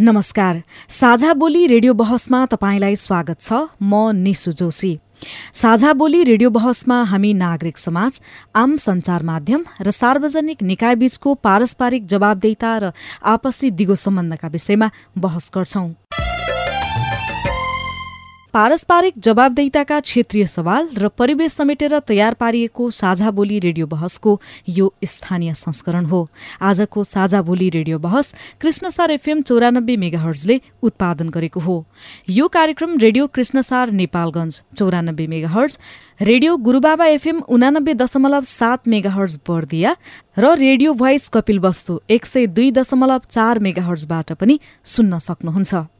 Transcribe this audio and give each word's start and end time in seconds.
नमस्कार। 0.00 0.60
साझा 0.88 1.32
बोली 1.34 1.66
रेडियो 1.66 1.92
बहसमा 1.94 2.38
तपाईँलाई 2.46 2.96
स्वागत 2.96 3.40
छ। 3.40 3.52
म 3.82 4.10
निसु 4.16 4.52
जोशी। 4.52 4.92
साझा 5.52 5.92
बोली 5.92 6.22
रेडियो 6.24 6.50
बहसमा 6.50 7.02
हामी 7.04 7.32
नागरिक 7.32 7.78
समाज 7.78 8.20
आम 8.56 8.76
सञ्चार 8.76 9.22
माध्यम 9.22 9.64
र 9.80 9.90
सार्वजनिक 9.92 10.62
निकायबीचको 10.62 11.34
पारस्परिक 11.44 12.06
जवाबदेता 12.06 12.72
र 12.78 12.92
आपसी 13.20 13.70
दिगो 13.76 13.94
सम्बन्धका 13.94 14.48
विषयमा 14.48 14.90
बहस 15.18 15.50
गर्छौं। 15.54 15.88
पारस्परिक 18.54 19.14
जवाबदेताका 19.18 19.98
क्षेत्रीय 20.00 20.46
सवाल 20.48 20.88
र 20.98 21.08
परिवेश 21.10 21.52
समेटेर 21.52 21.98
तयार 22.02 22.34
पारिएको 22.34 22.90
साझा 22.92 23.30
बोली 23.30 23.58
रेडियो 23.58 23.86
बहसको 23.86 24.40
यो 24.68 24.92
स्थानीय 25.04 25.54
संस्करण 25.54 26.04
हो। 26.06 26.28
आजको 26.60 27.04
साझा 27.04 27.42
बोली 27.42 27.68
रेडियो 27.70 27.98
बहस 28.00 28.34
कृष्णसार 28.60 29.10
एफएम 29.10 29.42
चौरानब्बे 29.42 29.96
मेगाहर्जले 29.96 30.60
उत्पादन 30.82 31.28
गरेको 31.30 31.60
हो। 31.60 31.84
यो 32.30 32.48
कार्यक्रम 32.48 32.96
रेडियो 32.98 33.26
कृष्णसार 33.28 33.90
नेपालगञ्ज 33.92 34.62
चौरानब्बे 34.78 35.26
मेगाहर्ज 35.26 35.78
रेडियो 36.22 36.56
गुरुबाबा 36.58 37.06
एफएम 37.08 37.40
उनानब्बे 37.48 37.94
दशमलव 38.02 38.42
सात 38.48 38.88
मेगाहर्ज 38.88 39.38
बर्दिया 39.48 39.96
र 40.38 40.54
रेडियो 40.56 40.92
भोइस 40.96 41.28
कपिल 41.28 41.58
वस्तु 41.60 42.00
एक 42.10 42.26
सय 42.26 42.46
दुई 42.48 42.70
दशमलव 42.72 43.22
चार 43.30 43.58
मेगाहर्जबाट 43.60 44.32
पनि 44.34 44.60
सुन्न 44.86 45.18
सक्नुहुन्छ। 45.20 45.99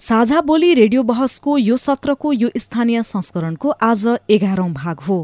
साझा 0.00 0.40
बोली 0.40 0.72
रेडियो 0.74 1.02
बहसको 1.02 1.56
यो 1.58 1.76
सत्रको 1.76 2.32
यो 2.32 2.48
स्थानीय 2.56 3.02
संस्करणको 3.02 3.70
आज 3.82 4.06
एघारौं 4.30 4.72
भाग 4.72 5.00
हो। 5.00 5.16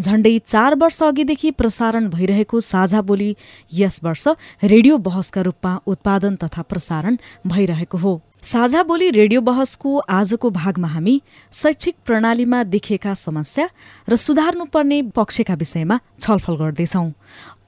झण्डै 0.00 0.38
चार 0.38 0.74
वर्ष 0.74 1.02
अघिदेखि 1.02 1.50
प्रसारण 1.50 2.08
भइरहेको 2.10 2.60
साझा 2.60 3.02
बोली 3.02 3.36
यस 3.72 4.00
वर्ष 4.04 4.26
रेडियो 4.64 4.96
बहसका 4.98 5.40
रूपमा 5.42 5.78
उत्पादन 5.86 6.36
तथा 6.36 6.62
प्रसारण 6.62 7.16
भइरहेको 7.46 7.98
हो। 7.98 8.20
साझा 8.42 8.82
बोली 8.82 9.10
रेडियो 9.10 9.40
बहसको 9.42 9.98
आजको 9.98 10.50
भागमा 10.50 10.88
हामी 10.88 11.20
शैक्षिक 11.52 11.94
प्रणालीमा 12.06 12.62
देखिएका 12.64 13.14
समस्या 13.18 13.68
र 14.08 14.16
सुधार्नुपर्ने 14.16 15.02
पक्षका 15.14 15.54
विषयमा 15.54 16.00
छलफल 16.20 16.56
गर्दैछौ। 16.56 17.06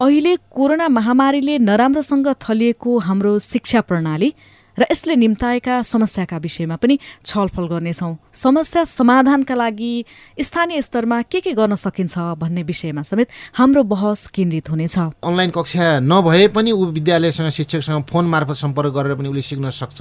अहिले 0.00 0.36
कोरोना 0.50 0.88
महामारीले 0.88 1.58
नराम्रोसँग 1.58 2.34
थलिएको 2.40 2.98
हाम्रो 2.98 3.38
शिक्षा 3.44 3.80
प्रणाली 3.80 4.34
र 4.78 4.86
यसले 4.90 5.16
निम्ताएका 5.16 5.82
समस्याका 5.82 6.36
विषयमा 6.36 6.76
पनि 6.76 6.98
छलफल 7.24 7.66
गर्नेछौँ। 7.66 8.16
समस्या 8.34 8.84
समाधानका 8.84 9.54
लागि 9.54 10.04
स्थानीय 10.40 10.82
स्तरमा 10.82 11.22
के 11.22 11.40
के 11.40 11.52
गर्न 11.52 11.74
सकिन्छ 11.74 12.18
भन्ने 12.36 12.62
विषयमा 12.62 13.02
समेत 13.02 13.28
हाम्रो 13.56 13.82
बहस 13.82 14.26
केन्द्रित 14.36 14.70
हुनेछ। 14.70 14.98
अनलाइन 14.98 15.50
कक्षा 15.50 16.00
नभए 16.00 16.48
पनि 16.48 16.72
ऊ 16.72 16.84
विद्यालयसँग 16.92 17.50
शिक्षकसँग 17.50 18.04
फोन 18.04 18.24
मार्फत 18.28 18.56
सम्पर्क 18.56 18.92
गरेर 18.94 19.14
पनि 19.16 19.28
उसले 19.28 19.42
सिक्न 19.42 19.70
सक्छ। 19.70 20.00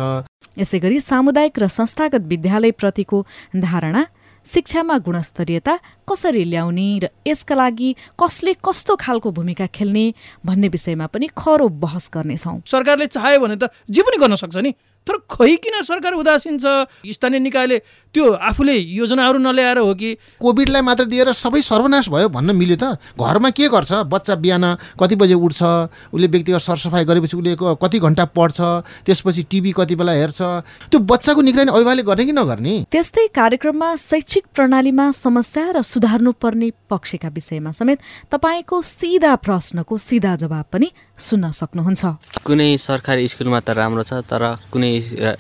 यसै 0.60 0.80
गरी 0.80 1.00
सामुदायिक 1.00 1.60
र 1.60 1.68
संस्थागत 1.68 2.22
विद्यालयप्रतिको 2.28 3.18
धारणा 3.56 4.06
शिक्षामा 4.46 4.98
गुणस्तरीयता 5.02 5.74
कसरी 6.10 6.44
ल्याउने 6.46 6.90
र 7.04 7.10
यसका 7.28 7.56
लागि 7.56 7.90
कसले 8.16 8.54
कस्तो 8.62 8.96
खालको 8.96 9.32
भूमिका 9.32 9.68
खेल्ने 9.68 10.06
भन्ने 10.46 10.68
विषयमा 10.70 11.06
पनि 11.08 11.28
खरो 11.38 11.68
बहस 11.70 12.10
गर्नेछौँ। 12.14 12.62
सरकारले 12.66 13.08
चाह्यो 13.08 13.40
भने 13.40 13.56
त 13.56 13.70
जे 13.90 14.02
पनि 14.02 14.18
गर्न 14.18 14.36
सक्छ 14.36 14.58
नि। 14.58 14.74
तर 15.06 15.18
खै 15.30 15.56
किन 15.62 15.82
सरकार 15.86 16.14
उदासीन 16.18 16.58
छ। 16.58 16.90
स्थानीय 17.06 17.40
निकायले 17.40 17.78
त्यो 18.10 18.26
आफूले 18.42 18.74
योजनाहरू 18.74 19.38
नल्याएर 19.38 19.78
हो 19.78 19.94
कि? 19.94 20.18
कोभिडलाई 20.42 20.82
मात्र 20.82 21.06
दिएर 21.06 21.30
सबै 21.30 21.62
सर्वनाश 21.62 22.10
भयो 22.10 22.30
भन्न 22.34 22.56
मिल्यो 22.58 22.78
त। 22.82 22.98
घरमा 23.14 23.50
के 23.54 23.70
गर्छ? 23.70 24.10
बच्चा 24.10 24.36
बिहान 24.42 24.66
कति 24.98 25.16
बजे 25.16 25.38
उठ्छ? 25.38 25.62
उसले 26.10 26.28
व्यक्तिगत 26.28 26.58
सरसफाइ 26.58 27.06
गरेपछि 27.06 27.38
उसले 27.38 27.54
कति 27.54 28.00
घन्टा 28.02 28.26
पढ्छ? 28.34 28.58
त्यसपछि 29.06 29.44
टिभी 29.46 29.72
कति 29.78 29.94
बेला 29.94 30.12
हेर्छ? 30.18 30.42
त्यो 30.90 31.00
बच्चाको 31.06 31.42
निगरानी 31.42 31.70
अभिभावकले 31.70 32.04
गर्ने 32.10 32.26
कि 32.26 32.34
नगर्ने? 32.34 32.74
त्यस्तै 32.90 33.28
कार्यक्रममा 33.30 33.90
शैक्षिक 34.10 34.44
प्रणालीमा 34.58 35.06
समस्या 35.14 35.66
र 35.70 35.82
सुधार्नुपर्ने 35.96 36.70
पक्षका 36.90 37.30
विषयमा 37.32 37.72
समेत 37.72 38.00
तपाईँको 38.32 38.82
सिधा 38.84 39.36
प्रश्नको 39.40 39.98
सिधा 40.00 40.36
जवाब 40.36 40.66
पनि 40.74 40.92
सुन्न 41.18 41.52
सक्नुहुन्छ। 41.52 42.04
कुनै 42.44 42.70
सरकारी 42.78 43.28
स्कुलमा 43.28 43.60
त 43.60 43.70
राम्रो 43.80 44.04
छ 44.04 44.20
तर 44.28 44.44
कुनै 44.72 44.94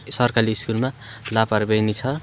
सरकारी 0.09 0.55
स्कुलमा 0.55 0.89
लापरवाही 1.33 1.93
छ। 1.93 2.15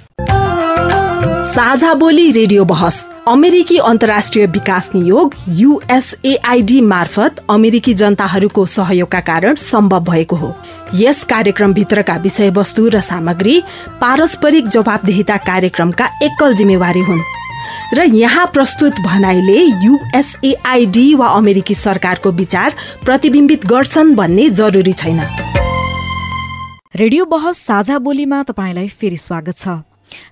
साझा 1.53 1.92
बोली 1.94 2.31
रेडियो 2.32 2.65
बहस 2.65 2.97
अमेरिकी 3.28 3.76
अन्तर्राष्ट्रिय 3.78 4.47
विकास 4.47 4.88
नियोग 4.94 5.34
युएसएआईडी 5.59 6.81
मार्फत 6.82 7.44
अमेरिकी 7.50 7.94
जनताहरूको 7.94 8.65
सहयोगका 8.66 9.21
कारण 9.21 9.54
सम्भव 9.60 10.00
भएको 10.04 10.37
हो। 10.37 10.54
यस 10.94 11.22
कार्यक्रमभित्रका 11.25 12.16
विषयवस्तु 12.16 12.88
र 12.88 13.00
सामग्री 13.03 13.60
पारस्परिक 14.00 14.69
जवाबदेहिता 14.69 15.37
कार्यक्रमका 15.47 16.06
एकल 16.22 16.54
जिम्मेवारी 16.54 17.03
हुन्। 17.03 17.22
र 17.95 18.03
यहाँ 18.15 18.47
प्रस्तुत 18.47 19.00
भनाइले 19.00 19.59
युएसएआईडी 19.84 21.15
वा 21.15 21.28
अमेरिकी 21.37 21.75
सरकारको 21.75 22.33
विचार 22.33 22.75
प्रतिबिम्बित 23.05 23.67
गर्छन् 23.67 24.15
भन्ने 24.15 24.49
जरुरी 24.50 24.93
छैन। 24.93 25.21
रेडियो 26.97 27.25
बहस 27.25 27.59
साझा 27.59 27.99
बोलीमा 27.99 28.43
तपाईँलाई 28.43 28.89
फेरि 28.91 29.17
स्वागत 29.17 29.59
छ। 29.59 29.81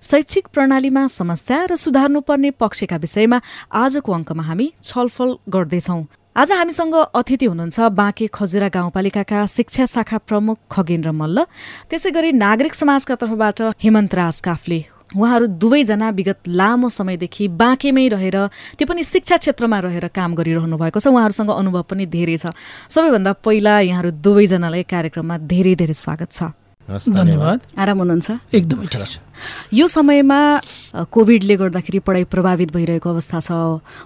शैक्षिक 0.03 0.47
प्रणालीमा 0.53 1.07
समस्या 1.09 1.65
र 1.65 1.77
सुधार्नुपर्ने 1.77 2.51
पक्षका 2.61 2.97
विषयमा 2.97 3.41
आजको 3.73 4.13
अङ्कमा 4.13 4.43
हामी 4.43 4.73
छलफल 4.85 5.37
गर्दैछौँ। 5.49 6.05
आज 6.37 6.53
हामीसँग 6.53 6.95
अतिथि 6.95 7.47
हुनुहुन्छ 7.47 7.81
बाँके 7.91 8.27
खजुरा 8.29 8.69
गाउँपालिकाका 8.69 9.47
शिक्षा 9.47 9.85
शाखा 9.87 10.19
प्रमुख 10.29 10.59
खगेन्द्र 10.71 11.11
मल्ल। 11.13 11.45
त्यसै 11.91 12.11
गरी 12.11 12.33
नागरिक 12.33 12.75
समाजका 12.75 13.15
तर्फबाट 13.17 13.61
हेमन्त 13.83 14.15
राज 14.15 14.41
काफले 14.41 14.85
उहाँहरू 15.17 15.47
दुवैजना 15.59 16.11
विगत 16.11 16.39
लामो 16.49 16.89
समयदेखि 16.89 17.49
बाँकेमै 17.49 18.09
रहेर 18.09 18.37
त्यो 18.79 18.87
पनि 18.87 19.03
शिक्षा 19.05 19.37
क्षेत्रमा 19.37 19.79
रहेर 19.81 20.07
काम 20.15 20.35
गरिरहनु 20.35 20.77
भएको 20.79 21.01
छ। 21.01 21.07
उहाँहरूसँग 21.11 21.51
अनुभव 21.51 21.83
पनि 21.83 22.07
धेरै 22.07 22.37
छ। 22.39 22.55
सबैभन्दा 22.87 23.33
पहिला 23.43 23.75
यहाँहरू 23.81 24.11
दुवैजनालाई 24.23 24.83
कार्यक्रममा 24.87 25.39
धेरै 25.51 25.75
धेरै 25.75 25.95
स्वागत 25.95 26.31
छ। 26.33 26.60
धन्यवाद। 26.91 27.59
आराम 27.79 27.99
हुनुहुन्छ? 27.99 28.31
एकदमै 28.55 28.87
यो 29.73 29.87
समयमा 29.87 30.41
कोभिडले 31.09 31.57
गर्दाखेरि 31.57 31.99
पढाइ 32.05 32.25
प्रभावित 32.25 32.71
भइरहेको 32.73 33.09
अवस्था 33.11 33.39
छ। 33.41 33.51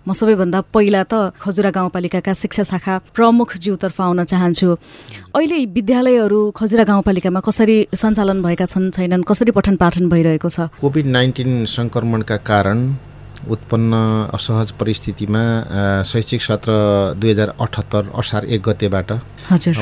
म 0.06 0.12
सबैभन्दा 0.12 0.60
पहिला 0.70 1.02
त 1.10 1.34
खजुरा 1.40 1.70
गाउँपालिकाका 1.70 2.32
शिक्षा 2.32 2.62
शाखा 2.62 2.94
प्रमुखज्यूतर्फ 3.14 4.00
आउन 4.00 4.24
चाहन्छु। 4.24 4.68
अहिले 5.34 5.58
विद्यालयहरू 5.66 6.40
खजुरा 6.54 6.84
गाउँपालिकामा 6.84 7.40
कसरी 7.40 7.76
सञ्चालन 7.94 8.42
भएका 8.42 8.66
छन् 8.66 8.90
छैनन् 8.94 9.26
कसरी 9.26 9.50
पठन 9.50 9.76
पाठन 9.76 10.08
भइरहेको 10.08 10.48
छ? 10.48 10.70
कोभिड 10.78 11.06
नाइन्टिन 11.06 11.64
सङ्क्रमणका 11.66 12.36
कारण 12.46 12.78
उत्पन्न 13.50 13.92
असहज 14.34 14.70
परिस्थितिमा 14.80 15.42
शैक्षिक 16.10 16.40
सत्र 16.42 16.72
दुई 17.20 17.30
हजार 17.30 17.48
अठहत्तर 17.60 18.02
असार 18.20 18.44
एक 18.44 18.60
गतेबाट 18.68 19.12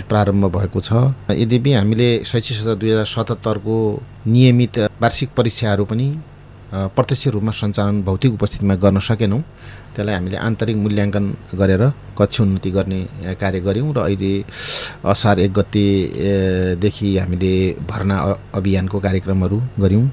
प्रारम्भ 0.08 0.44
भएको 0.56 0.80
छ। 0.80 0.92
यद्यपि 1.30 1.72
हामीले 1.72 2.08
शैक्षिक 2.24 2.56
सत्र 2.58 2.74
दुई 2.74 2.90
हजार 2.90 3.06
सतहत्तरको 3.06 3.76
नियमित 4.26 4.78
वार्षिक 5.02 5.30
परीक्षाहरू 5.36 5.84
पनि 5.84 6.08
प्रत्यक्ष 6.72 7.26
रूपमा 7.34 7.52
सञ्चालन 7.52 8.02
भौतिक 8.02 8.32
उपस्थितिमा 8.32 8.74
गर्न 8.82 8.98
सकेनौँ। 8.98 9.42
त्यसलाई 9.94 10.14
हामीले 10.14 10.36
आन्तरिक 10.36 10.76
मूल्याङ्कन 10.84 11.24
गरेर 11.60 11.82
कक्ष 12.18 12.40
उन्नति 12.40 12.70
गर्ने 12.76 13.00
कार्य 13.40 13.60
गऱ्यौँ 13.60 13.92
र 13.96 13.98
अहिले 14.08 14.32
असार 15.04 15.38
एक 15.44 15.52
गतेदेखि 15.52 17.08
हामीले 17.18 17.52
भर्ना 17.90 18.16
अभियानको 18.58 18.96
कार्यक्रमहरू 19.06 19.58
गऱ्यौँ। 19.84 20.04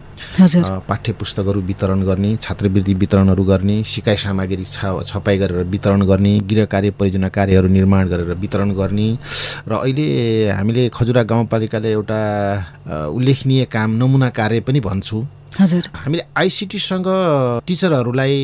पाठ्य 0.90 1.12
पुस्तकहरू 1.20 1.60
वितरण 1.70 2.00
गर्ने 2.10 2.36
छात्रवृत्ति 2.44 2.94
वितरणहरू 2.94 3.44
गर्ने 3.52 3.76
सिकाइ 3.84 4.18
सामग्री 4.20 4.64
छ 4.66 4.86
छपाई 5.08 5.38
गरेर 5.38 5.64
वितरण 5.74 6.02
गर्ने 6.12 6.34
गृह 6.50 6.66
कार्य 6.74 6.92
परियोजना 7.00 7.30
कार्यहरू 7.38 7.68
निर्माण 7.68 8.08
गरेर 8.12 8.32
वितरण 8.44 8.70
गर्ने 8.76 9.08
र 9.68 9.72
अहिले 9.80 10.08
हामीले 10.52 10.84
खजुरा 10.92 11.24
गाउँपालिकाले 11.24 11.90
एउटा 11.92 12.20
उल्लेखनीय 13.16 13.66
काम 13.72 13.90
नमुना 14.00 14.30
कार्य 14.40 14.60
पनि 14.68 14.80
भन्छु। 14.80 15.20
हजुर। 15.58 15.86
हामीले 16.06 16.24
आइसिटीसँग 16.38 17.08
टिचरहरूलाई 17.68 18.36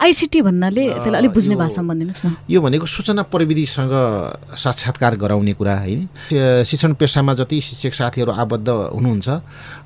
आइसिटी 0.00 0.40
भन्नाले 0.40 0.84
त्यसलाई 0.96 1.18
अलिक 1.20 1.32
बुझ्ने 1.36 1.56
भाषामा 1.60 1.88
भनिदिनुहोस् 1.92 2.24
न। 2.24 2.28
यो 2.48 2.58
भनेको 2.64 2.86
सूचना 2.86 3.22
प्रविधिसँग 3.28 3.92
साक्षात्कार 4.56 5.12
गराउने 5.20 5.52
कुरा 5.52 5.74
होइन। 5.84 6.00
शिक्षण 6.64 6.92
पेसामा 6.96 7.32
जति 7.36 7.60
शिक्षक 7.60 7.94
साथीहरू 7.94 8.32
आबद्ध 8.32 8.68
हुनुहुन्छ 8.96 9.28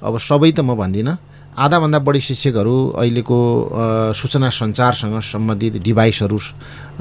अब 0.02 0.14
सबै 0.18 0.50
त 0.54 0.60
म 0.62 0.78
भन्दिनँ। 0.78 1.14
आधाभन्दा 1.58 1.98
बढी 1.98 2.20
शिक्षकहरू 2.20 2.76
अहिलेको 2.94 3.38
सूचना 4.14 4.48
सञ्चारसँग 4.48 5.18
सम्बन्धित 5.24 5.74
डिभाइसहरू 5.82 6.38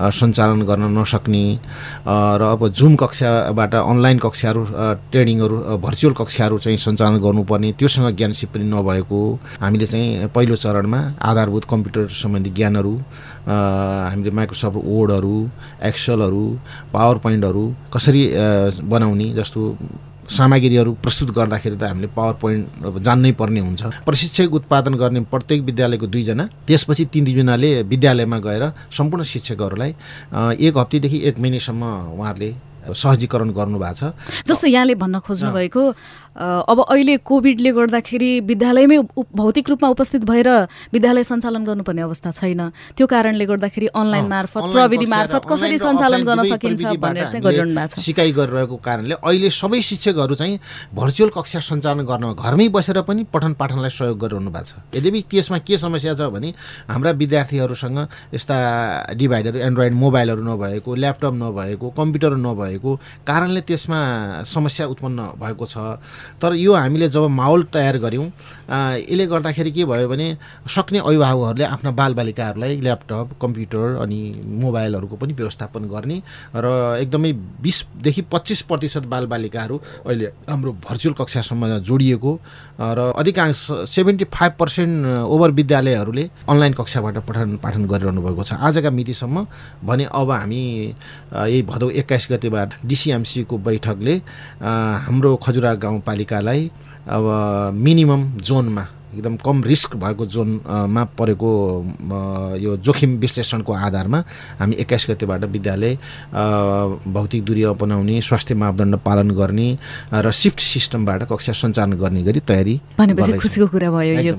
सञ्चालन 0.09 0.61
गर्न 0.61 0.85
नसक्ने 0.93 1.43
र 2.37 2.41
अब 2.47 2.67
जुम 2.69 2.95
कक्षाबाट 2.95 3.75
अनलाइन 3.75 4.17
कक्षाहरू 4.19 4.61
ट्रेनिङहरू 5.11 5.57
भर्चुअल 5.77 6.13
कक्षाहरू 6.13 6.57
चाहिँ 6.59 6.77
सञ्चालन 6.77 7.17
गर्नुपर्ने 7.19 7.71
त्योसँग 7.77 8.09
ज्ञान 8.17 8.31
सिप 8.33 8.49
पनि 8.53 8.65
नभएको 8.65 9.19
हामीले 9.61 9.85
चाहिँ 9.85 10.27
पहिलो 10.33 10.55
चरणमा 10.55 10.99
आधारभूत 11.21 11.65
कम्प्युटर 11.69 12.07
सम्बन्धी 12.15 12.49
ज्ञानहरू 12.57 12.93
हामीले 13.45 14.31
माइक्रोसफ्ट 14.31 14.77
वर्डहरू 14.77 15.37
एक्सलहरू 15.83 16.43
पावर 16.93 17.17
पोइन्टहरू 17.23 17.65
कसरी 17.93 18.23
बनाउने 18.85 19.27
जस्तो 19.33 19.61
सामग्रीहरू 20.27 20.91
प्रस्तुत 21.03 21.29
गर्दाखेरि 21.31 21.75
त 21.75 21.83
हामीले 21.87 22.07
पावर 22.11 22.33
पोइन्ट 22.43 22.99
जान्नै 22.99 23.31
पर्ने 23.39 23.59
हुन्छ। 23.63 23.81
प्रशिक्षक 24.03 24.53
उत्पादन 24.59 24.93
गर्ने 24.99 25.19
प्रत्येक 25.31 25.61
विद्यालयको 25.63 26.07
दुईजना 26.07 26.43
त्यसपछि 26.67 27.03
तिन 27.13 27.23
दुईजनाले 27.25 27.69
विद्यालयमा 27.87 28.37
गएर 28.43 28.63
सम्पूर्ण 28.91 29.23
शिक्षकहरूलाई 29.23 29.91
एक 30.59 30.73
हप्तादेखि 30.77 31.17
एक 31.27 31.35
महिनासम्म 31.39 31.83
उहाँहरूले 32.19 32.51
सहजीकरण 32.87 33.49
गर्नुभएको 33.51 33.95
छ। 33.99 34.15
जस्तो 34.47 34.67
यहाँले 34.67 34.95
भन्न 34.95 35.19
खोज्नु 35.19 35.51
भएको 35.51 35.81
अब 36.37 36.79
अहिले 36.89 37.17
कोभिडले 37.25 37.71
गर्दाखेरि 37.73 38.29
विद्यालयमै 38.47 38.97
भौतिक 39.35 39.69
रूपमा 39.69 39.89
उपस्थित 39.89 40.21
भएर 40.29 40.49
विद्यालय 40.93 41.23
सञ्चालन 41.23 41.63
गर्नुपर्ने 41.65 42.01
अवस्था 42.01 42.31
छैन। 42.31 42.61
त्यो 42.97 43.07
कारणले 43.07 43.45
गर्दाखेरि 43.45 43.87
अनलाइन 43.97 44.27
मार्फत 44.27 44.61
प्रविधि 44.71 45.05
मार्फत 45.05 45.45
कसरी 45.49 45.77
सञ्चालन 45.77 46.21
गर्न 46.29 46.43
सकिन्छ 46.53 46.83
भनेर 47.01 47.25
चाहिँ 47.29 47.41
हामीले 47.41 47.65
गरिरहनु 47.65 47.73
भएको 47.73 47.95
छ। 47.97 48.05
सिकाइ 48.05 48.31
गरिरहेको 48.37 48.75
कारणले 48.77 49.15
अहिले 49.17 49.49
सबै 49.49 49.81
शिक्षकहरू 49.81 50.35
चाहिँ 50.35 50.59
भर्चुअल 50.93 51.29
कक्षा 51.33 51.59
सञ्चालन 51.59 52.05
गर्न 52.05 52.25
घरमै 52.37 52.67
बसेर 52.69 53.01
पनि 53.09 53.23
पठन 53.33 53.53
पाठनलाई 53.57 53.89
सहयोग 53.89 54.17
गरिरहनु 54.21 54.51
भएको 54.53 54.69
छ। 54.69 54.95
यद्यपि 54.95 55.21
त्यसमा 55.31 55.57
के 55.65 55.77
समस्या 55.77 56.13
छ 56.13 56.29
भने 56.29 56.53
हाम्रा 56.85 57.11
विद्यार्थीहरूसँग 57.17 57.97
यस्ता 58.33 58.57
डिभाइडहरू 59.17 59.57
एन्ड्रोइड 59.57 59.93
मोबाइलहरू 60.05 60.41
नभएको 60.43 60.89
ल्यापटप 61.01 61.33
नभएको 61.33 61.89
कम्प्युटर 61.97 62.35
नभएको 62.37 62.91
कारणले 63.25 63.61
त्यसमा 63.65 63.99
समस्या 64.45 64.85
उत्पन्न 64.93 65.19
भएको 65.41 65.65
छ। 65.65 65.77
तर 66.41 66.55
यो 66.55 66.73
हामीले 66.73 67.09
जब 67.09 67.27
माहौल 67.39 67.63
तयार 67.73 67.97
गऱ्यौँ 67.97 68.27
यसले 68.67 69.25
गर्दाखेरि 69.27 69.71
के 69.71 69.85
भयो 69.85 70.07
भने 70.09 70.27
सक्ने 70.67 70.99
अभिभावकहरूले 70.99 71.65
आफ्ना 71.65 71.91
बालबालिकाहरूलाई 71.91 72.75
ल्यापटप 72.81 73.29
कम्प्युटर 73.41 73.95
अनि 74.03 74.19
मोबाइलहरूको 74.63 75.15
पनि 75.15 75.33
व्यवस्थापन 75.33 75.83
गर्ने 75.87 76.17
र 76.55 76.67
एकदमै 77.01 77.31
बिसदेखि 77.63 78.21
पच्चिस 78.31 78.61
प्रतिशत 78.67 79.05
बालबालिकाहरू 79.07 79.75
अहिले 80.05 80.25
हाम्रो 80.49 80.71
भर्चुअल 80.83 81.15
कक्षासम्म 81.19 81.77
जोडिएको 81.87 82.31
र 82.81 82.99
अधिकांश 83.15 83.67
सेभेन्टी 83.87 84.25
फाइभ 84.35 84.53
पर्सेन्ट 84.59 85.05
ओभर 85.31 85.51
विद्यालयहरूले 85.59 86.29
अनलाइन 86.49 86.73
कक्षाबाट 86.73 87.17
पठन 87.23 87.55
पाठन 87.63 87.85
गरिरहनु 87.87 88.21
भएको 88.21 88.43
छ। 88.43 88.53
आजका 88.59 88.89
मितिसम्म 88.91 89.45
भने 89.87 90.05
अब 90.11 90.31
हामी 90.31 90.61
यही 91.31 91.61
भदौ 91.71 91.89
एक्काइस 92.03 92.27
गतेबाट 92.31 92.73
डिसिएमसीको 92.85 93.57
बैठकले 93.57 94.15
हाम्रो 95.07 95.35
खजुरा 95.39 95.73
गाउँपालिकालाई 96.19 96.71
अब 97.07 97.25
मिनिमम 97.75 98.21
जोनमा 98.39 98.83
एकदम 99.17 99.35
कम 99.41 99.63
रिस्क 99.63 99.95
भएको 99.97 100.25
जोनमा 100.29 101.03
परेको 101.17 101.49
यो 102.61 102.77
जोखिम 102.85 103.17
विश्लेषणको 103.17 103.73
आधारमा 103.73 104.19
हामी 104.59 104.75
एक्काइस 104.85 105.05
गतेबाट 105.09 105.43
विद्यालय 105.57 105.97
भौतिक 107.09 107.41
दूरी 107.45 107.63
अपनाउने 107.73 108.21
स्वास्थ्य 108.21 108.55
मापदण्ड 108.61 108.95
पालन 109.01 109.29
गर्ने 109.39 109.67
र 110.13 110.31
सिफ्ट 110.31 110.59
सिस्टमबाट 110.61 111.23
कक्षा 111.31 111.53
सञ्चालन 111.53 111.93
गर्ने 111.97 112.21
गरी 112.23 112.39
तयारी। 112.45 112.75
खुसीको 113.41 113.67
कुरा 113.73 113.89
भयो 113.91 114.13
यो 114.21 114.33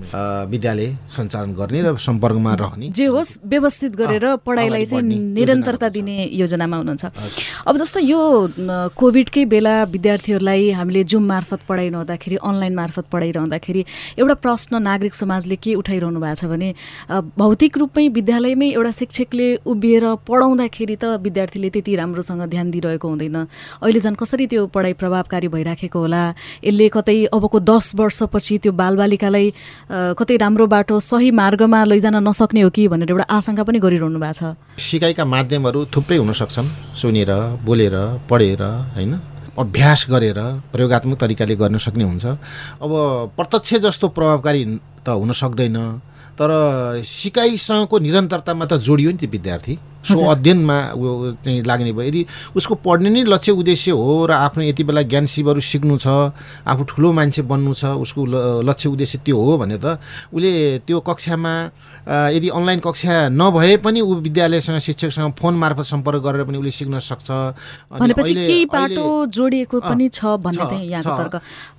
विद्यालय 0.53 0.89
सञ्चालन 1.17 1.51
गर्ने 1.59 1.79
र 1.83 1.97
सम्पर्कमा 1.99 2.55
रहने 2.63 2.89
जे 2.95 3.07
होस् 3.11 3.33
व्यवस्थित 3.45 3.93
गरेर 3.99 4.25
पढाइलाई 4.47 4.85
चाहिँ 4.87 5.03
निरन्तरता। 5.03 5.89
दिने 5.89 6.17
योजनामा 6.39 6.77
हुनुहुन्छ 6.77 7.05
अब 7.67 7.75
जस्तो 7.77 8.01
यो 8.01 8.21
कोभिडकै 8.95 9.45
बेला 9.51 9.75
विद्यार्थीहरूलाई 9.91 10.71
हामीले 10.79 11.03
जुम 11.11 11.25
मार्फत 11.27 11.61
पढाइरहँदाखेरि 11.69 12.37
अनलाइन 12.39 12.75
मार्फत 12.75 13.05
पढाइरहँदाखेरि 13.13 13.85
एउटा 14.19 14.35
प्रश्न 14.45 14.68
नागरिक 14.77 15.15
समाजले 15.15 15.57
के 15.57 15.75
उठाइरहनु 15.75 16.21
भएको 16.21 16.35
छ 16.35 16.45
भने 16.45 16.69
भौतिक 17.39 17.79
रूपमै 17.79 18.09
विद्यालयमै 18.09 18.69
एउटा 18.77 18.91
शिक्षकले 18.91 19.49
उभिएर 19.65 20.05
पढाउँदाखेरि 20.29 20.97
त 20.97 21.05
विद्यार्थीले 21.25 21.71
त्यति 21.71 21.97
राम्रोसँग 21.97 22.43
ध्यान 22.53 22.71
दिइरहेको 22.71 23.09
हुँदैन। 23.09 23.37
अहिले 23.83 24.01
झन् 24.01 24.17
कसरी 24.21 24.47
त्यो 24.47 24.67
पढाइ 24.75 24.93
प्रभावकारी 25.01 25.49
भइराखेको 25.49 25.99
होला? 25.99 26.23
यसले 26.65 26.89
कतै 26.89 27.19
अबको 27.33 27.59
दस 27.61 27.87
वर्षपछि 27.97 28.59
त्यो 28.59 28.73
बालबालिकालाई 28.73 29.47
कतै 30.19 30.37
राम्रो 30.37 30.67
बाटो 30.67 31.01
सही 31.01 31.31
मार्गमा 31.31 31.85
लैजान 31.85 32.17
नसक्ने 32.29 32.61
हो 32.63 32.71
कि 32.71 32.89
भनेर 32.89 33.11
एउटा 33.11 33.27
आशंका 33.29 33.63
पनि 33.63 33.79
गरिरहनु 33.79 34.19
भएको 34.19 34.33
छ? 34.35 34.55
सिकाइका 34.77 35.25
माध्यमहरू 35.25 35.87
थुप्रै 35.95 36.17
हुन 36.19 36.33
सक्छन् 36.33 36.69
सुनेर 37.01 37.33
बोलेर 37.65 37.97
पढेर 38.31 38.63
होइन? 38.97 39.38
अभ्यास 39.59 40.07
गरेर 40.11 40.39
प्रयोगात्मक 40.73 41.19
तरिकाले 41.21 41.55
गर्न 41.57 41.79
सक्ने 41.79 42.05
हुन्छ। 42.05 42.25
अब 42.79 42.93
प्रत्यक्ष 43.37 43.75
जस्तो 43.85 44.09
प्रभावकारी 44.09 44.65
त 45.05 45.09
हुन 45.11 45.33
सक्दैन 45.33 45.77
तर 46.39 46.51
सिकाइसँगको 47.03 47.99
निरन्तरतामा 47.99 48.65
त 48.65 48.73
जोडियो 48.79 49.11
नि 49.11 49.19
त्यो 49.19 49.31
विद्यार्थी। 49.31 49.75
सो। 50.05 50.27
अध्ययनमा 50.31 50.77
ऊ 50.95 51.33
चाहिँ 51.45 51.63
लाग्ने 51.67 51.93
भयो। 51.93 52.07
यदि 52.09 52.25
उसको 52.57 52.75
पढ्ने 52.87 53.11
नै 53.11 53.23
लक्ष्य 53.27 53.53
उद्देश्य 53.53 53.91
हो 53.91 54.27
र 54.27 54.33
आफ्नो 54.33 54.63
यति 54.63 54.85
बेला 54.85 55.03
ज्ञान 55.03 55.27
सिपहरू 55.27 55.61
सिक्नु 55.61 55.99
छ 55.99 56.07
आफू 56.65 56.83
ठुलो 56.87 57.13
मान्छे 57.13 57.43
बन्नु 57.43 57.75
छ 57.75 57.85
उसको 57.99 58.21
लक्ष्य 58.63 58.89
उद्देश्य 58.89 59.19
त्यो 59.27 59.37
हो 59.37 59.59
भने 59.59 59.77
त 59.83 59.99
उसले 60.33 60.87
त्यो 60.87 61.01
कक्षामा 61.03 61.53
यदि 62.09 62.49
अनलाइन 62.49 62.81
कक्षा 62.81 63.29
नभए 63.29 63.77
पनि 63.85 64.01
ऊ 64.01 64.15
विद्यालयसँग 64.25 64.79
शिक्षकसँग 64.81 65.33
फोन 65.37 65.55
मार्फत 65.61 65.85
सम्पर्क 65.93 66.23
गरेर 66.25 66.45
पनि 66.49 66.57
उसले 66.57 66.71
सिक्न 66.73 66.99
सक्छ। 67.05 67.29
केही 68.01 68.65
बाटो 68.65 69.05
जोडिएको 69.29 69.77
पनि 69.81 70.09
छ 70.09 70.41
भन्ने 70.41 70.89
यहाँको। 70.89 71.13
तर्क। 71.21 71.35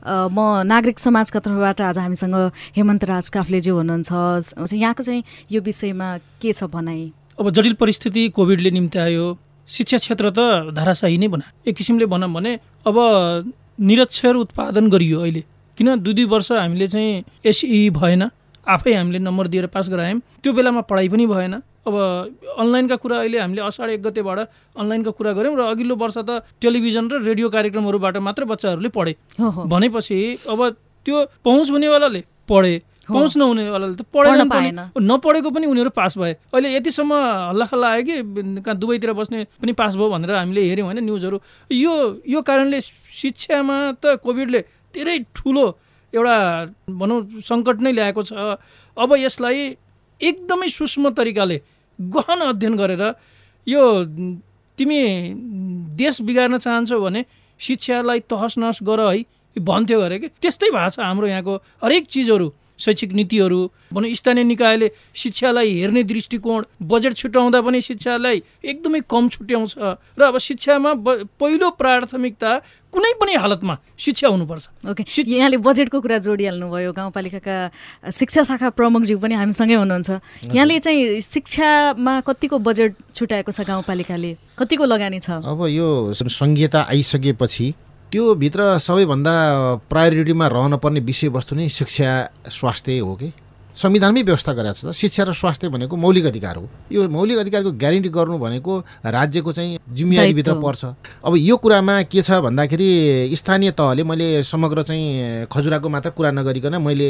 म 0.05 0.62
नागरिक 0.70 1.00
समाजका 1.00 1.39
तर्फबाट 1.39 1.82
आज 1.82 1.98
हामीसँग 1.98 2.36
हेमन्त 2.77 3.03
राज 3.10 3.29
काफ्लेज्यू 3.29 3.74
हुनुहुन्छ। 3.75 4.70
यहाँको 4.70 5.03
चाहिँ 5.03 5.24
यो 5.50 5.62
विषयमा 5.65 6.17
के 6.38 6.53
छ 6.53 6.70
भनाइ 6.70 7.01
अब 7.39 7.50
जटिल 7.50 7.74
परिस्थिति 7.79 8.27
कोभिडले 8.36 8.72
निम्त्यायो। 8.72 9.25
शिक्षा 9.69 9.98
क्षेत्र 9.98 10.29
त 10.36 10.75
धाराशाही 10.75 11.17
नै 11.17 11.27
बना। 11.31 11.46
एक 11.63 11.75
किसिमले 11.75 12.05
भनौँ 12.12 12.29
भने 12.36 12.51
अब 12.84 12.96
निरक्षर 13.79 14.36
उत्पादन 14.36 14.89
गरियो 14.91 15.19
अहिले। 15.19 15.43
किन 15.77 15.88
दुई 16.03 16.13
दुई 16.13 16.25
वर्ष 16.25 16.51
हामीले 16.51 16.88
चाहिँ 16.88 17.24
एसई 17.48 17.89
भएन। 17.96 18.29
आफै 18.67 18.93
हामीले 18.93 19.19
नम्बर 19.24 19.48
दिएर 19.48 19.67
पास 19.72 19.88
गरायौँ। 19.88 20.19
त्यो 20.43 20.51
बेलामा 20.51 20.81
पढाइ 20.84 21.08
पनि 21.10 21.25
भएन। 21.31 21.53
अब 21.88 21.96
अनलाइनका 22.60 22.96
कुरा 23.00 23.17
अहिले 23.17 23.39
हामीले 23.39 23.62
असाढ 23.63 23.89
एक 23.89 24.01
गतेबाट 24.03 24.39
अनलाइनका 24.75 25.12
कुरा 25.15 25.31
गऱ्यौँ 25.31 25.55
र 25.55 25.62
अघिल्लो 25.72 25.96
वर्ष 25.96 26.17
त 26.27 26.43
टेलिभिजन 26.60 27.08
र 27.08 27.24
रेडियो 27.24 27.50
कार्यक्रमहरूबाट 27.55 28.17
मात्र 28.19 28.43
बच्चाहरूले 28.51 28.89
पढे। 28.91 29.15
भनेपछि 29.39 30.19
अब 30.43 30.60
त्यो 31.05 31.15
पहुँच 31.39 31.72
हुनेवालाले 31.72 32.22
पढे। 32.51 32.74
पहुँच 33.10 33.38
नहुनेवालाले 33.38 33.96
त 33.98 34.06
पढ्न 34.13 34.48
पाएन। 34.50 34.80
नपढेको 34.96 35.50
पनि 35.50 35.66
उनीहरू 35.66 35.89
पास 35.92 36.18
भए। 36.18 36.34
अहिले 36.54 36.70
यतिसम्म 36.78 37.13
हल्लाखल्ला 37.50 37.88
आयो 37.89 38.04
कि 38.06 38.16
कहाँ 38.62 38.78
दुवैतिर 38.78 39.13
बस्ने 39.18 39.44
पनि 39.58 39.72
पास 39.74 39.96
भयो 39.98 40.10
भनेर 40.10 40.32
हामीले 40.38 40.62
हेऱ्यौँ 40.70 40.88
होइन 40.88 41.00
न्युजहरू। 41.04 41.38
यो 41.74 41.94
यो 42.24 42.39
कारणले 42.42 42.80
शिक्षामा 42.82 43.78
त 43.98 44.22
कोभिडले 44.24 44.62
धेरै 44.94 45.18
ठुलो 45.36 45.66
एउटा 46.13 46.36
भनौँ 46.89 47.20
सङ्कट 47.46 47.78
नै 47.82 47.92
ल्याएको 47.98 48.22
छ। 48.24 48.34
अब 48.98 49.10
यसलाई 49.18 49.60
एकदमै 50.22 50.68
सूक्ष्म 50.68 51.10
तरिकाले 51.18 51.58
गहन 52.00 52.39
अध्ययन 52.50 52.75
गरेर 52.78 53.04
यो 53.68 53.84
तिमी 54.78 55.00
देश 56.00 56.22
बिगार्न 56.22 56.58
चाहन्छौ 56.58 57.00
भने 57.00 57.22
शिक्षालाई 57.60 58.20
तहस 58.25 58.58
नहस 58.58 58.80
गर 58.84 59.00
है 59.12 59.24
भन्थ्यो 59.56 60.00
अरे 60.00 60.18
कि। 60.20 60.28
त्यस्तै 60.39 60.70
भएको 60.72 60.89
छ 60.89 61.00
हाम्रो 61.00 61.28
यहाँको 61.28 61.54
हरेक 61.84 62.08
चिजहरू। 62.08 62.48
शैक्षिक 62.79 63.12
नीतिहरू 63.13 63.59
भनौँ 63.93 64.13
स्थानीय 64.15 64.43
निकायले 64.43 64.91
शिक्षालाई 65.13 65.69
हेर्ने 65.79 66.03
दृष्टिकोण 66.03 66.63
बजेट 66.81 67.13
छुट्याउँदा 67.15 67.62
पनि 67.62 67.81
शिक्षालाई 67.81 68.41
एकदमै 68.63 69.00
कम 69.09 69.29
छुट्याउँछ 69.29 69.74
र 70.19 70.21
अब 70.24 70.38
शिक्षामा 70.39 70.93
पहिलो 71.39 71.69
प्राथमिकता 71.75 72.51
कुनै 72.93 73.13
पनि 73.21 73.33
हालतमा 73.36 73.75
शिक्षा 74.00 74.27
हुनुपर्छ। 74.27 74.65
ओके। 74.89 75.03
यहाँले 75.21 75.57
बजेटको 75.62 76.01
कुरा 76.01 76.17
जोडिहाल्नुभयो 76.25 76.91
गाउँपालिकाका 76.93 77.55
शिक्षा 78.09 78.43
शाखा 78.50 78.69
प्रमुखज्यू 78.74 79.17
पनि 79.19 79.36
हामीसँगै 79.36 79.75
हुनुहुन्छ। 79.77 80.09
यहाँले 80.50 80.79
चाहिँ 80.79 81.21
शिक्षामा 81.21 82.13
कतिको 82.25 82.57
बजेट 82.57 82.91
छुट्याएको 83.13 83.51
छ 83.51 83.62
गाउँपालिकाले? 83.62 84.31
कतिको 84.57 84.86
लगानी 84.86 85.19
छ? 85.19 85.29
अब 85.45 85.59
यो 85.69 86.13
सङ्घीयता 86.17 86.79
आइसकेपछि 86.89 87.74
त्यो 88.12 88.34
भित्र 88.36 88.78
सबैभन्दा 88.82 89.34
प्रायोरिटीमा 89.89 90.48
रहन 90.48 90.75
पर्ने 90.82 91.00
विषयवस्तु 91.00 91.56
नै 91.56 91.68
शिक्षा 91.70 92.10
स्वास्थ्य 92.50 92.98
हो 93.00 93.13
कि? 93.16 93.32
संविधानमै 93.78 94.22
व्यवस्था 94.25 94.54
गरेको 94.54 94.74
छ 94.74 94.96
शिक्षा 94.98 95.24
र 95.24 95.34
स्वास्थ्य 95.34 95.70
भनेको 95.70 95.96
मौलिक 95.96 96.25
अधिकार 96.25 96.56
हो। 96.58 96.66
यो 96.92 97.08
मौलिक 97.08 97.38
अधिकारको 97.38 97.72
ग्यारेन्टी 97.78 98.10
गर्नु 98.10 98.38
भनेको 98.42 98.74
राज्यको 99.06 99.51
चाहिँ 99.54 99.78
जिम्मेवारीभित्र 99.94 100.54
पर्छ। 100.58 100.86
अब 101.22 101.36
यो 101.38 101.58
कुरामा 101.62 102.01
के 102.10 102.22
छ 102.22 102.42
भन्दाखेरि 102.50 102.89
स्थानीय 103.38 103.72
तहले 103.78 104.04
मैले 104.04 104.44
समग्र 104.44 104.84
चाहिँ 104.89 105.46
खजुराको 105.54 105.89
मात्र 105.89 106.10
कुरा 106.10 106.32
नगरिकन 106.32 106.82
मैले 106.82 107.10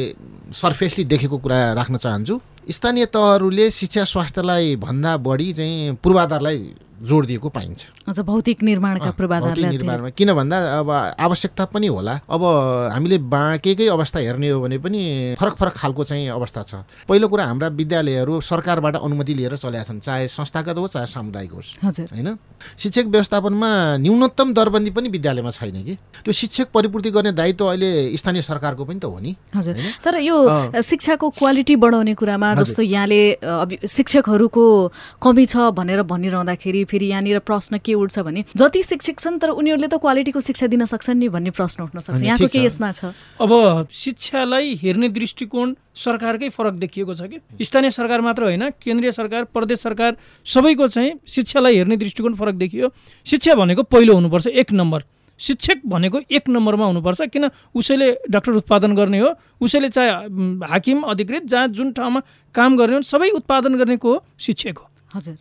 सर्फेसली 0.52 1.04
देखेको 1.08 1.38
कुरा 1.40 1.60
राख्न 1.80 1.96
चाहन्छु। 1.96 2.40
स्थानीय 2.70 3.06
तहहरूले 3.08 3.72
शिक्षा 3.72 4.04
स्वास्थ्यलाई 4.04 4.76
भन्दा 4.76 5.18
बढी 5.18 5.54
चाहिँ 5.54 5.96
पूर्वाधारलाई 6.04 6.60
जोड 7.02 7.26
दिएको 7.26 7.50
पाइन्छ 7.50 8.20
भौतिक 8.20 8.64
निर्माणका 8.64 9.12
निर्माणमा। 9.70 10.10
किन 10.10 10.34
भन्दा 10.34 10.58
अब 10.80 10.90
आवश्यकता 11.20 11.66
पनि 11.72 11.88
होला। 11.88 12.14
अब 12.30 12.44
हामीले 12.94 13.18
बाँकेकै 13.30 13.88
अवस्था 13.88 14.20
हेर्ने 14.20 14.50
हो 14.50 14.62
भने 14.62 14.78
पनि 14.78 15.36
फरक 15.40 15.56
फरक 15.56 15.74
खालको 15.74 16.04
चाहिँ 16.04 16.28
अवस्था 16.30 16.62
छ। 16.64 16.74
पहिलो 17.08 17.28
कुरा 17.28 17.46
हाम्रा 17.46 17.68
विद्यालयहरू 17.70 18.42
सरकारबाट 18.42 18.96
अनुमति 18.98 19.34
लिएर 19.34 19.56
चलेका 19.58 19.84
छन् 19.84 20.00
चाहे 20.00 20.28
संस्थागत 20.28 20.78
होस् 20.78 20.94
चाहे 20.94 21.06
सामुदायिक 21.08 21.52
होस्। 21.52 21.70
होइन? 22.12 22.38
शिक्षक 22.78 23.06
व्यवस्थापनमा 23.08 23.70
न्यूनतम 23.98 24.54
दरबन्दी 24.54 24.92
पनि 24.92 25.10
विद्यालयमा 25.10 25.52
छैन 25.52 25.84
कि? 25.84 25.96
त्यो 26.26 26.34
शिक्षक 26.34 26.68
परिपूर्ति 26.74 27.10
गर्ने 27.12 27.32
दायित्व 27.32 27.66
अहिले 27.66 28.18
स्थानीय 28.18 28.42
सरकारको 28.42 28.84
पनि 28.86 29.00
त 29.00 29.06
हो 29.06 29.20
नि। 29.20 29.36
हजुर। 29.56 29.76
तर 30.04 30.20
यो 30.20 30.38
शिक्षाको 30.82 31.30
क्वालिटी 31.30 31.76
बढाउने 31.76 32.14
कुरामा 32.14 32.54
जस्तो 32.60 32.82
यहाँले 32.84 33.22
शिक्षकहरूको 33.88 34.66
कमी 35.24 35.46
छ 35.46 35.72
भनेर 35.72 36.02
भनिरहँदाखेरि 36.04 36.84
फेरि 36.90 37.06
यहाँनिर 37.08 37.40
प्रश्न 37.40 37.78
के 37.78 37.94
उठ्छ 37.96 38.20
भने 38.20 38.44
जति 38.58 38.84
शिक्षक 38.84 39.20
छन् 39.20 39.40
तर 39.40 39.50
उनीहरूले 39.52 39.88
त 39.88 40.02
क्वालिटीको 40.02 40.42
शिक्षा 40.42 40.68
दिन 40.68 40.86
सक्छन् 40.86 41.20
नि 41.20 41.30
भन्ने 41.30 41.52
प्रश्न 41.52 41.84
उठ्न 41.84 42.00
सक्छ। 42.00 42.22
यहाँको 42.24 42.48
के 42.48 42.66
यसमा 42.66 42.92
छ? 42.92 43.14
अब 43.40 43.88
शिक्षालाई 43.94 44.76
हेर्ने 44.82 45.10
दृष्टिकोण 45.10 45.76
सरकारकै 45.96 46.50
फरक 46.50 46.74
देखिएको 46.82 47.14
छ 47.14 47.22
कि? 47.24 47.38
स्थानीय 47.62 47.92
सरकार 47.92 48.22
मात्र 48.22 48.44
होइन 48.44 48.70
केन्द्रीय 48.82 49.12
सरकार 49.12 49.44
प्रदेश 49.54 49.80
सरकार 49.80 50.18
सबैको 50.46 50.88
चाहिँ 50.90 51.14
शिक्षालाई 51.28 51.76
हेर्ने 51.76 51.98
दृष्टिकोण 51.98 52.36
फरक 52.36 52.56
देखियो। 52.56 52.90
शिक्षा 53.28 53.56
भनेको 53.56 53.84
पहिलो 53.86 54.14
हुनुपर्छ 54.16 54.48
एक 54.50 54.72
नम्बर। 54.74 55.04
शिक्षक 55.40 55.82
भनेको 55.88 56.20
एक 56.30 56.50
नम्बरमा 56.50 56.86
हुनुपर्छ 56.86 57.22
किन 57.32 57.50
उसैले 57.72 58.12
डाक्टर 58.28 58.52
उत्पादन 58.60 58.96
गर्ने 58.96 59.20
हो 59.20 59.30
उसैले 59.62 59.90
चाहे 59.90 60.10
हाकिम 60.68 61.02
अधिकृत 61.08 61.44
जहाँ 61.46 61.68
जुन 61.70 61.92
ठाउँमा 61.96 62.22
काम 62.56 62.78
गर्ने 62.78 62.96
हो 62.96 63.02
सबै 63.08 63.30
उत्पादन 63.32 63.78
गर्नेको 63.80 64.14
हो 64.14 64.24
शिक्षक 64.38 64.78
हो। 64.78 64.89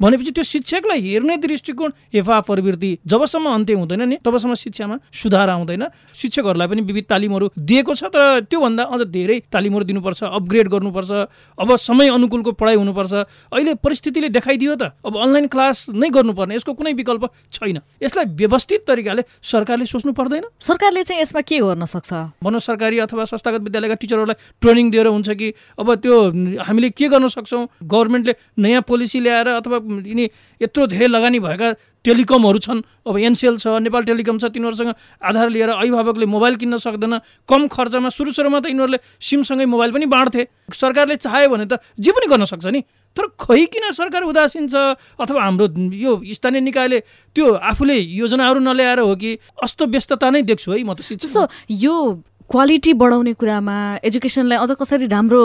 भनेपछि 0.00 0.30
त्यो 0.30 0.44
शिक्षकलाई 0.44 1.00
हेर्ने 1.00 1.36
दृष्टिकोण 1.36 1.92
हेफा 2.14 2.40
प्रवृत्ति 2.40 2.90
जबसम्म 3.06 3.46
अन्त्य 3.54 3.74
हुँदैन 3.74 4.02
नि 4.08 4.16
तबसम्म 4.24 4.54
शिक्षामा 4.54 4.96
सुधार 5.12 5.48
आउँदैन। 5.50 5.84
शिक्षकहरूलाई 6.14 6.68
पनि 6.68 6.80
विविध 6.82 7.04
तालिमहरू 7.08 7.50
दिएको 7.58 7.94
छ 7.94 8.04
तर 8.08 8.40
त्योभन्दा 8.48 8.82
अझ 8.84 9.00
धेरै 9.08 9.38
तालिमहरू 9.52 9.84
दिनुपर्छ 9.84 10.22
अपग्रेड 10.24 10.68
गर्नुपर्छ 10.68 11.10
अब 11.58 11.76
समय 11.78 12.08
अनुकूलको 12.08 12.52
पढाइ 12.52 12.76
हुनुपर्छ। 12.76 13.12
अहिले 13.52 13.74
परिस्थितिले 13.84 14.28
देखाइदियो 14.28 14.76
त 14.76 14.92
अब 15.04 15.16
अनलाइन 15.16 15.46
क्लास 15.52 15.86
नै 15.92 16.08
गर्नुपर्ने 16.08 16.54
यसको 16.54 16.72
कुनै 16.72 16.92
विकल्प 16.96 17.24
छैन। 17.52 17.78
यसलाई 18.02 18.24
व्यवस्थित 18.24 18.84
तरिकाले 18.88 19.22
सरकारले 19.42 19.86
सोच्नु 19.86 20.12
पर्दैन। 20.12 20.44
सरकारले 20.60 21.02
चाहिँ 21.04 21.22
यसमा 21.22 21.40
के 21.44 21.58
गर्न 21.60 21.84
सक्छ? 21.84 22.12
भनौँ 22.40 22.60
सरकारी 22.60 22.98
अथवा 23.04 23.24
संस्थागत 23.28 23.60
विद्यालयका 23.68 23.94
टिचरहरूलाई 24.00 24.36
ट्रेनिङ 24.62 24.90
दिएर 24.90 25.06
हुन्छ 25.08 25.28
कि 25.30 25.48
अब 25.78 25.94
त्यो 26.00 26.16
हामीले 26.64 26.90
के 26.90 27.08
गर्न 27.08 27.28
सक्छौँ? 27.28 27.66
गभर्मेन्टले 27.84 28.34
नयाँ 28.58 28.82
पोलिसी 28.88 29.20
ल्याएर 29.20 29.48
अथवा 29.58 29.76
यिनी 30.06 30.24
यत्रो 30.60 30.86
धेरै 30.86 31.06
लगानी 31.06 31.38
भएका 31.38 31.68
टेलिकमहरू 32.04 32.58
छन्। 32.58 32.80
अब 33.04 33.14
एनसिएल 33.18 33.56
छ 33.58 33.82
नेपाल 33.82 34.02
टेलिकम 34.06 34.38
छ 34.38 34.44
तिनीहरूसँग 34.54 34.94
आधार 35.20 35.48
लिएर 35.50 35.70
अभिभावकले 35.76 36.26
मोबाइल 36.26 36.54
किन्न 36.56 36.76
सक्दैन। 36.78 37.18
कम 37.48 37.66
खर्चमा 37.66 38.08
सुरु 38.08 38.30
सुरुमा 38.32 38.60
त 38.62 38.70
यिनीहरूले 38.70 38.98
सिमसँगै 39.18 39.66
मोबाइल 39.66 39.90
पनि 39.92 40.06
बाँड्थे। 40.06 40.42
सरकारले 40.70 41.16
चाह्यो 41.18 41.48
भने 41.50 41.66
त 41.66 41.82
जे 41.98 42.10
पनि 42.14 42.26
गर्न 42.30 42.44
सक्छ 42.46 42.66
नि। 42.70 42.80
तर 43.16 43.34
खै 43.34 43.66
किन 43.66 43.90
सरकार 43.90 44.22
उदासीन 44.22 44.68
छ? 44.70 44.94
अथवा 45.18 45.40
हाम्रो 45.42 45.66
यो 45.90 46.12
स्थानीय 46.22 46.60
निकायले 46.62 46.98
त्यो 47.34 47.46
आफूले 47.50 47.96
योजनाहरू 47.98 48.60
नल्याएर 48.62 49.00
हो 49.02 49.14
कि? 49.18 49.38
अस्तव्यस्तता 49.58 50.30
नै 50.30 50.42
देख्छु 50.46 50.72
है 50.72 50.82
म 50.86 50.94
त 50.94 51.02
यो 51.66 51.94
क्वालिटी 52.48 52.92
बढाउने 52.96 53.32
कुरामा 53.36 53.76
एजुकेसनलाई 54.08 54.58
अझ 54.58 54.70
कसरी 54.80 55.06
राम्रो 55.06 55.40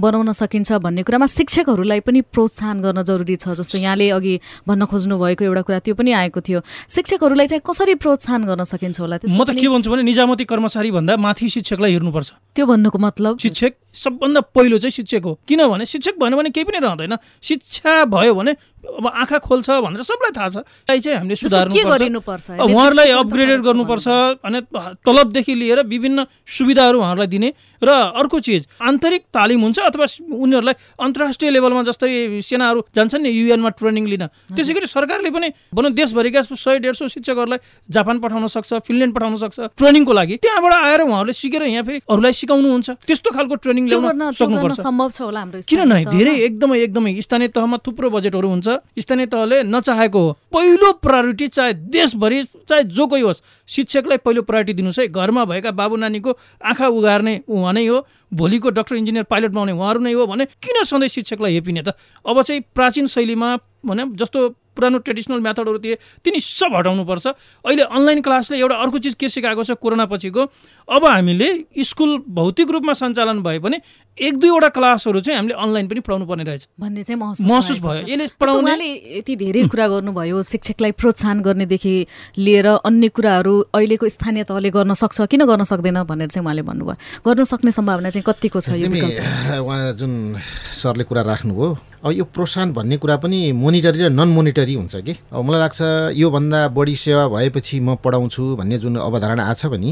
बनाउन 0.00 0.32
सकिन्छ 0.32 0.72
भन्ने 0.80 1.02
कुरामा 1.04 1.26
शिक्षकहरूलाई 1.28 2.00
पनि 2.00 2.20
प्रोत्साहन 2.32 2.80
गर्न 2.80 3.02
जरुरी 3.04 3.36
छ 3.36 3.52
जस्तो 3.60 3.76
यहाँले 3.78 4.08
अघि 4.16 4.34
भन्न 4.64 4.84
खोज्नु 4.88 5.18
भएको 5.20 5.44
एउटा 5.44 5.62
कुरा 5.68 5.78
त्यो 5.84 5.94
पनि 6.00 6.12
आएको 6.16 6.40
थियो। 6.40 6.60
शिक्षकहरूलाई 6.88 7.46
चाहिँ 7.52 7.60
कसरी 7.60 7.94
प्रोत्साहन 8.00 8.44
गर्न 8.48 8.64
सकिन्छ 8.72 9.00
होला 9.04 9.16
म 9.36 9.44
त 9.44 9.52
के 9.52 9.68
भन्छु 9.68 9.90
भने 9.92 10.02
निजामती 10.08 10.44
कर्मचारी 10.48 10.90
भन्दा 10.96 11.16
माथि 11.20 11.48
शिक्षकलाई 11.60 11.92
हेर्नुपर्छ। 11.92 12.28
त्यो 12.56 12.64
भन्नुको 12.64 12.98
मतलब? 13.04 13.36
शिक्षक 13.36 13.72
सबभन्दा 13.92 14.40
पहिलो 14.56 14.78
चाहिँ 14.80 14.96
शिक्षक 14.96 15.22
हो। 15.28 15.32
किनभने 15.44 15.84
शिक्षक 15.84 16.16
भएन 16.16 16.36
भने 16.40 16.50
केही 16.56 16.64
पनि 16.64 16.78
रहँदैन। 16.80 17.16
शिक्षा 17.44 18.04
भयो 18.08 18.32
भने 18.32 18.56
अब 18.86 19.06
आँखा 19.06 19.38
खोल्छ 19.42 19.68
भनेर 19.84 20.02
सबलाई 20.02 20.32
थाहा 20.32 20.48
छ। 20.48 20.56
त्यसलाई 20.86 21.00
चाहिँ 21.00 21.18
हामीले 21.18 21.36
सुधार्नु 21.36 22.20
पर्छ 22.22 22.50
उहाँहरूलाई 22.56 23.10
अपग्रेडेड 23.20 23.60
गर्नुपर्छ 23.66 24.06
अनि 24.46 24.58
तलबदेखि 25.02 25.54
लिएर 25.54 25.80
विभिन्न 25.84 26.18
सुविधाहरू 26.46 26.98
उहाँहरूलाई 26.98 27.26
दिने 27.26 27.50
र 27.82 27.90
अर्को 27.92 28.38
चिज 28.40 28.62
आन्तरिक 28.80 29.22
तालिम 29.36 29.60
हुन्छ 29.60 29.78
अथवा 29.84 30.06
उनीहरूलाई 30.32 30.74
अन्तर्राष्ट्रिय 30.96 31.50
लेभलमा 31.50 31.82
जस्तै 31.84 32.40
सेनाहरू 32.40 32.80
जान्छन् 32.96 33.22
नि 33.22 33.30
युएनमा 33.30 33.70
ट्रेनिङ 33.76 34.04
लिन। 34.06 34.24
त्यसै 34.56 34.72
गरी 34.72 34.86
सरकारले 34.88 35.30
पनि 35.30 35.48
भनौँ 35.76 35.92
देशभरिका 35.92 36.40
सय 36.56 36.78
डेढ 36.80 36.94
सौ 36.96 37.08
शिक्षकहरूलाई 37.08 37.60
जापान 37.90 38.16
पठाउन 38.18 38.46
सक्छ 38.48 38.80
फिनल्यान्ड 38.80 39.14
पठाउन 39.14 39.36
सक्छ 39.36 39.76
ट्रेनिङको 39.76 40.12
लागि। 40.12 40.36
त्यहाँबाट 40.40 40.72
आएर 40.72 41.00
उहाँहरूले 41.04 41.32
सिकेर 41.36 41.62
यहाँ 41.68 41.84
फेरि 41.84 42.00
अरूलाई 42.08 42.32
सिकाउनुहुन्छ। 42.32 42.88
त्यस्तो 43.04 43.30
खालको 43.36 43.54
ट्रेनिङ 43.60 43.84
ल्याउन 43.88 44.32
सक्नुपर्छ। 44.32 44.80
सम्भव 44.80 45.08
छ 45.12 45.20
होला 45.28 45.40
हाम्रो 45.40 45.60
किन 45.68 45.80
नै 45.84 46.04
धेरै 46.08 46.34
एकदमै 46.48 46.76
एकदमै 46.80 47.12
स्थानीय 47.20 47.48
तहमा 47.52 47.76
थुप्रो 47.84 48.08
बजेटहरू 48.08 48.48
हुन्छ। 48.48 48.68
स्थानीय 48.98 49.26
तहले 49.26 49.62
नचाहेको 49.64 50.20
हो। 50.20 50.32
पहिलो 50.52 50.92
प्रायोरिटी 50.98 51.48
चाहे 51.48 51.72
देशभरि 51.72 52.42
चाहे 52.68 52.82
जो 52.84 53.06
कोही 53.06 53.22
होस् 53.22 53.42
शिक्षकलाई 53.68 54.18
पहिलो 54.18 54.42
प्रायोरिटी 54.42 54.72
दिनुहोस् 54.72 54.98
है। 54.98 55.08
घरमा 55.08 55.44
भएका 55.44 55.70
बाबु 55.72 55.96
नानीको 55.96 56.36
आँखा 56.64 56.86
उगार्ने 56.88 57.40
उहाँ 57.48 57.72
नै 57.72 57.86
हो। 57.86 58.06
भोलिको 58.34 58.70
डक्टर 58.70 58.96
इन्जिनियर 58.96 59.24
पाइलट 59.24 59.50
बनाउने 59.50 59.72
उहाँहरू 59.72 60.00
नै 60.00 60.12
हो 60.12 60.26
भने 60.26 60.44
किन 60.44 60.82
सधैँ 60.84 61.08
शिक्षकलाई 61.08 61.54
हेपिने 61.54 61.82
त? 61.82 61.94
अब 62.24 62.42
चाहिँ 62.42 62.60
प्राचीन 62.74 63.06
शैलीमा 63.06 63.56
भने 63.86 64.04
जस्तो 64.18 64.48
पुरानो 64.76 64.98
ट्रेडिसनल 64.98 65.40
मेथडहरू 65.40 65.78
थिए 65.78 65.96
तिनी 66.24 66.40
सब 66.40 66.74
हटाउनुपर्छ। 66.76 67.26
अहिले 67.26 67.82
अनलाइन 67.82 68.20
क्लासले 68.20 68.58
एउटा 68.58 68.76
अर्को 68.76 68.98
चिज 68.98 69.14
के 69.14 69.28
सिकाएको 69.28 69.64
छ 69.64 69.70
कोरोना 69.80 70.04
पछिको? 70.04 70.42
अब 70.88 71.04
हामीले 71.06 71.48
स्कुल 71.80 72.18
भौतिक 72.28 72.70
रूपमा 72.70 72.92
सञ्चालन 72.92 73.40
भए 73.40 73.58
पनि 73.58 73.80
एक 74.16 74.36
दुईवटा 74.40 74.68
क्लासहरू 74.72 75.20
चाहिँ 75.20 75.36
हामीले 75.36 75.54
अनलाइन 75.60 75.86
पनि 75.88 76.00
पढाउनु 76.00 76.26
पर्ने 76.26 76.44
रहेछ। 76.44 76.62
भन्ने 76.80 77.02
चाहिँ 77.04 77.20
महसुस 77.20 77.80
भयो। 77.84 78.08
यसले 78.08 78.26
पढाउनाले 78.40 78.88
यति 79.20 79.36
धेरै 79.36 79.62
कुरा 79.68 79.86
गर्नुभयो 79.92 80.42
शिक्षकलाई 80.42 80.92
प्रोत्साहन 80.96 81.40
गर्नेदेखि 81.44 81.94
लिएर 82.40 82.66
अन्य 82.80 83.08
कुराहरू 83.12 83.54
अहिलेको 83.76 84.08
स्थानीय 84.08 84.44
तहले 84.48 84.70
गर्न 84.72 84.94
सक्छ 84.96 85.28
किन 85.28 85.44
गर्न 85.44 85.64
सक्दैन 85.68 86.02
भनेर 86.08 86.28
चाहिँ 86.32 86.44
उहाँले 86.44 86.62
भन्नुभयो। 86.64 86.96
गर्न 87.28 87.44
सक्ने 87.44 87.72
सम्भावना 87.76 88.08
चाहिँ 88.08 88.24
कतिको 88.24 88.60
छ 88.60 88.80
यो 88.80 88.88
उहाँ 88.88 89.92
जुन 90.00 90.40
सरले 90.72 91.04
कुरा 91.04 91.22
राख्नुभयो 91.36 91.68
अब 92.06 92.12
यो 92.12 92.24
प्रोत्साहन 92.24 92.72
भन्ने 92.72 92.96
कुरा 93.02 93.16
पनि 93.20 93.52
मोनिटरी 93.52 94.00
र 94.00 94.08
नन 94.08 94.28
मोनिटरी 94.32 94.74
हुन्छ 94.80 94.96
कि? 94.96 95.12
अब 95.28 95.44
मलाई 95.44 95.60
लाग्छ 95.60 95.80
योभन्दा 96.16 96.68
बढी 96.72 96.96
सेवा 96.96 97.28
भएपछि 97.28 97.80
म 97.80 98.00
पढाउँछु 98.00 98.42
भन्ने 98.56 98.78
जुन 98.78 98.96
अवधारणा 98.96 99.42
आएको 99.44 99.60
छ 99.60 99.66
भने 99.68 99.90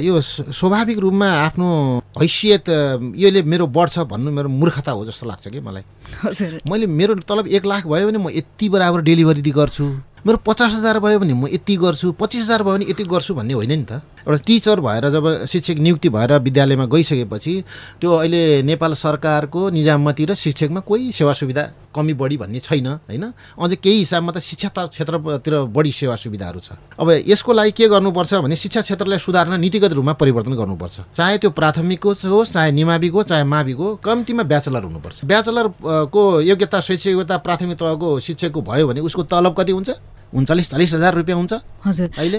यो 0.00 0.20
स्वाभाविक 0.20 0.98
रूपमा 1.04 1.28
आफ्नो 1.50 1.68
हैसियत 2.14 2.64
यसले 2.94 3.42
मेरो 3.42 3.66
बढ्छ 3.66 3.98
भन्नु 4.10 4.30
मेरो 4.30 4.48
मूर्खता 4.48 4.92
हो 4.92 5.04
जस्तो 5.06 5.26
लाग्छ 5.26 5.48
कि 5.48 5.60
मलाई। 5.60 5.82
मैले 6.68 6.86
मेरो 6.86 7.14
तलब 7.28 7.46
एक 7.48 7.64
लाख 7.66 7.86
भयो 7.86 8.06
भने 8.06 8.18
म 8.18 8.28
यति 8.30 8.68
बराबर 8.68 9.00
डेलिभरी 9.02 9.50
गर्छु। 9.50 9.86
मेरो 10.26 10.38
पचास 10.40 10.72
हजार 10.72 10.98
भयो 11.04 11.18
भने 11.20 11.34
म 11.36 11.46
यति 11.52 11.76
गर्छु 11.76 12.12
पच्चिस 12.16 12.42
हजार 12.42 12.62
भयो 12.64 12.72
भने 12.74 12.84
यति 12.88 13.04
गर्छु 13.04 13.34
भन्ने 13.36 13.54
होइन 13.54 13.72
नि 13.76 13.84
त। 13.84 14.00
एउटा 14.24 14.40
टिचर 14.40 14.80
भएर 14.80 15.08
जब 15.12 15.44
शिक्षक 15.44 15.76
नियुक्ति 15.84 16.08
भएर 16.08 16.32
विद्यालयमा 16.40 16.84
गइसकेपछि 16.88 17.54
त्यो 18.00 18.10
अहिले 18.10 18.40
नेपाल 18.64 18.92
सरकारको 18.96 19.68
निजामती 19.68 20.24
र 20.24 20.34
शिक्षकमा 20.34 20.80
कोही 20.80 21.12
सेवा 21.12 21.32
सुविधा 21.36 21.62
कमी 21.92 22.14
बढी 22.16 22.36
भन्ने 22.40 22.60
छैन 22.60 22.86
होइन? 23.04 23.24
अझै 23.60 23.76
केही 23.76 23.98
हिसाबमा 23.98 24.32
त 24.32 24.38
शिक्षा 24.40 24.68
क्षेत्रतिर 24.88 25.54
बढी 25.68 25.92
सेवा 25.92 26.16
सुविधाहरू 26.16 26.60
छ। 26.64 26.72
अब 26.96 27.20
यसको 27.28 27.52
लागि 27.52 27.72
के 27.76 27.88
गर्नुपर्छ 27.92 28.34
भने 28.48 28.56
शिक्षा 28.56 28.80
क्षेत्रलाई 28.80 29.18
सुधार्न 29.20 29.60
नीतिगत 29.60 29.92
रूपमा 29.92 30.12
परिवर्तन 30.16 30.56
गर्नुपर्छ। 30.56 30.96
चाहे 31.12 31.36
त्यो 31.36 31.50
प्राथमिक 31.52 32.04
होस् 32.24 32.52
चाहे 32.52 32.72
निमाविक 32.72 33.20
चाहे 33.28 33.44
माविक 33.44 34.00
कम्तीमा 34.00 34.42
ब्याचलर 34.48 34.82
हुनुपर्छ। 34.88 35.24
ब्याचलरको 35.28 36.22
योग्यता 36.48 36.80
शैक्षिक 36.80 37.12
योग्यता 37.12 37.36
प्राथमिक 37.44 37.76
तहको 37.76 38.08
शिक्षकको 38.24 38.60
भयो 38.64 38.88
भने 38.88 39.00
उसको 39.04 39.22
तलब 39.28 39.54
कति 39.60 39.72
हुन्छ? 39.72 39.90
उन्चालिस 40.34 40.70
चालिस 40.70 40.92
हजार 40.94 41.14
रुपियाँ 41.14 41.38
हुन्छ। 41.38 41.52
अहिले 42.18 42.38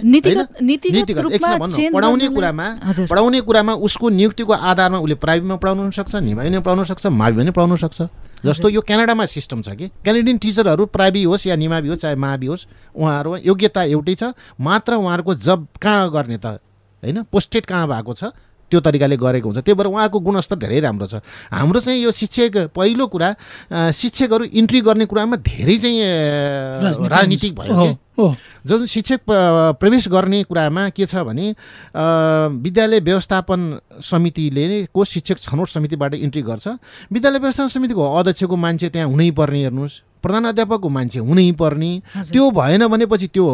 पढाउने 1.90 2.28
कुरामा 2.30 2.68
पढाउने 3.10 3.42
कुरामा 3.42 3.74
उसको 3.74 4.10
नियुक्तिको 4.10 4.54
आधारमा 4.54 5.00
उसले 5.00 5.16
प्राइभेटमा 5.16 5.56
पढाउनु 5.56 5.92
सक्छ 5.92 6.16
निमाविमा 6.16 6.60
पढाउनु 6.60 6.84
सक्छ 6.86 7.06
मावि 7.08 7.36
पनि 7.38 7.52
पढाउनु 7.52 7.78
सक्छ। 7.78 8.02
जस्तो 8.46 8.70
यो 8.70 8.82
क्यानाडामा 8.82 9.26
सिस्टम 9.26 9.62
छ 9.62 9.70
कि? 9.70 9.88
क्यानेडियन 10.04 10.38
टिचरहरू 10.38 10.86
प्राइभेट 10.86 11.26
होस् 11.26 11.48
या 11.48 11.56
निमावि 11.56 11.88
होस् 11.90 12.02
चाहे 12.02 12.16
मावि 12.16 12.46
होस् 12.46 12.68
उहाँहरू 12.96 13.36
योग्यता 13.46 13.84
एउटै 13.84 14.16
छ। 14.16 14.24
मात्र 14.60 14.94
उहाँहरूको 14.94 15.36
जब 15.36 15.68
कहाँ 15.82 16.12
गर्ने 16.12 16.38
त? 16.38 16.46
होइन? 17.04 17.24
पोस्टेड 17.32 17.66
कहाँ 17.66 17.88
भएको 17.88 18.14
छ? 18.14 18.24
त्यो 18.76 18.84
तरिकाले 18.84 19.16
गरेको 19.16 19.48
हुन्छ। 19.48 19.64
त्यही 19.64 19.76
भएर 19.80 19.88
उहाँको 19.88 20.20
गुणस्तर 20.20 20.56
धेरै 20.60 20.80
राम्रो 20.84 21.08
छ। 21.08 21.24
हाम्रो 21.48 21.80
चाहिँ 21.80 22.04
यो 22.04 22.12
शिक्षक 22.12 22.76
पहिलो 22.76 23.08
कुरा 23.08 23.30
शिक्षकहरू 23.72 24.44
इन्ट्री 24.52 24.80
गर्ने 24.84 25.06
कुरामा 25.08 25.36
धेरै 25.40 25.78
चाहिँ 25.80 27.08
राजनीतिक 27.08 27.56
भयो 27.56 27.96
जुन 28.68 28.86
शिक्षक 28.86 29.20
प्रवेश 29.80 30.08
गर्ने 30.08 30.44
कुरामा 30.44 30.90
के 30.92 31.06
छ 31.06 31.24
भने 31.24 31.56
विद्यालय 31.96 33.00
व्यवस्थापन 33.00 33.60
समितिले 34.04 34.86
को 34.92 35.04
शिक्षक 35.06 35.38
छनौट 35.40 35.68
समितिबाट 35.70 36.14
इन्ट्री 36.16 36.42
गर्छ। 36.42 36.68
विद्यालय 37.12 37.40
व्यवस्थापन 37.40 37.70
समितिको 37.70 38.04
अध्यक्षको 38.04 38.56
मान्छे 38.56 38.90
त्यहाँ 38.90 39.08
हुनै 39.08 39.32
पर्ने 39.32 39.64
हेर्नुहोस्। 39.64 40.02
प्रधान 40.26 40.46
अध्यापकको 40.46 40.90
मान्छे 40.90 41.20
हुनै 41.22 41.52
पर्ने। 41.54 41.92
त्यो 42.34 42.44
भएन 42.52 42.88
भनेपछि 42.88 43.28
त्यो 43.30 43.46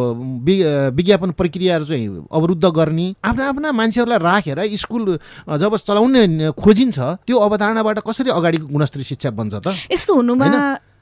विज्ञापन 0.95 1.31
प्रक्रियाहरू 1.35 1.85
चाहिँ 1.85 2.07
अवरुद्ध 2.31 2.65
गर्ने। 2.71 3.07
आफ्ना 3.19 3.43
आफ्ना 3.49 3.71
मान्छेहरूलाई 3.71 4.19
राखेर 4.19 4.59
स्कुल 4.79 5.03
जब 5.59 5.75
चलाउने 5.77 6.51
खोजिन्छ 6.55 6.99
त्यो 7.27 7.37
अवधारणाबाट 7.37 7.99
कसरी 8.07 8.29
अगाडि 8.31 8.57
गुणस्तरीय 8.71 9.05
शिक्षा 9.11 9.29
बन्छ 9.35 9.53
त? 9.55 9.67
यस्तो 9.91 10.15
हुनुमा 10.15 10.47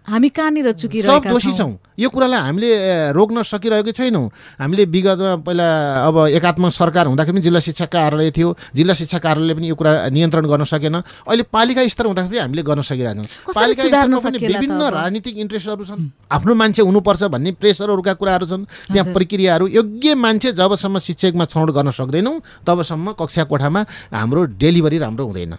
हामी 0.09 0.29
कहाँनिर 0.29 0.71
सब 0.71 0.77
चुकिरहेका 0.77 1.29
दोषी 1.29 1.51
छौँ। 1.53 1.77
यो 1.99 2.09
कुरालाई 2.09 2.41
हामीले 2.41 2.69
रोक्न 3.13 3.41
सकिरहेकै 3.45 3.91
छैनौँ। 3.93 4.25
हामीले 4.57 4.83
विगतमा 4.89 5.35
पहिला 5.45 5.67
अब 6.07 6.15
एकात्मक 6.33 6.71
सरकार 6.73 7.05
हुँदाखेरि 7.07 7.33
पनि 7.37 7.41
जिल्ला 7.45 7.59
शिक्षा 7.59 7.85
कार्यालय 7.85 8.31
थियो। 8.31 8.49
जिल्ला 8.73 8.93
शिक्षा 8.97 9.19
कार्यालयले 9.19 9.53
पनि 9.53 9.67
यो 9.69 9.75
कुरा 9.75 9.91
नियन्त्रण 10.09 10.45
गर्न 10.49 10.63
सकेन। 10.65 10.95
अहिले 11.29 11.43
पालिका 11.53 11.81
स्तर 11.87 12.05
हुँदाखेरि 12.09 12.37
हामीले 12.39 12.63
गर्न 12.65 12.81
सकिरहेका 12.81 13.13
छौँ 13.13 13.27
कसरी 13.45 13.53
पालिका 13.53 13.83
स्तरमा 13.85 14.19
पनि 14.19 14.37
विभिन्न? 14.39 14.81
राजनीतिक 14.89 15.35
इन्ट्रेस्टहरू 15.37 15.83
छन्। 15.85 16.01
आफ्नो 16.31 16.53
मान्छे 16.55 16.81
हुनुपर्छ 16.81 17.23
भन्ने 17.29 17.51
प्रेसरहरूका 17.61 18.13
कुराहरू 18.17 18.45
छन्। 18.49 18.63
त्यहाँ। 18.89 19.13
प्रक्रियाहरू 19.13 19.65
योग्य 19.69 20.15
मान्छे 20.15 20.49
जबसम्म 20.57 20.97
शिक्षकमा 20.97 21.45
छनौट 21.45 21.69
गर्न 21.75 21.91
सक्दैनौँ 21.91 22.35
तबसम्म 22.65 23.07
कक्षा 23.19 23.43
कोठामा 23.45 23.81
हाम्रो 24.13 24.41
डेलिभरी 24.57 24.97
राम्रो 24.97 25.25
हुँदैन? 25.27 25.53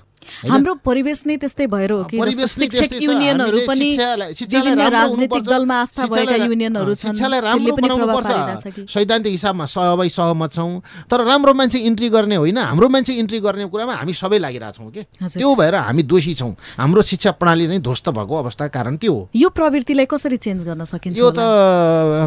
हाम्रो 0.50 0.75
परिवेश 0.84 1.22
नै 1.26 1.37
त्यस्तै 1.37 1.66
भएर 1.66 1.90
हो 1.92 2.02
कि 2.10 2.16
शिक्षक। 2.49 2.92
युनियनहरू 3.02 3.58
पनि 3.66 3.88
विभिन्न 3.96 4.88
राजनीतिक। 4.90 5.42
दलमा 5.44 5.76
आस्था 5.80 6.06
भएका 6.06 6.37
युनियनहरू 6.44 6.94
छन् 6.94 7.14
शिक्षालाई 7.14 7.40
राम्रो 7.40 7.75
बनाउनुपर्छ 7.76 8.30
सैद्धान्तिक 8.87 9.32
हिसाबमा 9.32 9.64
सबै 9.64 10.08
सहमत 10.08 10.50
छौँ 10.52 10.72
तर 11.10 11.18
राम्रो 11.25 11.52
मान्छे 11.54 11.78
इन्ट्री 11.78 12.08
गर्ने 12.10 12.37
होइन। 12.37 12.58
हाम्रो 12.60 12.88
मान्छे 12.88 13.12
इन्ट्री 13.20 13.38
गर्ने 13.40 13.64
कुरामा 13.68 13.94
हामी 14.00 14.12
सबै 14.12 14.38
लागिरहेछौँ 14.38 14.90
कि। 14.90 15.02
त्यो 15.38 15.54
भएर 15.54 15.75
हामी 15.75 16.02
दोषी 16.02 16.34
छौँ। 16.34 16.52
हाम्रो 16.78 17.02
शिक्षा 17.02 17.30
प्रणाली 17.38 17.66
चाहिँ 17.66 17.82
ध्वस्त 17.82 18.08
भएको 18.08 18.34
अवस्था 18.37 18.66
कारण 18.68 18.96
त्यो 18.96 19.12
हो। 19.12 19.28
यो 19.34 19.49
प्रवृत्तिलाई 19.50 20.06
कसरी 20.06 20.37
चेन्ज 20.37 20.64
गर्न 20.64 20.84
सकिन्छ 20.84 21.18
यो 21.18 21.30
त? 21.30 21.40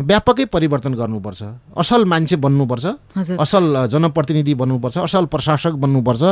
व्यापकै 0.03 0.45
परिवर्तन 0.45 0.93
गर्नुपर्छ। 0.93 1.41
असल 1.77 2.03
मान्छे 2.05 2.35
बन्नुपर्छ। 2.35 2.85
असल 3.39 3.63
जनप्रतिनिधि 3.91 4.53
बन्नुपर्छ। 4.53 4.97
असल 4.97 5.25
प्रशासक 5.25 5.73
बन्नुपर्छ। 5.83 6.23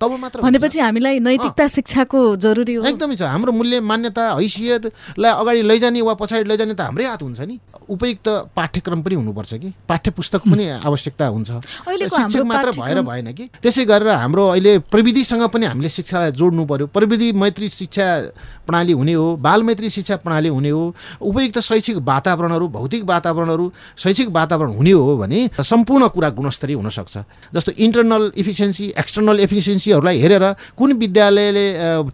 तब 0.00 0.10
मात्र। 0.18 0.40
भनेपछि 0.42 0.78
हामीलाई 0.80 1.11
नैतिकता 1.20 1.66
शिक्षाको 1.68 2.20
जरुरी 2.36 2.74
हो। 2.74 2.84
एकदमै 2.84 3.16
छ। 3.16 3.22
हाम्रो 3.22 3.52
मूल्य 3.52 3.80
मान्यता 3.80 4.24
हैसियतलाई 4.38 5.32
अगाडि 5.32 5.62
लैजाने 5.62 6.00
वा 6.02 6.14
पछाडि 6.14 6.44
लैजाने 6.48 6.74
त 6.74 6.80
हाम्रै 6.80 7.04
हात 7.06 7.22
हुन्छ 7.22 7.40
नि। 7.40 7.58
उपयुक्त 7.88 8.28
पाठ्यक्रम 8.56 9.02
पनि 9.02 9.14
हुनुपर्छ 9.14 9.52
कि। 9.54 9.72
पाठ्य 9.88 10.10
पुस्तक 10.10 10.42
पनि 10.48 10.64
आवश्यकता 10.80 11.26
हुन्छ। 11.26 11.50
शिक्षक 11.50 12.44
मात्र 12.46 12.70
भएर 12.78 13.00
भएन 13.02 13.32
कि। 13.32 13.44
त्यसै 13.62 13.84
गरेर 13.84 14.08
हाम्रो 14.08 14.46
अहिले 14.48 14.78
प्रविधिसँग 14.88 15.42
पनि 15.48 15.66
हामीले 15.66 15.88
शिक्षालाई 15.88 16.32
जोड्नु 16.32 16.64
पर्यो। 16.64 16.86
प्रविधि 16.86 17.32
मैत्री 17.32 17.68
शिक्षा 17.68 18.06
प्रणाली 18.66 18.92
हुने 18.92 19.12
हो 19.12 19.36
बाल 19.36 19.62
मैत्री 19.62 19.88
शिक्षा 19.90 20.16
प्रणाली 20.22 20.48
हुने 20.48 20.70
हो 20.70 20.82
उपयुक्त 21.20 21.58
शैक्षिक 21.58 21.96
वातावरणहरू 22.02 22.68
भौतिक 22.68 23.04
वातावरणहरू 23.04 23.72
शैक्षिक 23.98 24.28
वातावरण 24.30 24.72
हुने 24.72 24.90
हो 24.92 25.16
भने 25.18 25.50
सम्पूर्ण 25.60 26.08
कुरा 26.08 26.28
गुणस्तरीय 26.30 26.76
हुनसक्छ। 26.76 27.18
जस्तो 27.54 27.72
इन्टरनल 27.76 28.30
इफिसियन्सी 28.36 28.86
एक्सटर्नल 28.98 29.40
एफिसियन्सीहरूलाई 29.40 30.18
हेरेर 30.20 30.44
कुन 30.78 30.91
विद्यालयले 30.98 31.66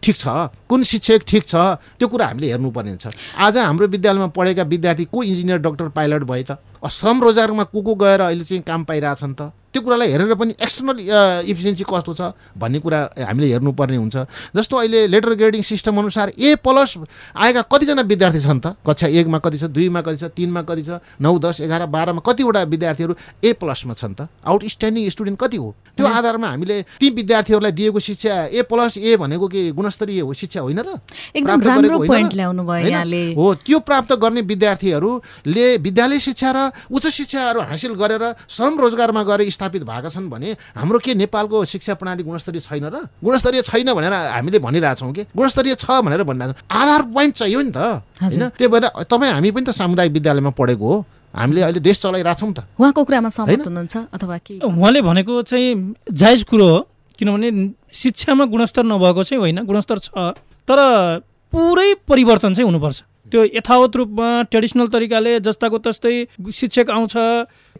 ठिक 0.02 0.16
छ। 0.16 0.28
कुन 0.68 0.82
शिक्षक 0.84 1.24
ठिक 1.26 1.44
छ 1.48 1.54
त्यो 1.98 2.08
कुरा 2.08 2.26
हामीले 2.26 2.46
हेर्नुपर्ने 2.52 2.90
हुन्छ। 2.90 3.06
आज 3.40 3.56
हाम्रो 3.56 3.86
विद्यालयमा 3.88 4.28
पढेका 4.36 4.62
विद्यार्थी 4.62 5.04
को 5.08 5.22
इन्जिनियर 5.22 5.58
डक्टर 5.64 5.88
पाइलट 5.96 6.22
भए 6.28 6.42
त? 6.44 6.60
श्रम 6.78 7.22
रोजगारमा 7.22 7.64
को 7.72 7.80
को 7.82 7.94
गएर 7.94 8.20
अहिले 8.20 8.44
चाहिँ 8.44 8.62
काम 8.62 8.84
पाइरहेछन् 8.84 9.34
त? 9.34 9.52
त्यो 9.68 9.82
कुरालाई 9.84 10.08
हेरेर 10.08 10.34
पनि 10.34 10.54
एक्सटर्नल 10.56 10.98
इफिसियन्सी 11.44 11.84
कस्तो 11.84 12.12
छ 12.14 12.32
भन्ने 12.56 12.78
कुरा 12.80 12.98
हामीले 13.20 13.46
हेर्नुपर्ने 13.52 13.96
हुन्छ। 13.96 14.16
जस्तो 14.56 14.74
अहिले 14.76 15.06
लेटर 15.12 15.34
ग्रेडिङ 15.36 15.62
सिस्टम 15.62 15.98
अनुसार 15.98 16.32
ए 16.38 16.54
प्लस 16.64 16.96
आएका 17.36 17.62
कतिजना 17.68 18.02
विद्यार्थी 18.02 18.40
छन् 18.40 18.60
त? 18.64 18.66
कक्षा 18.80 19.06
एकमा 19.12 19.38
कति 19.44 19.58
छ 19.58 19.64
दुईमा 19.68 20.00
कति 20.00 20.16
छ 20.16 20.24
तिनमा 20.32 20.62
कति 20.64 20.82
छ 20.88 20.90
नौ 21.20 21.36
दस 21.38 21.60
एघार 21.68 21.84
बाह्रमा 21.84 22.20
कतिवटा 22.24 22.62
विद्यार्थीहरू 22.64 23.14
ए 23.44 23.52
प्लसमा 23.60 23.94
छन् 23.94 24.14
त? 24.14 24.28
आउटस्ट्यान्डिङ 24.46 25.08
स्टुडेन्ट 25.10 25.38
कति 25.38 25.56
हो? 25.56 25.74
त्यो 25.96 26.06
आधारमा 26.06 26.48
हामीले 26.48 26.82
ती 26.96 27.10
विद्यार्थीहरूलाई 27.10 27.72
दिएको 27.72 28.00
शिक्षा 28.00 28.48
ए 28.48 28.62
प्लस 28.64 28.98
ए 28.98 29.16
भनेको 29.20 29.48
के 29.52 29.60
गुणस्तरीय 29.76 30.20
हो? 30.20 30.32
शिक्षा 30.32 30.57
होइन 30.58 30.78
र? 30.78 30.98
एकदम 31.34 31.60
राम्रो 31.62 31.98
पोइन्ट? 32.06 32.34
ल्याउनु 32.34 32.62
भयो? 32.62 32.88
यहाँले। 32.88 33.22
हो 33.34 33.54
त्यो 33.62 33.78
प्राप्त 33.78 34.12
गर्ने 34.18 34.40
विद्यार्थीहरूले 34.42 35.66
विद्यालय 35.78 36.18
शिक्षा 36.18 36.50
र 36.50 36.58
उच्च 36.90 37.06
शिक्षाहरू 37.08 37.60
हासिल 37.60 37.92
गरेर 37.94 38.24
श्रम 38.48 38.78
रोजगारमा 38.78 39.22
गएर 39.22 39.50
स्थापित 39.50 39.82
भएका 39.82 40.08
छन् 40.08 40.28
भने 40.30 40.56
हाम्रो 40.76 40.98
के 40.98 41.14
नेपालको 41.14 41.64
शिक्षा 41.64 41.94
प्रणाली 41.94 42.22
गुणस्तरीय 42.22 42.60
छैन 42.60 42.84
र? 42.88 42.96
गुणस्तरीय 43.24 43.62
छैन 43.62 43.92
भनेर 43.92 44.12
हामीले 44.12 44.58
भनिरहेछौँ 44.58 45.12
कि? 45.12 45.22
गुणस्तरीय 45.36 45.74
छ 45.74 45.86
भनेर 46.04 46.22
भनिरहेछौँ। 46.22 46.66
आधार 46.70 47.02
पोइन्ट 47.08 47.34
चाहियो 47.34 47.60
नि 47.62 47.70
त। 47.70 48.02
होइन? 48.18 48.48
त्यही 48.56 48.68
भएर 48.68 48.84
तपाईँ 49.04 49.32
हामी 49.32 49.50
पनि 49.50 49.64
त 49.66 49.70
सामुदायिक 49.70 50.12
विद्यालयमा 50.12 50.50
पढेको 50.50 50.86
हो। 50.86 51.04
हामीले 51.28 51.60
अहिले 51.60 51.80
देश 51.80 51.96
चलाइरहेछौँ 52.00 52.52
त। 52.52 52.58
उहाँको 52.80 53.04
कुरामा 53.04 53.28
सहमत? 53.28 53.66
हुनुहुन्छ 53.68 53.96
अथवा 54.12 54.36
के? 54.38 54.54
उहाँले 54.64 55.00
भनेको 55.04 55.42
चाहिँ 55.44 55.94
जायज 56.08 56.42
कुरो 56.48 56.68
हो 56.68 56.78
किनभने 57.18 57.48
शिक्षामा 57.92 58.44
गुणस्तर 58.48 58.84
नभएको 58.84 59.22
चाहिँ 59.22 59.40
होइन। 59.40 59.58
गुणस्तर 59.66 59.98
छ। 59.98 60.08
तर 60.68 60.80
पुरै 61.52 61.92
परिवर्तन 62.08 62.54
चाहिँ 62.54 62.66
हुनुपर्छ। 62.68 62.98
त्यो 63.32 63.44
यथावत 63.56 63.96
रूपमा 63.96 64.28
ट्रेडिसनल 64.48 64.86
तरिकाले 64.88 65.32
जस्ताको 65.40 65.78
तस्तै 65.84 66.14
शिक्षक 66.50 66.90
आउँछ 66.90 67.14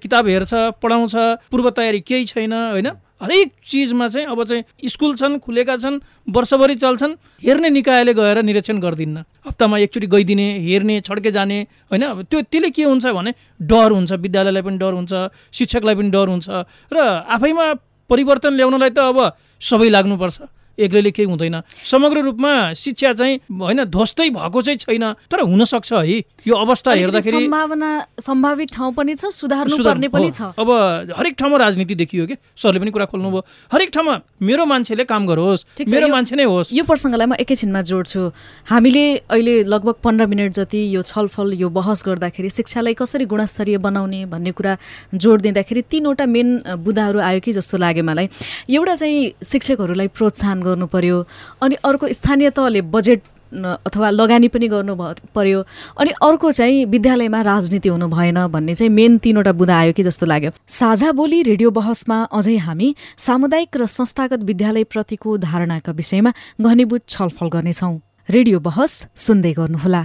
किताब 0.02 0.26
हेर्छ 0.28 0.52
पढाउँछ 0.80 1.14
पूर्व 1.52 1.70
तयारी 1.76 2.00
केही 2.00 2.24
छैन 2.24 2.52
होइन? 2.52 2.88
हरेक 3.18 3.48
चिजमा 3.66 4.08
चाहिँ 4.08 4.26
अब 4.28 4.42
चाहिँ 4.44 4.88
स्कुल 4.88 5.14
छन् 5.16 5.38
खुलेका 5.40 5.76
छन् 5.76 5.98
वर्षभरि 6.28 6.74
चल्छन् 6.76 7.14
हेर्ने 7.42 7.68
निकायले 7.70 8.14
गएर 8.14 8.42
निरीक्षण 8.44 8.78
गरिदिन्न। 8.78 9.24
हप्तामा 9.46 9.78
एकचोटि 9.78 10.06
गइदिने 10.06 10.48
हेर्ने 10.60 11.00
छड्के 11.00 11.30
जाने 11.32 11.58
होइन? 11.90 12.02
अब 12.04 12.22
त्यो 12.30 12.40
त्यसले 12.46 12.70
के 12.70 12.84
हुन्छ 12.84 13.06
भने 13.08 13.32
डर 13.60 13.90
हुन्छ 13.90 14.12
विद्यालयलाई 14.12 14.62
पनि 14.62 14.78
डर 14.78 14.92
हुन्छ 14.92 15.12
शिक्षकलाई 15.52 15.94
पनि 15.96 16.10
डर 16.12 16.28
हुन्छ 16.28 16.48
र 16.92 16.96
आफैमा 17.26 17.66
परिवर्तन 18.10 18.52
ल्याउनलाई 18.54 18.90
त 18.90 18.98
अब 19.02 19.18
सबै 19.60 19.88
लाग्नुपर्छ। 19.88 20.38
एक्लैले 20.78 21.10
केही 21.10 21.28
हुँदैन। 21.28 21.60
समग्र 21.84 22.20
रूपमा 22.22 22.72
शिक्षा 22.74 23.12
चाहिँ 23.12 23.36
होइन 23.50 23.84
ध्वस्तै 23.84 24.30
भएको 24.30 24.62
चाहिँ 24.62 24.78
छैन 24.78 25.12
तर 25.30 25.40
हुनसक्छ 25.40 25.92
है। 25.92 26.18
यो 26.46 26.54
अवस्था 26.54 26.92
हेर्दाखेरि 26.92 27.36
सम्भावना 27.36 27.90
सम्भावित 28.20 28.68
ठाउँ 28.72 28.92
पनि 28.94 29.14
छ 29.14 29.24
सुधार्नु 29.26 29.76
सुधार- 29.76 29.94
पर्ने 29.94 30.08
पनि। 30.08 30.30
छ। 30.30 30.42
अब 30.58 30.70
हरेक 31.18 31.34
ठाउँमा 31.38 31.56
राजनीति 31.56 31.94
देखियो 31.94 32.26
कि 32.26 32.34
सरले 32.56 32.80
पनि 32.80 32.90
कुरा 32.90 33.04
खोल्नुभयो। 33.04 33.44
हरेक 33.72 33.90
ठाउँमा 33.90 34.14
मेरो 34.42 34.64
मान्छेले 34.64 35.04
काम 35.04 35.26
गरोस् 35.26 35.64
मेरो 35.90 36.08
मान्छे 36.08 36.36
नै 36.36 36.44
होस्। 36.44 36.72
यो 36.72 36.84
प्रसङ्गलाई 36.84 37.26
म 37.26 37.34
एकैछिनमा 37.34 37.82
जोड्छु। 37.82 38.32
हामीले 38.70 39.04
अहिले 39.30 39.62
लगभग 39.64 39.94
पन्ध्र 40.04 40.26
मिनट 40.26 40.52
जति 40.52 40.96
यो 40.96 41.02
छलफल 41.02 41.52
यो 41.52 41.68
बहस 41.68 42.02
गर्दाखेरि 42.06 42.50
शिक्षालाई 42.50 42.94
कसरी 42.94 43.24
गुणस्तरीय 43.24 43.78
बनाउने 43.78 44.24
भन्ने 44.26 44.52
कुरा 44.52 44.76
जोड 45.14 45.40
दिँदाखेरि 45.40 45.82
तिनवटा 45.82 46.26
मेन 46.26 46.48
बुदाहरू 46.78 47.18
आयो 47.20 47.40
कि 47.40 47.52
जस्तो 47.52 47.78
लाग्यो 47.78 48.04
मलाई। 48.04 48.28
एउटा 48.70 48.94
चाहिँ 48.96 49.32
शिक्षकहरूलाई 49.44 50.08
प्रोत्साहन 50.08 50.62
गर्नु 50.68 50.86
पर्यो। 50.86 51.24
अनि 51.62 51.74
अर्को 51.84 52.12
स्थानीय 52.12 52.50
तहले 52.50 52.82
बजेट 52.94 53.22
अथवा 53.48 54.08
लगानी 54.10 54.48
पनि 54.52 54.68
गर्नु 54.68 54.94
पर्यो। 55.34 55.64
अनि 55.96 56.10
अर्को 56.20 56.50
चाहिँ 56.52 56.84
विद्यालयमा 56.84 57.40
राजनीति 57.42 57.88
हुनु 57.88 58.06
भएन 58.08 58.46
भन्ने 58.46 58.74
चाहिँ 58.74 58.92
मेन 58.92 59.16
तिनवटा 59.18 59.52
बुदा 59.52 59.76
आयो 59.78 59.92
कि 59.92 60.02
जस्तो 60.04 60.26
लाग्यो। 60.26 60.50
साझा 60.68 61.12
बोली 61.12 61.42
रेडियो 61.42 61.70
बहसमा 61.72 62.18
अझै 62.28 62.56
हामी 62.60 62.94
सामुदायिक 63.18 63.76
र 63.76 63.86
संस्थागत 63.88 64.44
विद्यालयप्रतिको 64.44 65.36
धारणाका 65.38 65.92
विषयमा 65.92 66.32
घनीभूत 66.60 67.08
छलफल 67.08 67.48
गर्नेछौँ। 67.48 67.94
रेडियो 68.28 68.60
बहस 68.60 68.92
सुन्दै 69.16 69.52
गर्नुहोला। 69.56 70.04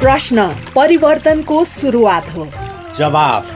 प्रश्न 0.00 0.48
परिवर्तनको 0.74 1.64
सुरुवात 1.66 2.26
हो। 2.32 2.48
जवाफ। 2.96 3.55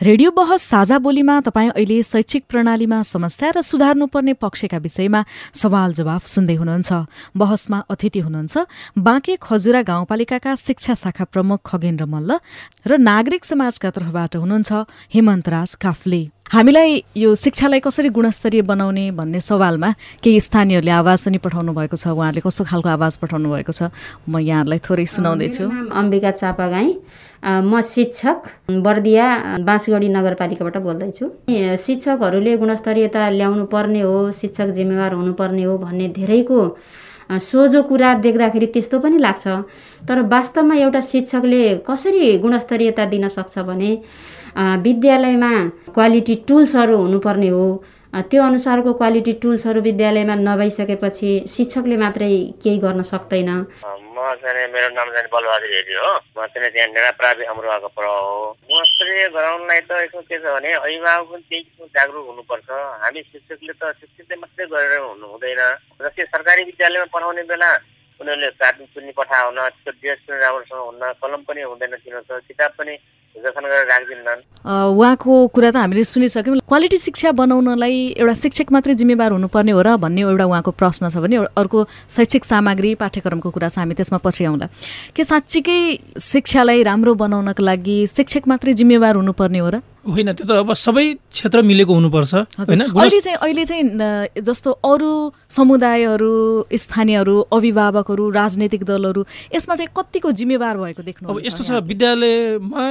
रेडियो 0.00 0.30
बहस 0.30 0.62
साझा 0.62 0.98
बोलीमा 0.98 1.40
तपाईँ 1.40 1.70
अहिले 1.70 2.02
शैक्षिक 2.02 2.44
प्रणालीमा 2.48 3.02
समस्या 3.02 3.50
र 3.50 3.60
सुधार्नुपर्ने 3.66 4.32
पक्षका 4.38 4.78
विषयमा 4.78 5.24
सवाल 5.52 5.92
जवाफ 5.92 6.22
सुन्दै 6.24 6.54
हुनुहुन्छ। 6.54 6.90
बहसमा 7.34 7.78
अतिथि 7.90 8.20
हुनुहुन्छ 8.22 8.54
बाँके 8.94 9.36
खजुरा 9.42 9.82
गाउँपालिकाका 9.82 10.54
शिक्षा 10.54 10.94
शाखा 10.94 11.24
प्रमुख 11.34 11.58
खगेन्द्र 11.66 12.06
मल्ल 12.06 12.38
र 12.86 13.02
नागरिक 13.02 13.42
समाजका 13.42 13.90
तर्फबाट 13.90 14.36
हुनुहुन्छ 14.38 14.70
हेमन्त 15.10 15.48
राज 15.50 15.74
काफले। 15.82 16.22
हामीलाई 16.48 17.04
यो 17.16 17.34
शिक्षालाई 17.34 17.80
कसरी 17.84 18.08
गुणस्तरीय 18.08 18.62
बनाउने 18.64 19.10
भन्ने 19.12 19.40
सवालमा 19.40 19.90
केही 20.24 20.40
स्थानीयहरूले 20.40 20.92
आवाज 20.96 21.24
पनि 21.24 21.38
पठाउनु 21.44 21.72
भएको 21.76 21.96
छ 22.00 22.08
उहाँहरूले 22.08 22.40
कस्तो 22.40 22.64
खालको 22.64 22.88
आवाज 22.88 23.16
पठाउनु 23.20 23.48
भएको 23.52 23.72
छ 23.76 23.92
म 24.24 24.40
यहाँहरूलाई 24.40 24.80
थोरै 24.80 25.04
सुनाउँदैछु। 25.12 25.64
अम्बिका 25.92 26.30
चापागाई 26.40 26.88
म 27.44 27.80
शिक्षक 27.84 28.38
बर्दिया 28.80 29.26
बाँसगढी 29.60 30.08
नगरपालिकाबाट 30.08 30.76
बोल्दैछु। 30.88 31.24
शिक्षकहरूले 31.84 32.56
गुणस्तरीयता 32.56 33.28
ल्याउनु 33.28 33.64
पर्ने 33.68 34.00
हो 34.08 34.32
शिक्षक 34.32 34.72
जिम्मेवार 34.72 35.12
हुनुपर्ने 35.20 35.64
हो 35.68 35.76
भन्ने 35.84 36.08
धेरैको 36.16 36.60
सोझो 37.28 37.82
कुरा 37.84 38.14
देख्दाखेरि 38.24 38.66
त्यस्तो 38.72 38.98
पनि 39.04 39.18
लाग्छ। 39.20 39.46
तर 40.08 40.16
वास्तवमा 40.32 40.74
एउटा 40.80 41.00
शिक्षकले 41.12 41.62
कसरी 41.84 42.38
गुणस्तरीयता 42.40 43.04
दिन 43.12 43.28
सक्छ 43.28 43.58
भने 43.68 43.90
विद्यालयमा 44.56 45.52
क्वालिटी 45.94 46.34
टुल्सहरू 46.48 46.96
हुनुपर्ने 46.96 47.48
हो। 47.48 47.66
त्यो 48.08 48.42
अनुसारको 48.42 48.92
क्वालिटी 48.98 49.32
टुल्सहरू 49.42 49.80
विद्यालयमा 49.84 50.34
नभइसकेपछि 50.34 51.30
शिक्षकले 51.54 51.96
मात्रै 51.96 52.32
केही 52.62 52.78
गर्न 52.84 53.02
सक्दैन। 53.04 53.50
म 54.18 54.18
चाहिँ 54.40 54.66
मेरो 54.72 54.88
नाम 54.96 55.08
चाहिँ 55.12 55.28
बलबहादुर 55.28 55.70
हेरी 55.76 55.94
हो। 55.94 56.12
म 56.34 56.46
चाहिँ 56.48 56.70
त्यहाँ 56.72 56.88
नेडाप्रावि 56.88 57.44
अमरुवाको 57.52 57.88
प्रभाव 57.92 58.24
हो। 58.24 58.46
गुणस्तरीय 58.64 59.28
गराउनलाई 59.36 59.80
त 59.84 59.90
यसो 60.08 60.20
के 60.24 60.36
छ 60.40 60.44
भने 60.56 60.72
अभिभावक 60.72 61.26
पनि 61.28 61.42
त्यही 61.48 61.62
किसिमको 61.62 61.86
जागरुक 61.94 62.26
हुनुपर्छ। 62.32 62.68
हामी 63.04 63.20
शिक्षकले 63.28 63.72
त 63.76 63.82
शिक्षितले 64.00 64.36
मात्रै 64.40 64.66
गरेर 64.72 64.98
हुनु 65.04 65.26
हुँदैन। 65.28 65.62
जस्तै 66.02 66.24
सरकारी 66.32 66.62
विद्यालयमा 66.64 67.12
पढाउने 67.12 67.42
बेला 67.44 67.70
उनीहरूले 68.20 68.48
कार्टुन 68.58 68.86
चुन्नी 68.94 69.12
पठाउन 69.18 69.58
त्यो 69.84 69.92
ड्रेस 70.00 70.18
पनि 70.26 70.38
राम्रोसँग 70.38 70.80
हुन्न 70.88 71.02
कलम 71.22 71.40
पनि 71.48 71.60
हुँदैन 71.70 71.94
तिनीहरूको 72.02 72.46
किताब 72.48 72.72
पनि 72.78 72.94
उहाँको 73.38 75.34
कुरा 75.54 75.70
त 75.70 75.76
हामीले 75.78 76.02
सुनिसक्यौँ। 76.04 76.58
क्वालिटी 76.58 76.98
शिक्षा 76.98 77.30
बनाउनलाई 77.38 78.18
एउटा 78.18 78.34
शिक्षक 78.34 78.72
मात्रै 78.74 78.94
जिम्मेवार 78.98 79.30
हुनुपर्ने 79.32 79.72
हो 79.72 79.82
र 79.86 79.94
भन्ने 80.02 80.22
एउटा 80.26 80.44
उहाँको 80.50 80.70
प्रश्न 80.74 81.06
छ 81.06 81.22
भने 81.22 81.46
अर्को 81.54 81.78
शैक्षिक 82.10 82.42
सामग्री 82.44 82.94
पाठ्यक्रमको 82.98 83.50
कुरा 83.54 83.68
छ 83.68 83.78
हामी 83.78 83.94
त्यसमा 83.94 84.18
पछि 84.18 84.42
आउँला। 84.44 84.66
के 85.14 85.22
साँच्चीकै 85.22 85.78
शिक्षालाई 86.18 86.82
राम्रो 86.82 87.14
बनाउनको 87.14 87.62
लागि 87.62 87.98
शिक्षक 88.10 88.42
मात्रै 88.50 88.74
जिम्मेवार 88.74 89.14
हुनुपर्ने 89.22 89.58
हो 89.58 89.70
र? 89.70 89.76
होइन 90.04 90.32
त्यो 90.32 90.46
त 90.46 90.50
अब 90.62 90.72
सबै 90.72 91.04
क्षेत्र 91.34 91.62
मिलेको 91.62 91.92
हुनुपर्छ 91.94 92.34
होइन? 92.34 92.80
अहिले 92.94 93.20
चाहिँ 93.20 93.38
अहिले 93.42 93.64
चाहिँ 93.64 93.84
जस्तो 94.40 94.70
अरू 94.84 95.10
समुदायहरू 95.50 96.32
स्थानीयहरू 96.84 97.36
अभिभावकहरू 97.52 98.24
राजनैतिक 98.30 98.82
दलहरू 98.84 99.24
यसमा 99.54 99.74
चाहिँ 99.74 99.90
कतिको 99.96 100.32
जिम्मेवार 100.38 100.76
भएको 100.78 101.02
देख्नु 101.02 101.28
अब 101.28 101.36
यस्तो 101.44 101.62
छ 101.64 101.70
विद्यालयमा 101.90 102.82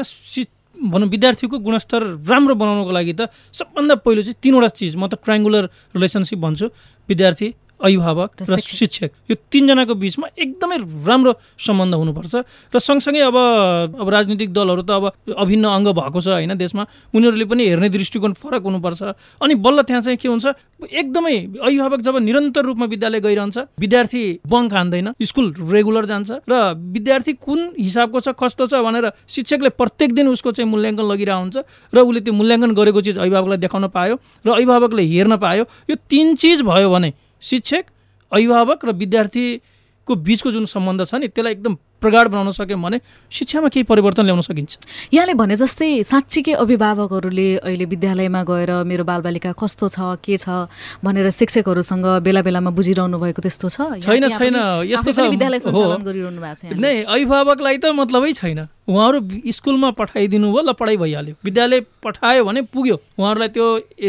भनौँ 0.77 1.07
विद्यार्थीको 1.09 1.57
गुणस्तर 1.57 2.01
राम्रो 2.29 2.53
बनाउनको 2.53 2.91
लागि 2.93 3.13
त 3.17 3.33
सबभन्दा 3.49 3.95
पहिलो 4.05 4.21
चाहिँ 4.21 4.37
तिनवटा 4.43 4.69
चिज 4.77 4.93
म 4.93 5.07
त 5.09 5.17
ट्राइङ्गुलर 5.25 5.65
रिलेसनसिप 5.97 6.37
भन्छु। 6.37 6.67
विद्यार्थी 7.09 7.47
अभिभावक 7.79 8.29
र 8.49 8.59
शिक्षक। 8.59 9.11
यो 9.29 9.35
तिनजनाको 9.51 9.93
बिचमा 9.95 10.27
एकदमै 10.33 10.77
राम्रो 11.05 11.31
सम्बन्ध 11.57 11.93
हुनुपर्छ 11.93 12.33
र 12.73 12.79
सँगसँगै 12.79 13.21
अब 13.21 13.37
अब 14.01 14.07
राजनीतिक 14.09 14.49
दलहरू 14.53 14.81
त 14.81 14.91
अब 14.91 15.05
अभिन्न 15.37 15.65
अङ्ग 15.67 15.87
भएको 15.93 16.19
छ 16.21 16.27
होइन 16.37 16.57
देशमा। 16.57 16.83
उनीहरूले 17.13 17.45
पनि 17.45 17.63
हेर्ने 17.67 17.89
दृष्टिकोण 17.89 18.33
फरक 18.33 18.63
हुनुपर्छ। 18.63 19.01
अनि 19.41 19.53
बल्ल 19.55 19.81
त्यहाँ 19.85 20.01
चाहिँ 20.01 20.17
के 20.17 20.27
हुन्छ 20.27 20.45
एकदमै 20.83 21.35
अभिभावक 21.61 21.99
जब 22.01 22.15
निरन्तर 22.17 22.63
रूपमा 22.65 22.85
विद्यालय 22.85 23.19
गइरहन्छ 23.21 23.57
विद्यार्थी 23.77 24.23
बङ्क 24.47 24.73
हान्दैन 24.73 25.07
स्कुल 25.21 25.53
रेगुलर 25.69 26.05
जान्छ 26.05 26.29
र 26.49 26.53
विद्यार्थी 26.73 27.33
कुन 27.37 27.59
हिसाबको 27.77 28.19
छ 28.19 28.27
कस्तो 28.33 28.67
छ 28.67 28.81
भनेर 28.81 29.11
शिक्षकले 29.27 29.69
प्रत्येक 29.77 30.13
दिन 30.13 30.27
उसको 30.33 30.51
चाहिँ 30.51 30.69
मूल्याङ्कन 30.69 31.05
लगिरहेको 31.05 31.41
हुन्छ 31.41 31.57
र 31.93 31.97
उसले 32.01 32.21
त्यो 32.25 32.33
मूल्याङ्कन 32.33 32.71
गरेको 32.73 33.01
चिज 33.01 33.17
अभिभावकलाई 33.17 33.57
देखाउन 33.57 33.87
पायो 33.93 34.15
र 34.45 34.49
अभिभावकले 34.49 35.03
हेर्न 35.03 35.35
पायो। 35.37 35.63
यो 35.89 35.95
तिन 36.09 36.35
चिज 36.35 36.61
भयो 36.61 36.89
भने 36.89 37.13
शिक्षक 37.47 37.85
अभिभावक 38.31 38.85
र 38.85 38.91
विद्यार्थीको 38.97 40.15
बिचको 40.23 40.51
जुन 40.51 40.65
सम्बन्ध 40.67 41.05
छ 41.05 41.15
नि 41.15 41.27
त्यसलाई 41.29 41.53
एकदम 41.53 41.75
प्रगाड 42.01 42.27
बनाउन 42.27 42.51
सक्यौँ 42.51 42.81
भने 42.81 42.99
शिक्षामा 43.31 43.67
केही 43.73 43.83
परिवर्तन 43.89 44.23
ल्याउन 44.23 44.41
सकिन्छ। 44.41 44.77
यहाँले 45.13 45.33
भने 45.33 45.55
जस्तै 45.57 46.03
साँच्चीकै 46.05 46.53
अभिभावकहरूले 46.53 47.47
अहिले 47.65 47.85
विद्यालयमा 47.85 48.41
गएर 48.43 48.71
मेरो 48.85 49.03
बालबालिका 49.03 49.51
कस्तो 49.57 49.87
छ 49.89 49.99
के 50.21 50.37
छ 50.37 50.69
भनेर 51.01 51.29
शिक्षकहरूसँग 51.33 52.05
बेला 52.21 52.41
बेलामा 52.45 52.69
बुझिरहनु 52.69 53.17
भएको 53.17 53.41
त्यस्तो 53.41 53.67
छ? 53.69 53.77
छैन 54.05 54.29
छैन 54.29 54.57
यस्तो 54.85 55.11
छ। 55.11 55.19
विद्यालय 55.25 55.59
सञ्चालन 55.65 56.01
गरिरहनु 56.05 56.39
भएको 56.41 56.69
छ 56.69 56.77
नै 56.77 57.03
अभिभावकलाई 57.03 57.77
त 57.81 57.85
मतलबै 57.97 58.33
छैन। 58.37 58.59
उहाँहरू 58.87 59.19
स्कुलमा 59.51 59.89
पठाइदिनु 59.99 60.47
भयो 60.47 60.63
ल 60.63 60.71
पढाइ 60.71 60.95
भइहाल्यो। 60.95 61.35
विद्यालय 61.43 61.79
पठायो 61.99 62.45
भने 62.47 62.61
पुग्यो। 62.71 62.95
उहाँहरूलाई 63.19 63.49
त्यो 63.51 63.65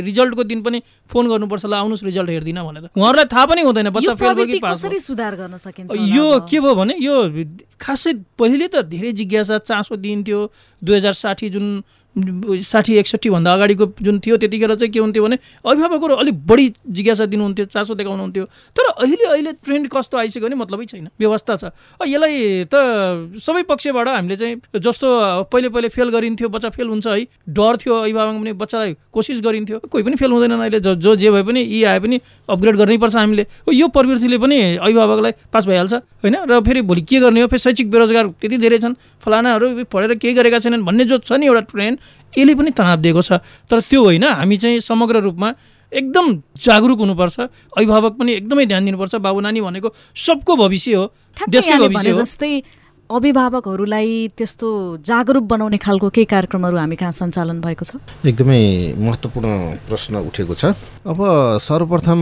रिजल्टको 0.07 0.43
दिन 0.45 0.61
पनि 0.63 0.79
फोन 1.11 1.25
गर्नुपर्छ 1.27 1.65
ल 1.67 1.75
आउनुहोस् 1.75 2.05
रिजल्ट 2.05 2.31
हेरिदिन 2.31 2.63
भनेर। 2.63 2.85
उहाँहरूलाई 2.95 3.27
थाहा 3.27 3.45
पनि 3.49 3.61
हुँदैन 3.67 3.91
बच्चा 3.91 4.15
फेल 4.15 4.35
भयो 4.39 4.47
कि 4.47 4.59
पास 4.63 4.87
सुधार 5.03 5.35
गर्न 5.35 5.57
सकिन्छ 5.59 5.99
यो 6.15 6.27
के 6.47 6.61
भयो 6.63 6.75
भने 6.79 6.95
यो 6.95 7.17
खासै 7.81 8.13
पहिले 8.39 8.67
त 8.69 8.83
धेरै 8.93 9.13
जिज्ञासा 9.19 9.59
चासो 9.69 9.97
दिइन्थ्यो। 10.05 10.41
दुई 10.83 10.97
हजार 10.97 11.15
साठी 11.23 11.49
जुन 11.55 11.67
साठी 12.63 12.97
एकसट्ठीभन्दा 12.99 13.53
अगाडिको 13.55 13.87
जुन 14.03 14.19
थियो 14.21 14.37
त्यतिखेर 14.37 14.75
चाहिँ 14.75 14.93
के 14.93 14.99
हुन्थ्यो 14.99 15.23
भने 15.25 15.39
अभिभावकहरू 15.65 16.15
अलिक 16.15 16.37
बढी 16.47 16.67
जिज्ञासा 16.89 17.27
दिनुहुन्थ्यो 17.27 17.65
चासो 17.67 17.95
देखाउनुहुन्थ्यो 17.95 18.45
तर 18.77 18.85
अहिले 18.89 19.27
अहिले 19.27 19.53
ट्रेन्ड 19.65 19.89
कस्तो 19.89 20.19
आइसक्यो 20.19 20.47
भने 20.47 20.57
मतलबै 20.57 20.85
छैन। 20.87 21.09
व्यवस्था 21.19 21.57
छ। 21.57 21.65
यसलाई 22.03 22.65
त 22.67 22.75
सबै 23.39 23.63
पक्षबाट 23.69 24.09
हामीले 24.09 24.37
चाहिँ 24.37 24.55
जस्तो 24.77 25.09
पहिले 25.53 25.69
पहिले 25.69 25.89
फेल 25.89 26.09
गरिन्थ्यो 26.11 26.49
बच्चा 26.49 26.69
फेल 26.75 26.89
हुन्छ 26.89 27.07
है 27.07 27.25
डर 27.49 27.77
थियो 27.77 27.95
अभिभावक 27.95 28.35
पनि 28.39 28.53
बच्चालाई 28.53 28.93
कोसिस 29.13 29.41
गरिन्थ्यो। 29.41 29.79
कोही 29.89 30.03
पनि 30.05 30.17
फेल 30.17 30.31
हुँदैन 30.33 30.53
अहिले 30.53 30.81
जो 30.81 31.15
जे 31.17 31.31
भए 31.31 31.43
पनि 31.43 31.61
यी 31.61 31.83
आए 31.85 31.99
पनि 32.01 32.21
अपग्रेड 32.49 32.77
गर्नैपर्छ 32.77 33.17
हामीले। 33.17 33.47
यो 33.73 33.89
प्रवृत्तिले 33.89 34.39
पनि 34.39 34.57
अभिभावकलाई 34.77 35.33
पास 35.53 35.67
भइहाल्छ 35.67 35.95
होइन? 35.95 36.37
र 36.51 36.61
फेरि 36.61 36.81
भोलि 36.83 37.03
के 37.03 37.21
गर्ने 37.21 37.41
हो? 37.41 37.47
फेरि 37.47 37.59
शैक्षिक 37.59 37.91
बेरोजगार 37.91 38.27
त्यति 38.41 38.57
धेरै 38.59 38.79
छन्। 38.79 38.95
फलानाहरू 39.23 39.85
पढेर 39.93 40.15
केही 40.15 40.35
गरेका 40.35 40.59
छैनन् 40.59 40.85
भन्ने 40.85 41.05
जो 41.05 41.19
छ 41.19 41.33
नि 41.33 41.47
एउटा 41.47 41.61
ट्रेन्ड 41.69 41.99
यसले 42.37 42.55
पनि 42.55 42.71
तनाव 42.71 42.99
दिएको 43.01 43.23
छ। 43.23 43.41
तर 43.71 43.81
त्यो 43.89 44.01
होइन 44.05 44.25
हामी 44.25 44.57
चाहिँ 44.57 44.81
समग्र 44.81 45.21
रूपमा 45.25 45.49
एकदम 45.93 46.27
जागरुक 46.61 46.99
हुनुपर्छ। 46.99 47.37
अभिभावक 47.73 48.13
पनि 48.19 48.33
एकदमै 48.35 48.67
ध्यान 48.67 48.85
दिनुपर्छ। 48.85 49.15
बाबु 49.25 49.41
नानी 49.41 49.61
भनेको 49.61 49.89
सबको 50.17 50.57
भविष्य 50.57 50.95
हो 50.95 51.05
देशको 51.49 51.89
भविष्य 51.89 52.11
हो। 52.11 52.19
जस्तै 52.21 52.53
अभिभावकहरूलाई 53.09 54.37
त्यस्तो 54.37 54.69
जागरुक 55.01 55.45
बनाउने 55.49 55.79
खालको 55.81 56.09
केही 56.13 56.29
कार्यक्रमहरू 56.29 56.77
हामी 56.77 56.97
कहाँ 57.01 57.13
सञ्चालन 57.17 57.61
भएको 57.65 57.85
छ? 57.89 57.97
एकदमै 58.21 58.61
महत्त्वपूर्ण 59.01 59.49
प्रश्न 59.89 60.21
उठेको 60.29 60.55
छ। 60.55 60.77
अब 61.09 61.17
सर्वप्रथम 61.57 62.21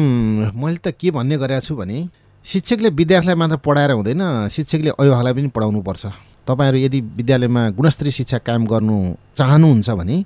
मैले 0.55 0.79
त 0.79 0.95
के 0.95 1.11
भन्ने 1.11 1.37
गरेको 1.43 1.67
छु 1.67 1.75
भने 1.75 2.07
शिक्षकले 2.47 2.95
विद्यार्थीलाई 2.95 3.35
मात्र 3.35 3.59
पढाएर 3.67 3.99
हुँदैन 3.99 4.23
शिक्षकले 4.47 4.91
अभिभावकलाई 4.95 5.33
पनि 5.35 5.49
पढाउनुपर्छ। 5.51 6.07
तपाईँहरू 6.49 6.79
यदि 6.79 7.01
विद्यालयमा 7.19 7.63
गुणस्तरीय 7.77 8.13
शिक्षा 8.13 8.39
कायम 8.39 8.65
गर्नु 8.67 8.97
चाहनुहुन्छ 9.37 9.91
भने 9.91 10.17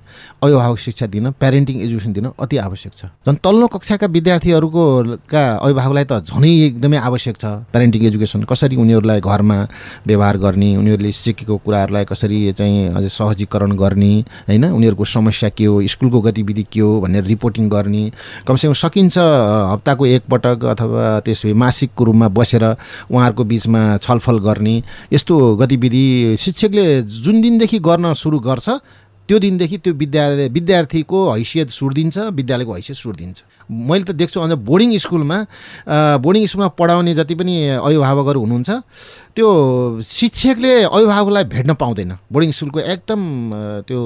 अभिभावक 0.43 0.79
शिक्षा 0.79 1.07
दिन 1.11 1.31
प्यारेन्टिङ 1.35 1.81
एजुकेसन 1.83 2.13
दिन 2.13 2.27
अति 2.39 2.57
आवश्यक 2.57 2.93
छ। 2.95 3.05
झन् 3.27 3.37
तल्लो 3.43 3.67
कक्षाका 3.67 4.07
विद्यार्थीहरूको 4.07 4.85
का 5.27 5.43
अभिभावकलाई 5.59 6.05
त 6.05 6.23
झनै 6.31 6.51
एकदमै 6.67 6.97
आवश्यक 6.97 7.37
छ। 7.37 7.45
प्यारेन्टिङ 7.75 8.05
एजुकेसन 8.07 8.45
कसरी 8.47 8.77
उनीहरूलाई 8.77 9.21
घरमा 9.21 9.59
व्यवहार 10.07 10.37
गर्ने 10.39 10.77
उनीहरूले 10.77 11.13
सिकेको 11.13 11.57
कुराहरूलाई 11.65 12.05
कसरी 12.07 12.53
चाहिँ 12.53 12.95
अझै 12.95 13.09
सहजीकरण 13.09 13.73
गर्ने 13.75 14.13
होइन? 14.47 14.65
उनीहरूको 14.71 15.05
समस्या 15.05 15.49
के 15.59 15.65
हो 15.67 15.83
स्कुलको 15.83 16.21
गतिविधि 16.21 16.65
के 16.71 16.81
हो 16.81 17.01
भनेर 17.01 17.25
रिपोर्टिङ 17.25 17.69
गर्ने। 17.69 18.05
कमसेकम 18.47 18.75
सकिन्छ 18.79 19.19
हप्ताको 19.19 20.07
एकपटक 20.07 20.65
अथवा 20.71 21.19
त्यसो 21.27 21.55
मासिकको 21.55 22.05
रूपमा 22.05 22.29
बसेर 22.31 22.65
उहाँहरूको 23.11 23.45
बिचमा 23.45 23.83
छलफल 23.99 24.39
गर्ने। 24.39 24.77
यस्तो 25.13 25.35
गतिविधि 25.57 26.07
शिक्षकले 26.39 26.85
जुन 27.03 27.41
दिनदेखि 27.41 27.79
गर्न 27.79 28.13
सुरु 28.15 28.39
गर्छ 28.41 28.69
त्यो 29.29 29.39
दिनदेखि 29.39 29.77
त्यो 29.79 29.93
विद्यालय 29.95 30.49
विद्यार्थीको 30.51 31.19
हैसियत 31.31 31.71
सुर्दिन्छ 31.71 32.19
विद्यालयको 32.35 32.73
हैसियत 32.75 32.99
सुर्दिन्छ। 32.99 33.39
मैले 33.71 34.05
त 34.05 34.11
देख्छु 34.19 34.41
अझ 34.43 34.53
बोर्डिङ 34.59 34.91
स्कुलमा 34.99 35.39
बोर्डिङ 36.19 36.47
स्कुलमा 36.51 36.69
पढाउने 36.75 37.15
जति 37.15 37.35
पनि 37.39 37.55
अभिभावकहरू 37.79 38.41
हुनुहुन्छ 38.41 38.71
त्यो 39.39 39.47
शिक्षकले 40.03 40.73
अभिभावकलाई 40.91 41.45
भेट्न 41.47 41.71
पाउँदैन। 41.79 42.11
बोर्डिङ 42.27 42.51
स्कुलको 42.59 42.79
एकदम 42.81 43.21
त्यो 43.87 44.01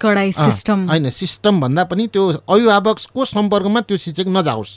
कडाई 0.00 0.32
सिस्टम। 0.32 0.88
होइन 0.88 1.10
सिस्टम 1.12 1.60
भन्दा 1.60 1.82
पनि 1.92 2.06
त्यो 2.08 2.24
अभिभावकको 2.48 3.24
सम्पर्कमा 3.36 3.80
त्यो 3.84 3.96
शिक्षक 4.00 4.26
नजाओस्। 4.32 4.72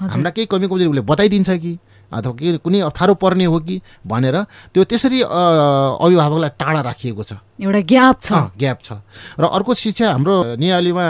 हाम्रा 0.00 0.30
केही 0.30 0.46
कमी 0.46 0.66
कमजोरी 0.70 0.90
उसले 0.90 1.02
बताइदिन्छ 1.02 1.50
कि? 1.50 1.72
अथवा 2.12 2.32
के 2.32 2.56
कुनै 2.58 2.80
अप्ठ्यारो 2.80 3.14
पर्ने 3.14 3.44
हो 3.44 3.58
कि 3.60 3.80
भनेर 4.06 4.36
त्यो 4.74 4.84
त्यसरी 4.84 5.20
अभिभावकलाई 5.22 6.50
टाढा 6.58 6.80
राखिएको 6.80 7.22
छ। 7.22 7.32
एउटा 7.60 7.80
ग्याप 7.84 8.16
छ। 8.22 8.32
ग्याप 8.56 8.78
छ। 8.82 8.90
र 9.36 9.44
अर्को 9.44 9.72
शिक्षा 9.74 10.06
हाम्रो 10.10 10.56
नियालीमा 10.56 11.06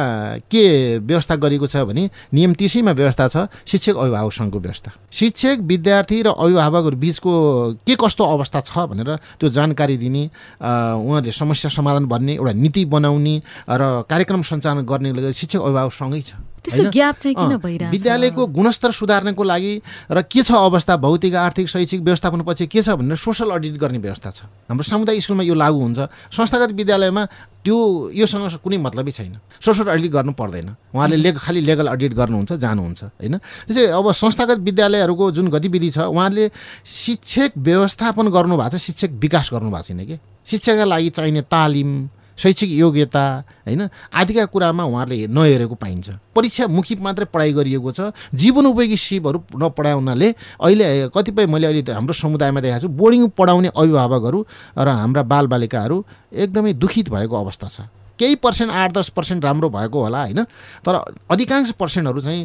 के 0.51 0.99
व्यवस्था 0.99 1.35
गरिएको 1.39 1.67
छ 1.71 1.87
भने 1.87 2.11
नियम 2.35 2.55
तिसैमा 2.59 2.93
व्यवस्था 2.93 3.27
छ 3.31 3.37
शिक्षक 3.65 3.95
अभिभावकसँगको 3.97 4.59
व्यवस्था। 4.59 4.91
शिक्षक 5.15 5.57
विद्यार्थी 5.63 6.19
र 6.27 6.29
अभिभावकहरू 6.35 6.97
बिचको 6.99 7.33
के 7.87 7.95
कस्तो 7.95 8.25
अवस्था 8.25 8.61
छ 8.67 8.91
भनेर 8.91 9.39
त्यो 9.39 9.49
जानकारी 9.49 9.97
दिने 9.97 10.23
उहाँहरूले 10.61 11.31
समस्या 11.31 11.71
समाधान 11.71 12.05
भन्ने 12.11 12.35
एउटा 12.35 12.53
नीति 12.53 12.85
बनाउने 12.91 13.35
र 13.71 13.83
कार्यक्रम 14.11 14.43
सञ्चालन 14.43 14.83
गर्ने 14.83 15.33
शिक्षक 15.33 15.61
अभिभावकसँगै 15.61 16.21
छ। 16.21 16.35
विद्यालयको 16.61 18.47
गुणस्तर 18.53 18.91
सुधार्नको 18.93 19.43
लागि 19.43 19.73
र 20.13 20.23
के 20.29 20.43
छ 20.45 20.53
अवस्था 20.53 20.97
भौतिक 21.01 21.35
आर्थिक 21.35 21.69
शैक्षिक 21.73 22.01
व्यवस्थापन 22.05 22.41
पछि 22.45 22.67
के 22.69 22.83
छ 22.85 23.01
भनेर 23.01 23.17
सोसल 23.17 23.49
अडिट 23.57 23.81
गर्ने 23.81 23.99
व्यवस्था 23.99 24.31
छ। 24.31 24.45
हाम्रो 24.69 24.85
सामुदायिक 24.85 25.23
स्कुलमा 25.25 25.43
यो 25.49 25.55
लागू 25.57 25.81
हुन्छ। 25.81 25.99
संस्थागत 26.41 26.73
विद्यालयमा 26.73 27.25
त्यो 27.65 27.77
योसँग 28.17 28.65
कुनै 28.65 28.77
मतलबै 28.81 29.13
छैन। 29.13 29.37
सोसल 29.61 29.93
अडिट 29.93 30.11
गर्नु 30.11 30.33
पर्दैन। 30.33 30.69
उहाँले 30.97 31.17
लेग 31.17 31.37
खालि 31.37 31.61
लेगल 31.61 31.87
अडिट 31.93 32.13
गर्नुहुन्छ 32.17 32.53
जानुहुन्छ 32.57 33.01
होइन? 33.21 33.37
त्यसै 33.69 33.93
अब 33.93 34.07
संस्थागत 34.13 34.59
विद्यालयहरूको 34.65 35.25
जुन 35.37 35.47
गतिविधि 35.53 35.91
छ 35.91 35.99
उहाँले 36.09 36.45
शिक्षक 36.85 37.51
व्यवस्थापन 37.61 38.27
गर्नुभएको 38.33 38.71
छ 38.73 38.81
शिक्षक 38.81 39.11
विकास 39.21 39.51
गर्नुभएको 39.53 39.85
छैन 39.85 40.01
कि? 40.09 40.17
शिक्षाका 40.41 40.85
लागि 40.85 41.11
चाहिने 41.13 41.43
तालिम 41.45 41.91
शैक्षिक 42.41 42.71
योग्यता 42.73 43.25
होइन? 43.67 43.89
आदिका 44.11 44.45
कुरामा 44.49 44.85
उहाँहरूले 44.85 45.27
नहेरेको 45.29 45.75
पाइन्छ। 45.77 46.09
परीक्षामुखी 46.33 46.95
मात्रै 46.97 47.27
पढाइ 47.29 47.53
गरिएको 47.53 47.91
छ। 47.93 48.01
जीवन 48.33 48.67
उपयोगी 48.67 48.97
सिपहरू 48.97 49.39
नपढाउनाले 49.61 50.29
अहिले 50.59 51.09
कतिपय 51.15 51.47
मैले 51.47 51.67
अहिले 51.67 51.93
हाम्रो 51.93 52.15
समुदायमा 52.17 52.61
देखाएको 52.61 52.83
छु 52.83 52.89
बोर्डिङ 52.89 53.29
पढाउने 53.37 53.69
अभिभावकहरू 53.77 54.39
र 54.79 54.89
हाम्रा 54.89 55.23
बालबालिकाहरू 55.23 55.97
एकदमै 56.33 56.73
दुखित 56.81 57.09
भएको 57.11 57.37
अवस्था 57.37 57.69
छ। 57.69 57.81
केही 58.21 58.35
पर्सेन्ट 58.37 58.71
आठ 58.71 58.93
दस 58.93 59.09
पर्सेन्ट 59.17 59.45
राम्रो 59.45 59.69
भएको 59.73 59.99
होला 60.05 60.21
होइन? 60.29 60.45
तर 60.85 60.95
अधिकांश 61.33 61.71
पर्सेन्टहरू 61.81 62.21
चाहिँ 62.21 62.45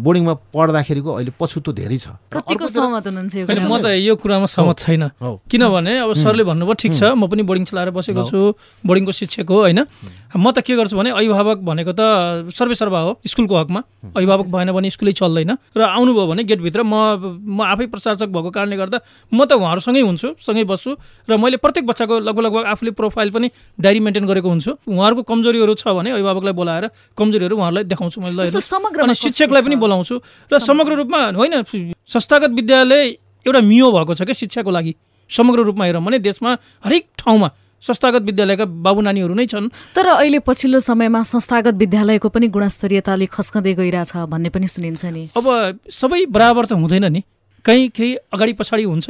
बोर्डिङमा 0.00 0.34
पढ्दाखेरिको 0.48 1.10
अहिले 1.12 1.32
पछुतो 1.36 1.72
धेरै 1.76 1.98
छ। 2.00 2.16
म 2.32 3.76
त 3.84 3.86
यो 4.00 4.16
कुरामा 4.16 4.46
सहमत 4.48 4.78
छैन। 4.80 5.02
किनभने 5.20 5.92
अब 6.00 6.12
सरले 6.16 6.42
भन्नुभयो 6.48 6.74
ठिक 6.80 6.92
छ 6.96 7.02
म 7.12 7.28
पनि 7.28 7.42
बोर्डिङ 7.44 7.64
चलाएर 7.68 7.90
बसेको 7.92 8.22
छु 8.24 8.40
बोर्डिङको 8.80 9.12
शिक्षक 9.12 9.48
हो 9.52 9.58
होइन? 9.68 9.84
म 10.32 10.46
त 10.56 10.64
के 10.64 10.72
गर्छु 10.78 10.96
भने 10.96 11.10
अभिभावक 11.12 11.58
भनेको 11.60 11.92
त 11.92 12.48
सर्वेसर्वा 12.56 13.00
हो 13.04 13.12
स्कुलको 13.26 13.54
हकमा। 13.60 13.80
अभिभावक 14.16 14.46
भएन 14.48 14.72
भने 14.72 14.88
स्कुलै 14.88 15.12
चल्दैन। 15.12 15.52
र 15.76 15.80
आउनुभयो 15.84 16.26
भने 16.32 16.42
गेटभित्र 16.48 16.80
म 16.86 16.94
म 17.44 17.60
आफै 17.68 17.86
प्रशासक 17.92 18.32
भएको 18.32 18.50
कारणले 18.56 18.76
गर्दा 18.78 18.98
म 19.28 19.44
त 19.44 19.52
उहाँहरूसँगै 19.58 20.00
हुन्छु 20.00 20.28
सँगै 20.40 20.64
बस्छु। 20.64 20.90
र 21.28 21.36
मैले 21.36 21.60
प्रत्येक 21.60 21.84
बच्चाको 21.86 22.14
लगभग 22.24 22.42
लगभग 22.46 22.64
आफूले 22.72 22.90
प्रोफाइल 22.94 23.30
पनि 23.30 23.48
डायरी 23.78 24.00
मेन्टेन 24.00 24.24
गरेको 24.24 24.48
हुन्छु। 24.48 24.70
उहाँ 24.86 25.09
उहाँहरूको 25.10 25.22
कमजोरीहरू 25.26 25.74
छ 25.74 25.88
भने 25.90 26.10
अभिभावकलाई 26.10 26.54
बोलाएर 26.54 26.84
कमजोरीहरू 27.18 27.56
उहाँहरूलाई 27.56 27.84
देखाउँछु 27.84 28.20
मैले 28.20 28.46
अनि 29.02 29.14
शिक्षकलाई 29.14 29.62
पनि 29.62 29.76
बोलाउँछु। 29.76 30.14
र 30.50 30.58
समग्र 30.60 30.92
रूपमा 30.94 31.20
होइन 31.34 31.64
संस्थागत 32.06 32.50
विद्यालय 32.50 33.02
एउटा 33.46 33.60
मियो 33.60 33.90
भएको 33.90 34.14
छ 34.14 34.22
क्या 34.22 34.34
शिक्षाको 34.34 34.70
लागि। 34.70 34.94
समग्र 35.30 35.60
रूपमा 35.66 35.84
हेरौँ 35.84 36.02
भने 36.04 36.18
देशमा 36.20 36.50
हरेक 36.84 37.04
ठाउँमा 37.18 37.48
संस्थागत 37.82 38.22
विद्यालयका 38.22 38.64
बाबु 38.84 39.00
नानीहरू 39.00 39.34
नै 39.34 39.46
छन्। 39.46 39.68
तर 39.96 40.06
अहिले 40.20 40.38
पछिल्लो 40.44 40.80
समयमा 40.80 41.22
संस्थागत 41.24 41.74
विद्यालयको 41.74 42.28
पनि 42.28 42.46
गुणस्तरीयताले 42.48 43.26
खस्कँदै 43.26 43.74
गइरहेछ 43.74 44.12
भन्ने 44.28 44.48
पनि 44.52 44.68
सुनिन्छ 44.68 45.04
नि। 45.06 45.22
अब 45.34 45.46
सबै 45.90 46.20
बराबर 46.28 46.64
त 46.66 46.72
हुँदैन 46.76 47.08
नि। 47.08 47.22
कहीँ 47.64 47.88
केही 47.88 48.14
अगाडि 48.32 48.52
पछाडि 48.52 48.84
हुन्छ। 48.84 49.06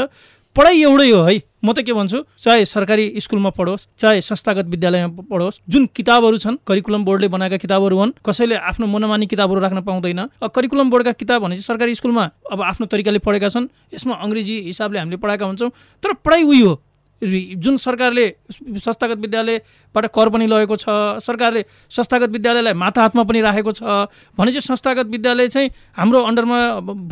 पढाइ 0.57 0.83
एउटै 0.83 1.11
हो 1.11 1.23
है। 1.27 1.50
म 1.63 1.73
त 1.73 1.85
के 1.85 1.93
भन्छु 1.93 2.19
चाहे 2.41 2.65
सरकारी 2.65 3.21
स्कुलमा 3.21 3.51
पढोस् 3.53 3.87
चाहे 4.01 4.21
संस्थागत 4.23 4.67
विद्यालयमा 4.67 5.25
पढोस् 5.29 5.61
जुन 5.69 5.87
किताबहरू 5.93 6.39
छन् 6.39 6.57
करिकुलम 6.67 7.05
बोर्डले 7.05 7.29
बनाएका 7.29 7.57
किताबहरू 7.61 7.97
हुन् 7.97 8.13
कसैले 8.25 8.57
आफ्नो 8.57 8.87
मनमानी 8.89 9.27
किताबहरू 9.29 9.61
राख्न 9.61 9.81
पाउँदैन। 9.85 10.21
करिकुलम 10.41 10.91
बोर्डका 10.91 11.13
किताब 11.21 11.43
भनेपछि 11.45 11.63
सरकारी 11.63 11.95
स्कुलमा 11.95 12.25
अब 12.49 12.63
आफ्नो 12.65 12.87
तरिकाले 12.89 13.19
पढेका 13.21 13.49
छन् 13.49 13.69
यसमा 13.93 14.15
अङ्ग्रेजी 14.25 14.61
हिसाबले 14.73 14.99
हामीले 14.99 15.17
पढाएका 15.21 15.47
हुन्छौँ 15.47 15.71
तर 16.03 16.13
पढाइ 16.25 16.43
उही 16.45 16.61
हो। 16.61 16.81
जुन 17.23 17.77
सरकारले 17.77 18.25
संस्थागत 18.81 19.19
विद्यालयबाट 19.21 20.07
कर 20.09 20.29
पनि 20.33 20.47
लगेको 20.49 20.77
छ 20.81 20.89
सरकारले 21.21 21.65
संस्थागत 21.93 22.31
विद्यालयलाई 22.33 22.73
माथा 22.73 23.01
हातमा 23.03 23.23
पनि 23.29 23.41
राखेको 23.45 23.73
छ 23.77 24.09
भने 24.41 24.51
चाहिँ 24.51 24.65
संस्थागत 24.65 25.07
विद्यालय 25.13 25.49
चाहिँ 25.53 25.69
हाम्रो 25.93 26.21
अन्डरमा 26.25 26.59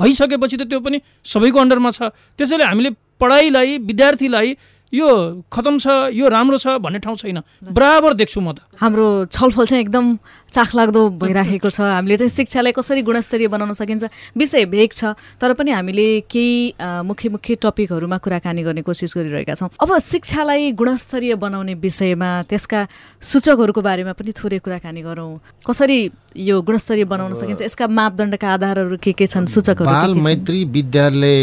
भइसकेपछि 0.00 0.56
त 0.56 0.62
त्यो 0.64 0.80
पनि 0.80 1.00
सबैको 1.28 1.58
अन्डरमा 1.60 1.90
छ। 1.92 2.08
त्यसैले 2.40 2.64
हामीले 2.64 2.90
पढाइलाई 3.20 3.78
विद्यार्थीलाई 3.78 4.56
यो 4.92 5.08
खतम 5.52 5.78
छ 5.78 5.86
यो 6.12 6.28
राम्रो 6.28 6.58
छ 6.58 6.80
भन्ने 6.80 6.98
ठाउँ 7.04 7.16
छैन। 7.16 7.40
बराबर 7.62 8.14
देख्छु 8.14 8.40
म 8.40 8.52
त। 8.52 8.64
हाम्रो 8.80 9.26
छलफल 9.28 9.66
चाहिँ 9.66 9.82
एकदम 9.84 10.06
चाखलाग्दो 10.48 11.02
भइराखेको 11.20 11.68
छ। 11.68 11.80
हामीले 11.80 12.16
चाहिँ 12.16 12.32
शिक्षालाई 12.32 12.72
कसरी 12.72 13.02
गुणस्तरीय 13.04 13.48
बनाउन 13.52 13.72
सकिन्छ 13.76 14.04
विषय 14.32 14.64
भेग 14.64 14.90
छ 14.92 15.12
तर 15.36 15.52
पनि 15.52 15.70
हामीले 15.76 16.08
केही 16.24 16.72
मुख्य 17.04 17.28
मुख्य 17.28 17.54
टपिकहरूमा 17.60 18.16
कुराकानी 18.16 18.62
गर्ने 18.64 18.82
कोसिस 18.82 19.12
गरिरहेका 19.16 19.54
छौँ। 19.54 19.68
अब 19.76 19.90
शिक्षालाई 19.98 20.72
गुणस्तरीय 20.72 21.34
बनाउने 21.36 21.74
विषयमा 21.76 22.30
त्यसका 22.48 22.80
सूचकहरूको 23.20 23.80
बारेमा 23.84 24.12
पनि 24.16 24.32
थोरै 24.32 24.58
कुराकानी 24.64 25.02
गरौँ। 25.04 25.36
कसरी 25.68 25.98
यो 26.38 26.56
गुणस्तरीय 26.62 27.04
बनाउन 27.04 27.34
सकिन्छ 27.34 27.62
यसका 27.62 27.86
मापदण्डका 27.88 28.48
आधारहरू 28.48 28.96
के 29.02 29.12
के 29.12 29.26
छन् 29.26 29.46
सूचकहरू 29.52 29.84
बाल 29.84 30.14
मैत्री 30.24 30.64
विद्यालय 30.64 31.36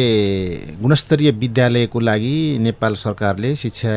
गुणस्तरीय 0.81 1.31
विद्यालयको 1.35 1.99
लागि 1.99 2.35
नेपाल 2.65 2.93
सरकारले 3.35 3.55
शिक्षा 3.55 3.91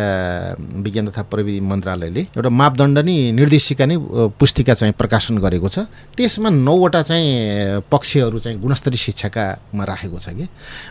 विज्ञान 0.83 1.07
तथा 1.09 1.22
प्रविधि 1.31 1.61
मन्त्रालयले 1.61 2.20
एउटा 2.35 2.51
मापदण्ड 2.51 2.98
नि 2.98 3.16
निर्देशिका 3.33 3.87
नै 3.87 3.96
पुस्तिका 4.35 4.74
चाहिँ 4.74 4.94
प्रकाशन 4.98 5.38
गरेको 5.38 5.68
छ। 5.68 5.87
त्यसमा 6.16 6.51
नौवटा 6.51 7.03
चाहिँ 7.03 7.87
पक्षहरू 7.87 8.38
चाहिँ 8.38 8.59
गुणस्तरीय 8.59 8.98
शिक्षाकामा 8.98 9.85
राखेको 9.85 10.18
छ 10.18 10.29
कि। 10.35 10.46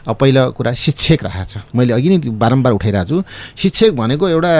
पहिलो 0.07 0.51
कुरा 0.55 0.71
शिक्षक 0.73 1.23
राखेको 1.27 1.59
छ। 1.59 1.75
मैले 1.75 1.93
अघि 1.93 2.09
नै 2.09 2.17
बारम्बार 2.31 2.71
उठाइरहेको 2.73 3.07
छु। 3.11 3.23
शिक्षक 3.57 3.91
भनेको 3.99 4.25
एउटा 4.29 4.53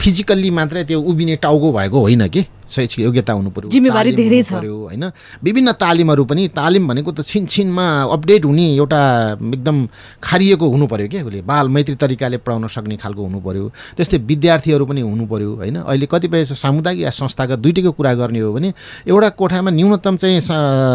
फिजिकल्ली 0.00 0.50
मात्रै 0.50 0.84
त्यो 0.88 1.00
उभिने 1.00 1.36
टाउको 1.44 1.68
भएको 1.72 1.98
होइन 2.00 2.28
कि। 2.28 2.42
शैक्षिक 2.64 3.00
योग्यता 3.00 3.32
हुनु 3.32 3.50
पऱ्यो 3.50 3.68
जिम्मेवारी 3.68 4.12
धेरै 4.12 4.42
छ। 4.42 4.52
होइन? 4.52 5.04
विभिन्न 5.44 5.72
तालिमहरू 5.76 6.24
पनि 6.24 6.48
तालिम 6.56 6.88
भनेको 6.88 7.12
त 7.12 7.20
छिनछिनमा 7.22 7.86
अपडेट 8.08 8.44
हुने 8.44 8.66
एउटा 8.74 9.00
एकदम 9.52 9.76
खारिएको 10.22 10.66
हुनु 10.68 10.86
पऱ्यो 10.86 11.08
क्या 11.08 11.24
उसले। 11.24 11.42
बाल 11.42 11.68
मैत्री 11.68 11.94
तरिकाले 11.94 12.38
पढाउन 12.40 12.68
सक्ने 12.68 12.96
खालको 12.96 13.22
हुनु 13.22 13.40
पऱ्यो 13.40 13.64
त्यस्तै 13.96 14.18
विद्यार्थीहरू 14.24 14.84
पनि 14.86 15.00
हुनु 15.00 15.24
पऱ्यो 15.26 15.50
होइन? 15.60 15.76
अहिले 15.84 16.06
कतिपय 16.06 16.44
सामुदायिक 16.54 17.00
या 17.00 17.10
संस्थागत 17.12 17.58
दुइटैको 17.58 17.92
कुरा 17.92 18.12
गर्ने 18.14 18.40
हो 18.40 18.52
भने 18.52 18.72
एउटा 19.08 19.28
कोठामा 19.36 19.70
न्यूनतम 19.70 20.16
चाहिँ 20.16 20.40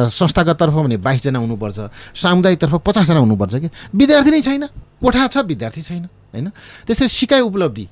संस्थागततर्फ 0.09 0.73
भने 0.73 0.97
बाइसजना 0.97 1.39
हुनुपर्छ 1.39 1.79
सामुदायिकतर्फ 2.15 2.73
पचासजना 2.85 3.19
हुनुपर्छ 3.19 3.55
कि 3.55 3.69
विद्यार्थी 3.95 4.31
नै 4.31 4.41
छैन। 4.41 4.63
कोठा 4.99 5.27
छ 5.27 5.37
विद्यार्थी 5.45 5.81
छैन 5.81 6.03
होइन? 6.33 6.47
त्यसरी 6.87 7.07
सिकाइ 7.07 7.41
उपलब्धि। 7.41 7.87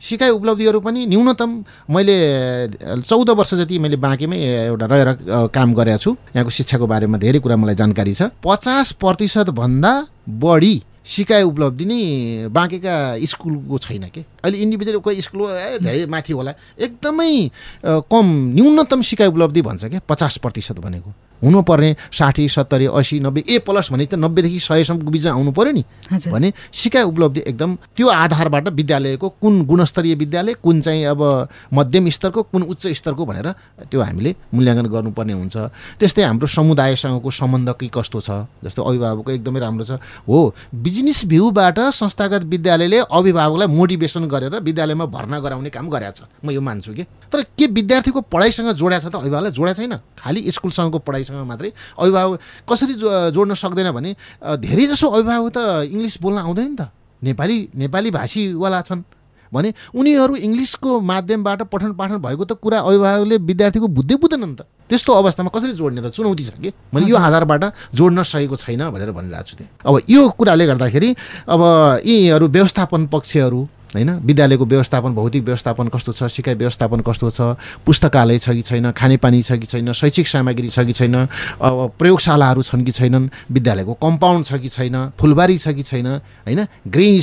सिकाइ 0.00 0.30
उपलब्धिहरू 0.30 0.80
पनि 0.80 1.06
न्यूनतम 1.06 1.50
मैले 1.90 2.16
चौध 3.02 3.30
वर्ष 3.30 3.54
जति 3.54 3.78
मैले 3.78 3.96
बाँकीमै 3.96 4.38
एउटा 4.68 4.86
रहेर 4.86 5.08
काम 5.50 5.74
गरेको 5.74 5.98
छु 5.98 6.10
यहाँको 6.36 6.50
शिक्षाको 6.50 6.86
बारेमा 6.86 7.18
धेरै 7.18 7.38
कुरा 7.40 7.56
मलाई 7.56 7.74
जानकारी 7.74 8.14
छ। 8.14 8.22
पचास 8.44 8.92
प्रतिशतभन्दा 9.00 9.92
बढी 10.28 10.74
सिकाइ 11.06 11.42
उपलब्धि 11.42 11.84
नै 11.86 12.00
बाँकेका 12.50 12.94
स्कुलको 13.24 13.78
छैन 13.78 14.04
के? 14.10 14.20
अहिले 14.44 14.58
इन्डिभिजुअल 14.58 14.98
कोही 15.00 15.20
स्कुल 15.22 15.40
धेरै 15.80 16.06
माथि 16.10 16.32
होला। 16.32 16.52
एकदमै 16.76 17.30
कम 18.10 18.26
न्यूनतम 18.54 19.00
सिकाइ 19.00 19.28
उपलब्धि 19.28 19.62
भन्छ 19.62 19.84
क्या 19.86 20.00
पचास 20.08 20.36
प्रतिशत 20.42 20.78
भनेको। 20.82 21.10
हुनुपर्ने 21.42 21.90
साठी 22.12 22.48
सत्तरी 22.48 22.86
असी 22.86 23.20
नब्बे 23.20 23.44
ए 23.48 23.58
प्लस 23.66 23.92
भने 23.92 24.06
त 24.06 24.14
नब्बेदेखि 24.16 24.58
सयसम्मको 24.60 25.10
बिचमा 25.10 25.32
आउनु 25.32 25.52
पऱ्यो 25.52 25.72
नि। 25.72 25.84
भने 26.32 26.52
सिकाइ 26.72 27.02
उपलब्धि 27.02 27.40
एकदम 27.46 27.70
त्यो 27.96 28.06
आधारबाट 28.08 28.68
विद्यालयको 28.68 29.28
कुन 29.40 29.54
गुणस्तरीय 29.66 30.14
विद्यालय 30.14 30.54
कुन 30.62 30.80
चाहिँ 30.80 31.04
अब 31.12 31.20
मध्यम 31.72 32.08
स्तरको 32.08 32.42
कुन 32.52 32.62
उच्च 32.62 32.86
स्तरको 32.86 33.26
भनेर 33.26 33.48
त्यो 33.90 34.00
हामीले 34.00 34.34
मूल्याङ्कन 34.54 34.86
गर्नुपर्ने 34.86 35.32
हुन्छ। 35.32 35.56
त्यस्तै 36.00 36.22
हाम्रो 36.22 36.46
समुदायसँगको 36.46 37.30
सम्बन्ध 37.30 37.68
के 37.80 37.86
कस्तो 37.92 38.20
छ? 38.20 38.30
जस्तो 38.64 38.82
अभिभावकको 38.82 39.30
एकदमै 39.30 39.60
राम्रो 39.60 39.84
छ। 39.84 40.00
हो 40.28 40.54
बिजनेस 40.74 41.24
भ्यूबाट 41.26 41.78
संस्थागत 41.92 42.42
विद्यालयले 42.48 42.98
अभिभावकलाई 43.10 43.68
मोटिभेसन 43.68 44.24
गरेर 44.26 44.54
विद्यालयमा 44.60 45.06
भर्ना 45.06 45.38
गराउने 45.40 45.70
काम 45.70 45.88
गरेको 45.88 46.12
छ। 46.16 46.20
म 46.44 46.50
यो 46.50 46.60
मान्छु 46.60 46.92
कि। 46.94 47.04
तर 47.32 47.42
के 47.58 47.66
विद्यार्थीको 47.68 48.20
पढाइसँग 48.32 48.70
जोड्या 48.72 48.98
छ 48.98 49.06
त 49.06 49.14
अभिभावकलाई? 49.16 49.52
जोड्या 49.52 49.74
छैन। 49.74 49.94
खालि 50.18 50.40
स्कुलसँगको 50.50 50.98
पढाइसँग 51.26 51.46
मात्रै 51.46 51.72
अभिभावक 51.98 52.40
कसरी 52.68 52.94
जो 52.94 53.30
जोड्न 53.30 53.54
सक्दैन 53.54 53.90
भने 53.90 54.14
धेरै 54.62 54.86
जसो 54.86 55.06
अभिभावक 55.10 55.52
त 55.52 55.58
इङ्ग्लिस 55.90 56.20
बोल्न 56.22 56.38
आउँदैन 56.38 56.68
नि 56.70 56.76
त। 56.76 56.90
नेपाली 57.22 57.56
नेपाली 57.74 58.10
भाषीवाला 58.10 58.80
छन्। 58.82 59.02
भने 59.52 59.72
उनीहरू 59.94 60.36
इङ्ग्लिसको 60.36 61.00
माध्यमबाट 61.00 61.62
पठन 61.70 61.92
पाठन 61.94 62.18
भएको 62.18 62.44
त 62.44 62.52
कुरा 62.58 62.78
अभिभावकले 62.82 63.36
विद्यार्थीको 63.46 63.88
बुझ्दै 63.88 64.16
बुझ्दैनन् 64.18 64.54
त। 64.58 64.60
त्यस्तो 64.90 65.12
अवस्थामा 65.12 65.50
कसरी 65.50 65.72
जोड्ने 65.72 66.00
त? 66.02 66.10
चुनौती 66.14 66.44
छ 66.44 66.50
कि? 66.58 66.70
मैले 66.94 67.06
यो 67.10 67.16
आधारबाट 67.16 67.62
जोड्न 67.94 68.22
सकेको 68.22 68.56
छैन 68.58 68.90
भनेर 68.90 69.10
भनिरहेको 69.10 69.46
छु 69.46 69.54
त्यहाँ। 69.56 69.86
अब 69.86 69.94
यो 70.10 70.22
कुराले 70.38 70.64
गर्दाखेरि 70.66 71.10
अब 71.48 71.62
यीहरू 72.04 72.46
व्यवस्थापन 72.46 73.06
पक्षहरू 73.06 73.60
होइन? 73.94 74.10
विद्यालयको 74.10 74.66
व्यवस्थापन 74.66 75.14
भौतिक 75.14 75.44
व्यवस्थापन 75.44 75.88
कस्तो 75.88 76.12
छ? 76.12 76.22
सिकाइ 76.24 76.54
व्यवस्थापन 76.54 77.00
कस्तो 77.00 77.30
छ? 77.30 77.40
पुस्तकालय 77.86 78.38
छ 78.38 78.50
कि 78.50 78.62
छैन? 78.62 78.90
खानेपानी 78.90 79.42
छ 79.42 79.52
कि 79.52 79.66
छैन? 79.66 79.92
शैक्षिक 79.92 80.28
सामग्री 80.28 80.68
छ 80.68 80.80
कि 80.80 80.92
छैन? 80.92 81.14
अब 81.62 81.92
प्रयोगशालाहरू 81.98 82.62
छन् 82.62 82.84
कि 82.84 82.92
छैनन्? 82.92 83.28
विद्यालयको 83.50 83.94
कम्पाउन्ड 83.94 84.46
छ 84.46 84.54
कि 84.54 84.68
छैन? 84.68 85.10
फुलबारी 85.20 85.58
छ 85.58 85.68
कि 85.68 85.82
छैन? 85.82 86.06
होइन? 86.46 86.66
ग्रिन 86.88 87.20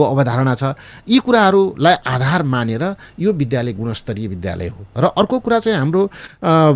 स्कुलको 0.00 0.16
अवधारणा 0.16 0.54
छ। 0.54 0.64
यी 1.08 1.18
कुराहरूलाई 1.20 1.94
आधार 2.06 2.42
मानेर 2.42 2.84
यो 3.20 3.32
विद्यालय 3.32 3.72
गुणस्तरीय 3.72 4.26
विद्यालय 4.28 4.68
हो। 4.68 4.80
र 4.96 5.04
अर्को 5.12 5.38
कुरा 5.38 5.58
चाहिँ 5.60 5.78
हाम्रो 5.78 6.02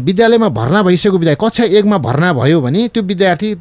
विद्यालयमा 0.04 0.48
भर्ना 0.48 0.82
भइसकेको 0.82 1.18
विद्यालय 1.18 1.38
कक्षा 1.40 1.64
एकमा 1.64 1.98
भर्ना 1.98 2.32
भयो 2.34 2.60
भने 2.60 2.88
त्यो 2.92 3.02
विद्यार्थी 3.02 3.54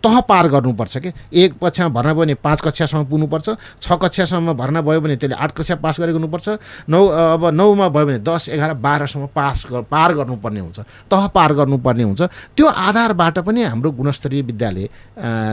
तह 0.00 0.14
पार 0.24 0.48
गर्नुपर्छ 0.48 0.96
कि? 0.98 1.10
एक 1.32 1.50
कक्षामा 1.62 1.90
भर्ना 1.92 2.12
भयो 2.12 2.24
भने 2.24 2.34
पाँच 2.40 2.60
कक्षासम्म 2.60 3.04
पुग्नुपर्छ 3.10 3.48
छ 3.82 3.86
कक्षासम्म 3.92 4.52
भर्ना 4.56 4.80
भयो 4.80 5.00
भने 5.00 5.16
त्यसले 5.16 5.36
आठ 5.36 5.50
कक्षा 5.52 5.74
पास 5.76 6.00
गरेको 6.00 6.18
हुनुपर्छ 6.18 6.48
नौ 6.88 7.00
अब 7.06 7.44
नौमा 7.52 7.88
भयो 7.88 8.06
भने 8.06 8.18
दस 8.24 8.48
एघार 8.48 8.74
बाह्रसम्म 8.80 9.26
पास 9.36 9.66
पार 9.90 10.14
गर्नुपर्ने 10.14 10.60
हुन्छ 10.60 10.78
तह 11.10 11.26
पार 11.36 11.52
गर्नुपर्ने 11.54 12.02
हुन्छ। 12.02 12.22
त्यो 12.56 12.66
आधारबाट 12.66 13.38
पनि 13.44 13.62
हाम्रो 13.62 13.90
गुणस्तरीय 13.92 14.42
विद्यालय 14.42 14.88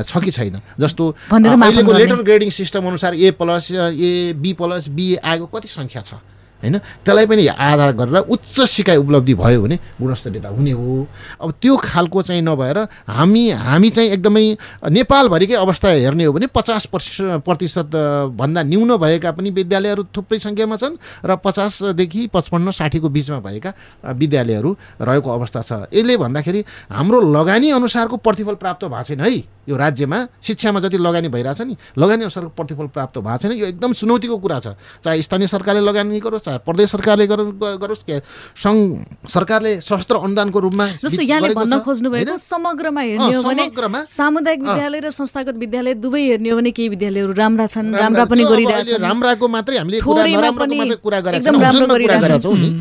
छ 0.07 0.17
कि 0.23 0.31
छैन? 0.31 0.61
जस्तो 0.79 1.03
अहिलेको। 1.31 1.91
लेटर 1.93 2.21
ग्रेडिङ 2.23 2.49
सिस्टम 2.49 2.87
अनुसार 2.87 3.08
A 3.13 3.31
plus 3.31 3.71
A 3.71 4.33
B 4.35 4.53
plus 4.53 4.87
B 4.97 5.15
आएको 5.15 5.45
कति 5.45 5.67
सङ्ख्या 5.67 6.01
छ? 6.01 6.13
होइन? 6.59 6.77
त्यसलाई 7.05 7.25
पनि 7.25 7.47
आधार 7.47 7.91
गरेर 7.95 8.17
उच्च 8.27 8.55
सिकाइ 8.69 8.97
उपलब्धि 8.97 9.33
भयो 9.33 9.61
भने 9.61 9.75
गुणस्तरीयता 10.01 10.49
हुने 10.49 10.71
हो। 10.71 11.07
अब 11.41 11.49
त्यो 11.61 11.75
खालको 11.77 12.21
चाहिँ 12.21 12.41
नभएर 12.41 12.77
हामी 13.07 13.43
हामी 13.51 13.89
चाहिँ 13.89 14.09
एकदमै 14.11 14.45
नेपालभरिकै 14.89 15.55
अवस्था 15.55 15.87
हेर्ने 15.89 16.23
हो 16.25 16.33
भने 16.33 16.47
पचास 16.51 16.85
प्रतिशत 16.91 17.95
भन्दा 18.35 18.63
न्यून 18.63 18.95
भएका 18.97 19.31
पनि 19.31 19.49
विद्यालयहरू 19.49 20.03
थुप्रै 20.15 20.39
सङ्ख्यामा 20.39 20.75
छन् 20.75 20.95
र 21.25 21.35
पचासदेखि 21.39 22.27
पचपन्न 22.33 22.71
साठीको 22.71 23.09
बिचमा 23.09 23.39
भएका 23.39 23.73
विद्यालयहरू 24.19 24.69
रहेको 25.01 25.29
अवस्था 25.29 25.61
छ। 25.61 25.71
यसले 25.93 26.17
भन्दाखेरि 26.17 26.63
हाम्रो 26.91 27.19
लगानी 27.31 27.69
अनुसारको 27.71 28.17
प्रतिफल 28.19 28.55
प्राप्त 28.59 28.85
भएको 28.85 29.03
छैन 29.03 29.19
है। 29.21 29.31
यो 29.69 29.77
राज्यमा 29.77 30.17
शिक्षामा 30.41 30.79
जति 30.79 30.97
लगानी 30.97 31.27
भइरहेछ 31.29 31.61
नि 31.61 31.75
लगानी 31.97 32.23
अनुसारको 32.25 32.51
प्रतिफल 32.57 32.87
प्राप्त 32.89 33.17
भएको 33.19 33.37
छैन। 33.37 33.51
यो 33.53 33.65
एकदम 33.65 33.93
चुनौतीको 33.93 34.37
कुरा 34.37 34.59
छ। 34.59 34.67
चाहे 35.03 35.21
स्थानीय 35.21 35.47
सरकारले 35.47 35.81
लगानी 35.81 36.19
गरोस् 36.19 36.48
चाहे 36.49 36.59
प्रदेश 36.65 36.89
सरकारले 36.89 37.25
गरोस् 37.27 38.03
के? 38.09 38.19
सङ्घ 38.57 39.29
सरकारले 39.29 39.81
सशस्त्र 39.81 40.15
अनुदानको 40.25 40.59
रूपमा 40.59 40.85
जस्तो 41.05 41.21
यहाँले 41.21 41.53
भन्न 41.53 41.79
खोज्नु 41.85 42.09
भएको? 42.09 42.37
समग्रमा 42.37 43.01
हेर्ने 43.01 43.33
हो 43.35 43.43
भने 43.43 43.63
सामुदायिक। 44.09 44.59
विद्यालय 44.59 44.99
र 44.99 45.09
संस्थागत 45.09 45.55
विद्यालय 45.57 45.93
दुवै 45.93 46.21
हेर्ने 46.21 46.49
हो 46.49 46.57
भने 46.57 46.71
केही 46.71 46.89
विद्यालयहरू 46.89 47.33
राम्रा 47.33 47.65
छन् 47.65 47.93
राम्रा- 47.95 48.29
पनि 48.29 48.43
गरिरहेछन् 48.49 49.01
राम्राको 49.01 49.47
मात्रै 49.47 49.77
हामीले 49.77 49.99
कुरा 49.99 50.23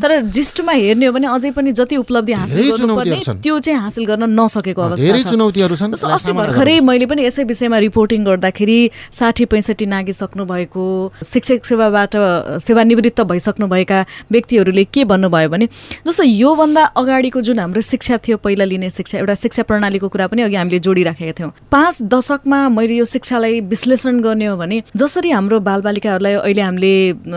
तर 0.01 0.11
जिस्टमा 0.21 0.71
हेर्ने 0.71 1.05
हो 1.05 1.13
भने 1.13 1.27
अझै 1.27 1.51
पनि 1.51 1.71
जति 1.71 1.95
उपलब्धि 1.97 2.33
हासिल 2.33 2.57
गर्नुपर्ने। 2.71 3.15
त्यो 3.43 3.59
चाहिँ 3.59 3.79
हासिल 3.79 4.05
गर्न 4.05 4.23
नसकेको 4.39 4.81
अवस्था 4.81 5.05
चुनौतीहरू 5.29 5.75
छन्। 5.75 5.93
अस्ति 5.93 6.31
भर्खरै। 6.33 6.79
मैले 6.79 7.05
पनि 7.05 7.21
यसै 7.25 7.43
विषयमा 7.43 7.77
रिपोर्टिङ 7.77 8.25
गर्दाखेरि 8.25 8.79
साठी 9.13 9.45
पैँसठी 9.45 9.85
नागिसक्नु 9.85 10.45
भएको 10.45 10.85
शिक्षक 11.25 11.65
सेवाबाट 11.65 12.13
सेवानिवृत्त 12.59 13.21
भइसक्नुभएका 13.59 14.05
व्यक्तिहरूले 14.31 14.83
के 14.85 15.03
भन्नुभयो 15.05 15.49
भने 15.49 15.67
जस्तो 16.07 16.23
योभन्दा 16.23 16.83
अगाडिको 16.95 17.41
जुन 17.41 17.59
हाम्रो 17.59 17.81
शिक्षा 17.81 18.17
थियो 18.17 18.37
पहिला 18.37 18.65
लिने 18.65 18.89
शिक्षा 18.89 19.17
एउटा 19.19 19.35
शिक्षा 19.35 19.63
प्रणालीको 19.63 20.07
कुरा 20.09 20.27
पनि 20.27 20.41
अघि 20.41 20.55
हामीले 20.55 20.79
जोडिराखेका 20.79 21.33
थियौँ। 21.39 21.51
पाँच 21.71 22.01
दशकमा 22.03 22.59
मैले 22.69 22.95
यो 22.95 23.05
शिक्षालाई 23.05 23.59
विश्लेषण 23.69 24.19
गर्ने 24.21 24.45
हो 24.45 24.55
भने 24.57 24.81
जसरी 24.95 25.29
हाम्रो 25.31 25.59
बालबालिकाहरूलाई 25.59 26.33
अहिले 26.33 26.61
हामीले 26.61 26.93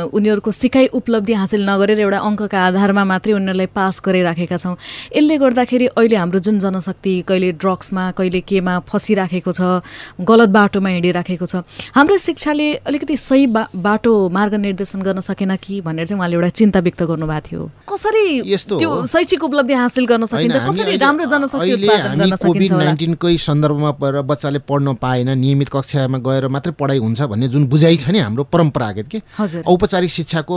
उनीहरूको 0.06 0.50
सिकाइ 0.52 0.86
उपलब्धि 0.94 1.32
हासिल 1.32 1.68
नगरेर 1.68 2.00
एउटा 2.00 2.18
अङ्कका 2.18 2.66
आधारमा 2.66 3.04
मात्रै 3.04 3.32
उनीहरूलाई 3.32 3.66
पास 3.74 4.02
गरिराखेका 4.06 4.56
छौँ 4.56 4.76
यसले 5.16 5.38
गर्दाखेरि 5.38 5.86
अहिले 5.86 6.16
हाम्रो 6.16 6.38
जुन 6.38 6.58
जनशक्ति 6.58 7.14
कहिले 7.28 7.52
ड्रग्समा 7.62 8.10
कहिले 8.18 8.40
केमा 8.46 8.78
फसिराखेको 8.88 9.52
छ 9.52 9.82
गलत 10.30 10.48
बाटोमा 10.58 10.88
हिँडिराखेको 10.88 11.46
छ 11.46 11.64
हाम्रो 11.94 12.18
शिक्षाले 12.18 12.72
अलिकति 12.86 13.16
सही 13.16 13.46
बा 13.56 13.66
बाटो 13.76 14.12
मार्ग 14.36 14.54
निर्देशन 14.62 15.02
गर्न 15.02 15.20
सकेन 15.20 15.56
कि 15.62 15.80
भनेर 15.80 16.11
चाहिँ 16.12 16.20
उहाँले 16.20 16.36
एउटा 16.36 16.48
चिन्ता 16.52 16.80
व्यक्त 16.84 17.02
गर्नुभएको 17.08 17.40
थियो। 17.48 17.62
कसरी 17.88 18.24
त्यो। 18.52 18.90
शैक्षिक 19.08 19.42
उपलब्धि 19.42 19.74
हासिल 19.74 20.04
गर्न 20.06 20.24
सकिन्छ? 20.28 20.56
कसरी 20.68 20.96
राम्रो 21.00 21.24
जनशक्ति 21.24 21.72
उत्पादन 21.72 22.18
गर्न 22.20 22.36
सकिन्छ 22.36 22.72
नाइन्टिनकै 22.72 23.36
सन्दर्भमा 23.40 23.90
परेर 23.96 24.20
बच्चाले 24.28 24.58
पढ्न 24.68 24.94
पाएन 25.00 25.28
नियमित 25.38 25.68
कक्षामा 25.72 26.18
गएर 26.20 26.48
मात्रै 26.52 26.72
पढाइ 26.76 26.98
हुन्छ 27.00 27.20
भन्ने 27.32 27.48
जुन 27.48 27.66
बुझाइ 27.66 27.96
छ 27.96 28.12
नि 28.12 28.18
हाम्रो 28.20 28.44
परम्परागत 28.52 29.06
के? 29.08 29.18
औपचारिक 29.64 30.10
शिक्षाको 30.12 30.54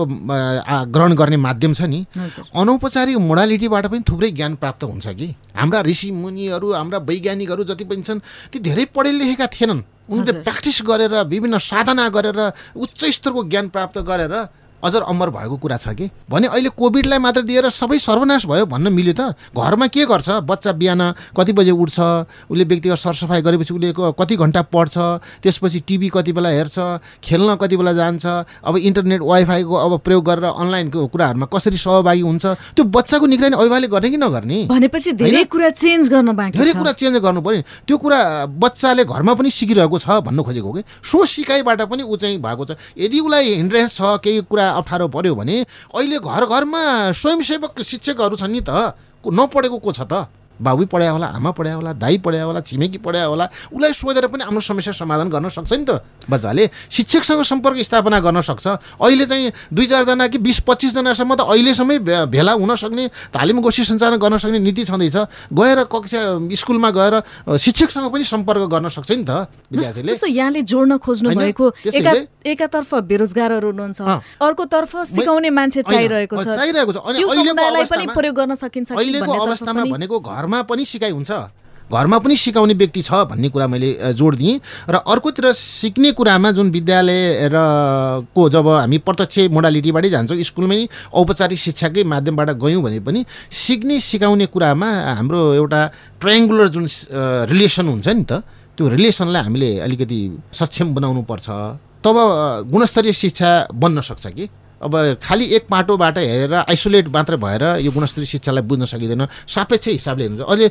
ग्रहण 0.92 1.14
गर्ने 1.16 1.38
माध्यम 1.40 1.74
छ 1.74 1.82
नि। 1.88 2.06
अनौपचारिक 2.52 3.18
मोडालिटीबाट 3.18 3.86
पनि 3.88 4.04
थुप्रै 4.04 4.32
ज्ञान 4.36 4.56
प्राप्त 4.60 4.84
हुन्छ 4.84 5.08
कि? 5.08 5.28
हाम्रा 5.56 5.82
ऋषि 5.82 6.12
मुनिहरू 6.12 6.68
हाम्रा 6.74 7.00
वैज्ञानिकहरू 7.00 7.64
जति 7.64 7.84
पनि 7.86 8.02
छन् 8.04 8.20
ती 8.52 8.60
धेरै 8.60 8.86
पढे 8.92 9.12
लेखेका 9.12 9.48
थिएनन्। 9.48 9.82
उनले। 10.06 10.32
प्र्याक्टिस 10.44 10.82
गरेर 10.86 11.14
विभिन्न 11.26 11.58
साधना 11.58 12.06
गरेर 12.10 12.40
उच्च 12.76 13.02
स्तरको 13.06 13.44
ज्ञान 13.50 13.66
प्राप्त 13.70 13.98
गरेर 14.06 14.34
अझर 14.86 15.02
अमर 15.02 15.30
भएको 15.30 15.58
कुरा 15.58 15.78
छ 15.78 15.98
कि? 15.98 16.10
भने 16.30 16.48
अहिले 16.48 16.70
कोभिडलाई 16.70 17.20
मात्र 17.20 17.42
दिएर 17.42 17.70
सबै 17.70 17.98
सर्वनाश 18.00 18.46
भयो 18.46 18.66
भन्न 18.66 18.94
मिल्यो 18.94 19.14
त। 19.14 19.34
घरमा 19.58 19.88
के 19.88 20.06
गर्छ? 20.06 20.30
बच्चा 20.46 20.72
बिहान 20.72 21.02
कति 21.34 21.54
बजे 21.54 21.72
उठ्छ? 21.74 22.00
उसले 22.52 22.64
व्यक्तिगत 22.64 22.98
सरसफाइ 22.98 23.42
गरेपछि 23.42 23.74
उसले 23.74 23.94
कति 23.98 24.36
घन्टा 24.36 24.62
पढ्छ? 24.70 24.96
त्यसपछि 25.42 25.80
टिभी 25.88 26.10
कति 26.14 26.32
बेला 26.32 26.50
हेर्छ? 26.50 26.78
खेल्न 27.24 27.56
कति 27.58 27.76
बेला 27.78 27.94
जान्छ? 27.94 28.26
अब 28.62 28.78
इन्टरनेट 28.78 29.22
वाइफाईको 29.22 29.76
अब 29.76 30.00
प्रयोग 30.06 30.24
गरेर 30.26 30.46
अनलाइनको 30.46 31.08
कुराहरूमा 31.08 31.46
कसरी 31.50 31.78
सहभागी 31.78 32.22
हुन्छ? 32.22 32.46
त्यो 32.76 32.84
बच्चाको 32.86 33.26
निगरानी 33.26 33.56
अभिभावकले 33.56 33.88
गर्ने 33.88 34.10
कि 34.10 34.18
नगर्ने? 34.18 34.58
भनेपछि 34.70 35.12
धेरै? 35.18 35.44
कुरा 35.50 35.70
चेन्ज 35.70 36.10
गर्न 36.10 36.36
बाँकी 36.36 36.60
धेरै 36.60 36.74
कुरा 36.74 36.92
चेन्ज 36.92 37.18
गर्नु 37.18 37.42
पर्यो। 37.42 37.58
नि। 37.58 37.64
त्यो 37.88 37.98
कुरा 37.98 38.20
बच्चाले 38.54 39.04
घरमा 39.06 39.34
पनि 39.34 39.50
सिकिरहेको 39.50 39.98
छ 40.00 40.08
भन्नु 40.26 40.44
खोजेको 40.44 40.68
हो 40.68 40.74
कि? 40.74 40.84
सो 41.04 41.26
सिकाइबाट 41.26 41.82
पनि 41.90 42.04
ऊ 42.04 42.16
चाहिँ 42.16 42.38
भएको 42.38 42.64
छ। 42.66 42.72
यदि 42.98 43.20
उसलाई 43.20 43.54
हिन्ड्रेस 43.56 43.96
छ 43.96 44.20
केही 44.24 44.42
कुरा 44.46 44.66
अप्ठ्यारो 44.76 45.08
पर्यो 45.08 45.36
भने 45.36 45.58
अहिले 45.96 46.18
घर 46.20 46.44
घरमा 46.46 46.84
स्वयंसेवक 47.12 47.82
शिक्षकहरू 47.82 48.36
छन् 48.36 48.52
नि 48.52 48.62
त। 48.62 48.94
नपढेको 49.26 49.78
को 49.80 49.92
छ 49.92 50.02
त? 50.06 50.30
बाबु 50.62 50.86
पढायो 50.86 51.12
होला 51.14 51.28
आमा 51.36 51.52
पढायो 51.52 51.76
होला 51.76 51.94
दाई 51.94 52.18
पढायो 52.18 52.46
होला 52.48 52.60
छिमेकी 52.62 52.98
पढायो 52.98 53.30
होला 53.30 53.46
उसलाई 53.74 53.94
सोधेर 53.94 54.28
पनि 54.28 54.44
आफ्नो 54.44 54.60
समस्या 54.60 54.94
समाधान 54.94 55.30
गर्न 55.30 55.50
सक्छ 55.50 55.74
नि 55.74 55.86
त। 55.90 56.02
बच्चाले 56.30 56.70
शिक्षकसँग 56.92 57.44
सम्पर्क 57.44 57.78
स्थापना 57.84 58.20
गर्न 58.20 58.42
सक्छ। 58.42 58.68
अहिले 59.02 59.26
चाहिँ 59.26 59.52
दुई 59.74 59.86
चारजना 59.88 60.28
कि 60.28 60.38
बिस 60.38 60.60
पच्चिसजनासम्म 60.68 61.36
त 61.36 61.42
अहिलेसम्मै 61.42 61.98
भेला 62.32 62.52
हुन 62.56 62.76
सक्ने 62.76 63.08
तालिम 63.36 63.62
गोष्ठी 63.62 63.84
सञ्चालन 63.84 64.18
गर्न 64.18 64.38
सक्ने 64.38 64.60
नीति 64.60 64.84
छँदैछ। 64.86 65.18
गएर 65.54 65.84
कक्षा 65.92 66.22
स्कुलमा 66.56 66.90
गएर 66.92 67.14
शिक्षकसँग 67.58 68.12
पनि 68.12 68.24
सम्पर्क 68.24 68.64
गर्न 68.72 68.90
सक्छ 68.90 69.12
नि 69.12 69.24
त। 69.28 69.52
विद्यार्थीले। 69.72 70.14
यहाँले 70.26 70.62
जोड्न 70.62 70.98
खोज्नु 70.98 71.30
भएको 71.36 71.66
एकातर्फ 72.46 72.96
बेरोजगारहरू 72.96 73.68
हुनुहुन्छ। 73.72 74.02
अर्कोतर्फ 74.42 74.92
सिकाउने 75.14 75.50
मान्छे 75.50 75.82
चाहिरहेको 75.82 76.38
छ। 76.38 76.46
चाहिरहेको 76.46 76.92
छ। 76.94 76.98
अहिलेको 77.06 77.72
अवस्थामा- 77.72 78.16
प्रयोग 78.16 78.36
गर्न 78.36 78.54
घरमा 80.46 80.62
पनि 80.70 80.86
सिकाइ 80.86 81.12
हुन्छ। 81.12 81.32
घरमा 81.86 82.18
पनि 82.18 82.36
सिकाउने 82.36 82.74
व्यक्ति 82.74 83.02
छ 83.02 83.14
भन्ने 83.30 83.50
कुरा 83.50 83.68
मैले 83.68 84.14
जोड 84.14 84.36
दिएँ 84.36 84.60
र 84.90 84.96
अर्कोतिर 85.06 85.52
सिक्ने 85.54 86.12
कुरामा 86.18 86.52
जुन 86.52 86.70
विद्यालय 86.72 87.50
र 87.54 87.58
को 88.30 88.50
जब 88.50 88.68
हामी 88.68 88.98
प्रत्यक्ष 89.06 89.54
मोडालिटीबाटै 89.54 90.10
जान्छौँ 90.10 90.42
स्कुलमै 90.50 90.78
औपचारिक 91.14 91.60
शिक्षाकै 91.60 92.04
माध्यमबाट 92.04 92.50
गयौँ 92.58 92.82
भने 92.82 93.00
पनि 93.06 93.26
सिक्ने 93.54 94.00
सिकाउने 94.02 94.46
कुरामा 94.50 94.90
हाम्रो 95.18 95.42
एउटा 95.62 95.82
ट्रायङ्गुलर 96.22 96.68
जुन 96.74 96.86
रिलेसन 97.54 97.86
हुन्छ 97.86 98.08
नि 98.08 98.24
त 98.26 98.42
त्यो 98.78 98.86
रिलेसनलाई 98.90 99.42
हामीले 99.46 99.70
अलिकति 99.86 100.20
सक्षम 100.54 100.94
बनाउनु 100.94 101.22
पर्छ 101.30 101.48
तब 102.02 102.18
गुणस्तरीय 102.70 103.14
शिक्षा 103.14 103.50
बन्न 103.74 104.02
सक्छ 104.02 104.26
कि? 104.28 104.46
अब 104.82 104.94
खालि 105.24 105.46
एक 105.56 105.68
पाटोबाट 105.70 106.18
हेरेर 106.18 106.54
आइसोलेट 106.54 107.08
मात्रै 107.08 107.38
भएर 107.38 107.64
यो 107.80 107.92
गुणस्तरीय 107.92 108.26
शिक्षालाई 108.26 108.64
बुझ्न 108.64 108.86
सकिँदैन। 108.86 109.26
सापेक्ष 109.48 109.88
हिसाबले 109.88 110.24
हेर्नु 110.24 110.44
अहिले 110.44 110.68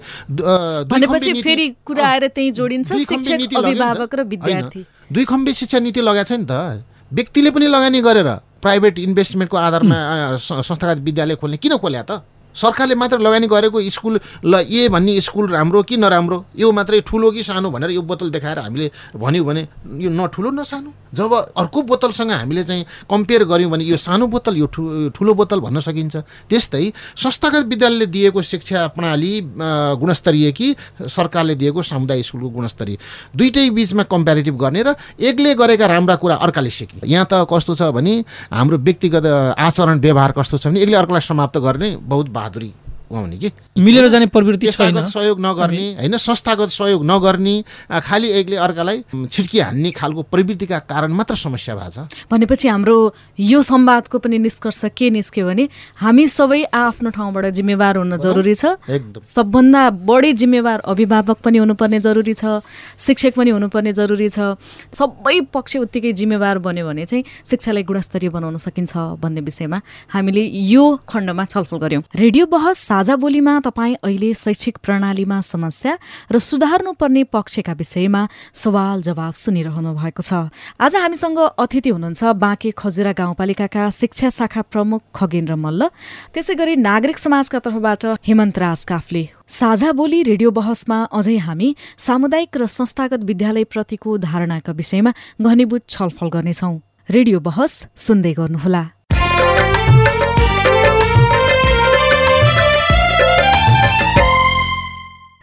भनेपछि 0.85 1.33
फेरि 1.43 1.67
कुरा 1.85 2.07
आएर 2.07 2.27
त्यहीँ 2.29 2.53
जोडिन्छ 2.53 2.93
शिक्षक। 2.93 3.57
अभिभावक 3.57 4.15
र 4.15 4.23
विद्यार्थी। 4.25 4.85
दुई 5.13 5.25
खम्बे 5.25 5.53
शिक्षा 5.53 5.79
नीति 5.79 6.01
लगाएको 6.01 6.29
छ 6.29 6.33
नि 6.37 6.47
त। 6.49 6.85
व्यक्तिले 7.13 7.51
पनि 7.51 7.67
लगानी 7.67 8.01
गरेर 8.03 8.29
प्राइभेट 8.61 8.99
इन्भेस्टमेन्टको 8.99 9.57
आधारमा 9.57 9.97
संस्थागत 10.41 10.99
विद्यालय 11.05 11.35
खोल्ने 11.37 11.57
किन 11.57 11.77
खोल्या 11.77 12.03
त? 12.03 12.23
सरकारले 12.55 12.95
मात्र 12.95 13.19
लगानी 13.19 13.47
गरेको 13.47 13.81
स्कुल 13.91 14.21
ल 14.47 14.55
ए 14.63 14.89
भन्ने 14.89 15.21
स्कुल 15.21 15.51
राम्रो 15.51 15.83
कि 15.83 15.97
नराम्रो? 15.97 16.39
यो 16.57 16.71
मात्रै 16.73 17.01
ठुलो 17.03 17.31
कि 17.31 17.43
सानो 17.43 17.71
भनेर 17.71 17.91
यो 17.91 18.03
बोतल 18.03 18.31
देखाएर 18.31 18.59
हामीले 18.59 18.91
भन्यौँ 19.11 19.45
भने 19.47 19.63
यो 20.01 20.11
न 20.11 20.27
ठुलो 20.31 20.51
न 20.51 20.63
सानो? 20.63 20.91
जब 21.15 21.33
अर्को 21.57 21.83
बोतलसँग 21.83 22.31
हामीले 22.31 22.65
चाहिँ 22.65 22.85
कम्पेयर 23.11 23.45
गऱ्यौँ 23.45 23.71
भने 23.71 23.85
यो 23.85 23.97
सानो 23.97 24.27
बोतल 24.27 24.57
यो 24.57 24.67
ठुलो 25.15 25.35
बोतल 25.35 25.61
भन्न 25.61 25.81
सकिन्छ। 25.81 26.17
त्यस्तै 26.51 26.93
संस्थागत 27.17 27.65
विद्यालयले 27.67 28.07
दिएको 28.07 28.43
शिक्षा 28.43 28.87
प्रणाली 28.95 29.33
गुणस्तरीय 30.01 30.53
कि 30.53 30.75
सरकारले 31.09 31.55
दिएको 31.55 31.83
सामुदायिक 31.83 32.25
स्कुलको 32.25 32.49
गुणस्तरीय। 32.49 32.99
दुइटै 33.37 33.69
बिचमा 33.71 34.03
कम्पेरिटिभ 34.05 34.57
गर्ने 34.59 34.83
र 34.83 34.95
एकले 35.21 35.55
गरेका 35.55 35.87
राम्रा 35.87 36.17
कुरा 36.17 36.35
अर्काले 36.37 36.71
सिक्ने 36.71 37.09
यहाँ 37.09 37.27
त 37.31 37.47
कस्तो 37.47 37.75
छ 37.75 37.83
भने 37.95 38.25
हाम्रो 38.53 38.79
व्यक्तिगत 38.79 39.27
आचरण 39.59 40.01
व्यवहार 40.01 40.33
कस्तो 40.33 40.59
छ 40.59 40.67
भने 40.67 40.81
एकले 40.83 40.97
अर्कालाई 40.97 41.21
समाप्त 41.23 41.59
गर्ने 41.59 41.97
बहुत 42.03 42.29
बहादुरी। 42.29 42.84
उहाँउने 43.15 43.37
कि? 43.39 43.51
मिलेर 43.79 44.09
जाने 44.11 44.27
प्रवृत्ति 44.27 44.67
पेसागत 44.67 45.07
सहयोग 45.07 45.41
नगर्ने 45.41 45.87
होइन 45.95 46.17
संस्थागत 46.19 46.71
सहयोग 46.71 47.05
नगर्ने 47.07 47.55
खालि 48.03 48.29
एकले 48.41 48.57
अर्कालाई 48.59 48.99
छिड्की 49.31 49.59
हान्ने 49.61 49.91
खालको 49.95 50.23
प्रवृत्तिका 50.27 50.79
कारण 50.91 51.13
मात्र 51.15 51.35
समस्या 51.37 51.75
भएको 51.75 52.05
छ। 52.05 52.27
भनेपछि 52.31 52.69
हाम्रो 52.69 52.97
यो 53.39 53.63
संवादको 53.63 54.19
पनि 54.19 54.39
निष्कर्ष 54.39 54.85
के 54.97 55.11
निस्क्यो 55.11 55.47
भने 55.47 55.69
हामी 56.03 56.27
सबै 56.29 56.63
आफ्नो 56.75 57.11
ठाउँबाट 57.11 57.47
जिम्मेवार 57.55 57.97
हुन 57.97 58.17
जरुरी 58.19 58.55
छ। 58.55 58.75
सबभन्दा 59.25 59.83
बढी 60.03 60.33
जिम्मेवार 60.35 60.79
अभिभावक 60.85 61.39
पनि 61.45 61.59
हुनुपर्ने 61.59 62.01
जरुरी 62.01 62.35
छ 62.35 62.61
शिक्षक 62.99 63.35
पनि 63.37 63.51
हुनुपर्ने 63.51 63.93
जरुरी 63.93 64.29
छ। 64.29 64.59
सबै 64.93 65.41
पक्ष 65.55 65.77
उत्तिकै 65.77 66.13
जिम्मेवार 66.13 66.59
बन्यो 66.59 66.87
भने 66.87 67.05
चाहिँ 67.07 67.25
शिक्षालाई 67.47 67.83
गुणस्तरीय 67.85 68.31
बनाउन 68.31 68.57
सकिन्छ 68.59 68.93
भन्ने 69.23 69.41
विषयमा 69.41 69.79
हामीले 70.11 70.43
यो 70.73 70.85
खण्डमा 71.09 71.45
छलफल 71.45 71.79
गऱ्यौँ। 71.79 72.03
रेडियो 72.17 72.47
बहस 72.47 72.79
साझा 73.05 73.17
बोलीमा 73.21 73.61
तपाईँ 73.61 73.95
अहिले 74.01 74.33
शैक्षिक 74.33 74.79
प्रणालीमा 74.81 75.41
समस्या 75.45 75.93
र 76.33 76.39
सुधार्नुपर्ने 76.41 77.23
पक्षका 77.29 77.73
विषयमा 77.77 78.23
सवाल 78.57 79.03
जवाब 79.05 79.33
सुनिरहनु 79.37 79.93
भएको 79.93 80.23
छ। 80.25 80.49
आज 80.81 80.97
हामीसँग 80.97 81.39
अतिथि 81.61 81.91
हुनुहुन्छ 81.93 82.25
बाँके 82.33 82.71
खजुरा 82.73 83.13
गाउँपालिकाका 83.13 83.91
शिक्षा 83.93 84.29
शाखा 84.33 84.63
प्रमुख 84.73 85.03
खगेन्द्र 85.13 85.55
मल्ल। 85.55 85.93
त्यसै 86.33 86.55
गरी 86.57 86.81
नागरिक 86.81 87.19
समाजका 87.21 87.59
तर्फबाट 87.61 88.25
हेमन्त 88.25 88.57
राज 88.57 88.85
काफले। 88.89 89.29
साझा 89.53 89.93
बोली 89.93 90.23
रेडियो 90.25 90.51
बहसमा 90.57 90.99
अझै 91.13 91.37
हामी 91.45 91.69
सामुदायिक 92.01 92.57
र 92.57 92.65
संस्थागत 92.73 93.21
विद्यालयप्रतिको 93.29 94.17
धारणाका 94.25 94.73
विषयमा 94.73 95.13
घनीभूत 95.45 95.83
छलफल 95.93 96.29
गर्नेछौँ। 96.33 96.75
रेडियो 97.13 97.39
बहस 97.45 97.73
सुन्दै 97.93 98.33
गर्नुहोला। 98.33 98.85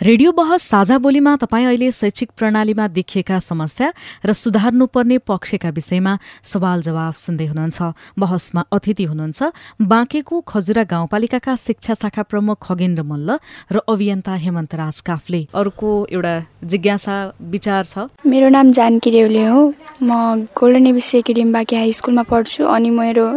रेडियो 0.01 0.31
बहस 0.33 0.61
साझा 0.63 0.97
बोलीमा 0.97 1.35
तपाईँ 1.37 1.65
अहिले 1.65 1.91
शैक्षिक 1.93 2.29
प्रणालीमा 2.37 2.87
देखिएका 2.89 3.37
समस्या 3.39 3.91
र 4.25 4.33
सुधार्नुपर्ने 4.33 5.17
पक्षका 5.29 5.69
विषयमा 5.69 6.17
सवाल 6.43 6.81
जवाफ 6.81 7.17
सुन्दै 7.17 7.45
हुनुहुन्छ। 7.45 7.81
बहसमा 8.17 8.63
अतिथि 8.73 9.03
हुनुहुन्छ 9.03 9.41
बाँकेको 9.85 10.41
खजुरा 10.41 10.83
गाउँपालिकाका 10.89 11.55
शिक्षा 11.55 11.93
शाखा 11.93 12.23
प्रमुख 12.25 12.57
खगेन्द्र 12.65 13.03
मल्ल 13.05 13.37
र 13.69 13.85
अभियन्ता 13.85 14.33
हेमन्त 14.41 14.73
राज 14.73 15.01
काफले। 15.05 15.45
अर्को 15.53 15.89
एउटा 16.09 16.33
जिज्ञासा 16.65 17.15
विचार 17.53 17.85
छ। 17.85 18.09
मेरो 18.25 18.49
नाम 18.49 18.71
जानकी 18.73 19.09
रेउले 19.13 19.45
हो। 19.45 19.61
म 20.01 20.49
गोल्डन 20.57 20.87
एबिसी 20.87 21.17
एकाडेमी 21.21 21.53
बाँकी 21.53 21.75
हाई 21.77 21.93
स्कुलमा 21.93 22.23
पढ्छु 22.25 22.65
अनि 22.65 22.89
मेरो 22.89 23.27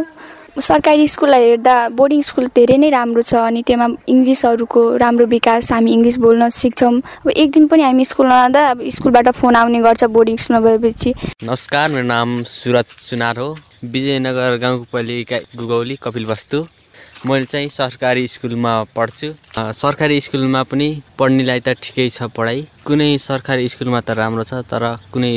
सरकारी 0.60 1.06
स्कुललाई 1.08 1.48
हेर्दा 1.48 1.74
बोर्डिङ 1.98 2.20
स्कुल 2.22 2.46
धेरै 2.54 2.76
नै 2.78 2.90
राम्रो 2.90 3.22
छ 3.22 3.34
अनि 3.42 3.62
त्यसमा 3.66 3.86
इङ्ग्लिसहरूको 4.08 4.82
राम्रो 5.02 5.26
विकास 5.32 5.72
हामी 5.72 5.92
इङ्ग्लिस 5.92 6.16
बोल्न 6.24 6.48
सिक्छौँ। 6.58 6.94
अब 6.94 7.30
एक 7.30 7.50
दिन 7.50 7.66
पनि 7.66 7.82
हामी 7.82 8.04
स्कुल 8.04 8.26
नआउँदा 8.26 8.62
अब 8.70 8.82
स्कुलबाट 8.96 9.28
फोन 9.34 9.56
आउने 9.56 9.80
गर्छ 9.86 10.04
बोर्डिङ 10.14 10.36
स्कुलमा 10.36 10.60
भएपछि। 10.68 11.14
नमस्कार 11.42 11.90
मेरो 11.90 12.06
नाम 12.06 12.42
सुरज 12.54 12.94
सुनार 13.02 13.38
हो। 13.38 13.50
विजयनगर 13.84 14.56
गाउँपालिका 14.62 15.38
गुगौली 15.58 15.96
कपिल 16.02 16.26
वस्तु 16.26 16.64
मैले 17.26 17.44
चाहिँ 17.44 17.68
सरकारी 17.72 18.26
स्कुलमा 18.28 18.72
पढ्छु। 18.96 19.28
सरकारी 19.56 20.20
स्कुलमा 20.20 20.62
पनि 20.68 20.88
पढ्नेलाई 21.18 21.60
त 21.64 21.72
ठिकै 21.82 22.08
छ 22.12 22.28
पढाइ। 22.36 22.58
कुनै 22.84 23.06
सरकारी 23.18 23.68
स्कुलमा 23.72 24.00
त 24.00 24.16
राम्रो 24.18 24.44
छ 24.44 24.60
तर 24.68 24.84
कुनै 25.12 25.30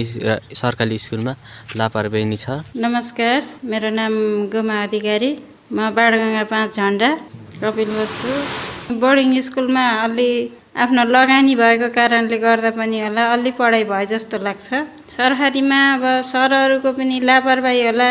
सरकारी 0.62 0.98
स्कुलमा 1.00 1.34
लापरवाही 1.80 2.38
छ। 2.38 2.60
नमस्कार 2.76 3.40
मेरो 3.72 3.90
नाम 4.00 4.14
गोमा 4.52 4.76
अधिकारी। 4.84 5.32
म 5.72 5.78
बाडगङ्गा 5.96 6.44
पाँच 6.52 6.76
झन्डा 6.76 7.10
कपिल 7.64 7.90
वस्तु। 8.00 8.98
बोर्डिङ 9.00 9.32
स्कुलमा 9.48 9.86
अलि 10.04 10.32
आफ्नो 10.84 11.04
लगानी 11.16 11.56
भएको 11.62 11.88
कारणले 11.96 12.38
गर्दा 12.44 12.72
पनि 12.80 13.00
होला 13.00 13.24
अलि 13.36 13.52
पढाइ 13.60 13.84
भयो 13.92 14.10
जस्तो 14.12 14.38
लाग्छ। 14.44 14.68
सरकारीमा 15.16 15.80
अब 15.94 16.04
सरहरूको 16.34 16.92
पनि 17.00 17.16
लापरवाही 17.30 17.82
होला। 17.88 18.10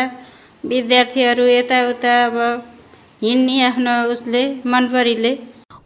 विद्यार्थीहरू 0.65 1.45
यताउता 1.45 2.13
अब 2.25 2.35
हिँड्ने 3.21 3.61
आफ्नो 3.63 3.93
उसले 4.11 4.41
मनपरीले। 4.65 5.31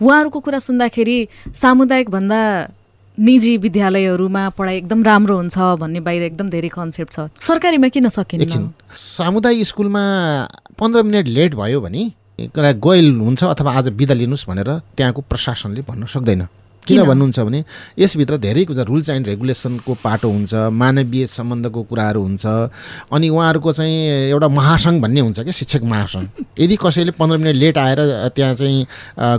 उहाँहरूको 0.03 0.39
कुरा 0.39 0.59
सुन्दाखेरि 0.59 1.17
सामुदायिक 1.55 2.09
भन्दा 2.09 2.41
निजी 3.17 3.53
विद्यालयहरूमा 3.57 4.43
पढाइ 4.57 4.77
एकदम 4.77 5.03
राम्रो 5.03 5.35
हुन्छ 5.37 5.57
भन्ने 5.79 5.99
बाहिर 5.99 6.23
एकदम 6.23 6.49
धेरै 6.49 6.69
कन्सेप्ट 6.69 7.11
छ। 7.13 7.27
सरकारीमा 7.39 7.87
किन 7.87 8.09
सकिन्न? 8.09 8.43
एकछिन 8.43 8.63
सामुदायिक 8.91 9.67
स्कुलमा 9.67 10.03
पन्ध्र 10.79 11.03
मिनट 11.03 11.27
लेट 11.27 11.55
भयो 11.55 11.81
भने 11.81 12.03
कसलाई 12.51 12.73
गइल 12.83 13.07
हुन्छ 13.19 13.43
अथवा 13.43 13.71
आज 13.77 13.87
बिदा 13.99 14.13
लिनुहोस् 14.13 14.47
भनेर 14.49 14.69
त्यहाँको 14.97 15.21
प्रशासनले 15.21 15.81
भन्न 15.87 16.05
सक्दैन। 16.11 16.41
किन? 16.87 17.03
भन्नुहुन्छ 17.05 17.39
भने 17.39 17.63
यसभित्र 17.99 18.37
धेरै 18.37 18.63
कुरा 18.65 18.83
रुल्स 18.83 19.09
एन्ड 19.09 19.27
रेगुलेसनको 19.27 19.93
पाटो 20.03 20.29
हुन्छ 20.29 20.53
मानवीय 20.73 21.25
सम्बन्धको 21.27 21.81
कुराहरू 21.89 22.21
हुन्छ 22.21 22.45
अनि 23.13 23.29
उहाँहरूको 23.29 23.73
चाहिँ 23.73 23.95
एउटा 24.33 24.47
महासङ्घ 24.49 25.01
भन्ने 25.01 25.19
हुन्छ 25.21 25.39
क्या 25.39 25.53
शिक्षक 25.53 25.83
महासङ्घ। 25.83 26.27
यदि 26.59 26.75
कसैले 26.81 27.11
पन्ध्र 27.19 27.37
मिनट 27.37 27.55
लेट 27.55 27.77
आएर 27.77 27.99
त्यहाँ 28.35 28.53
चाहिँ 28.55 28.85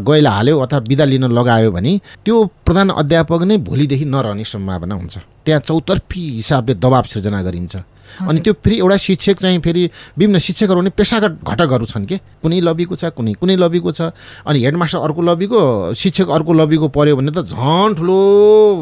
गैला 0.06 0.30
हाल्यो 0.30 0.58
अथवा 0.58 0.80
बिदा 0.86 1.04
लिन 1.04 1.24
लगायो 1.32 1.70
भने 1.72 1.92
त्यो 2.24 2.44
प्रधान 2.66 2.90
अध्यापक 3.02 3.42
नै 3.42 3.56
भोलिदेखि 3.66 4.04
नरहने 4.04 4.44
सम्भावना 4.44 4.94
हुन्छ। 4.94 5.18
त्यहाँ 5.44 5.60
चौतर्फी 5.60 6.22
हिसाबले 6.38 6.74
दबाब 6.78 7.04
सिर्जना 7.10 7.42
गरिन्छ। 7.42 7.76
अनि 8.20 8.40
त्यो 8.40 8.52
फेरि 8.64 8.76
एउटा 8.78 8.96
शिक्षक 8.96 9.36
चाहिँ 9.40 9.60
फेरि 9.60 9.82
विभिन्न 10.18 10.38
शिक्षकहरू 10.38 10.80
पनि 10.80 10.90
पेसागत 10.90 11.32
घटकहरू 11.44 11.86
छन् 11.86 12.06
कि? 12.06 12.16
कुनै 12.42 12.60
लबीको 12.60 12.94
छ 12.96 13.04
कुनै 13.16 13.32
कुनै 13.40 13.56
लबीको 13.56 13.92
छ। 13.92 14.12
अनि 14.46 14.58
हेडमास्टर 14.64 14.98
अर्को 14.98 15.22
लबीको 15.22 15.94
शिक्षक 15.94 16.28
अर्को 16.28 16.52
लबीको 16.52 16.88
पऱ्यो 16.88 17.16
भने 17.16 17.30
त 17.30 17.46
झन् 17.46 17.94
ठुलो 17.96 18.18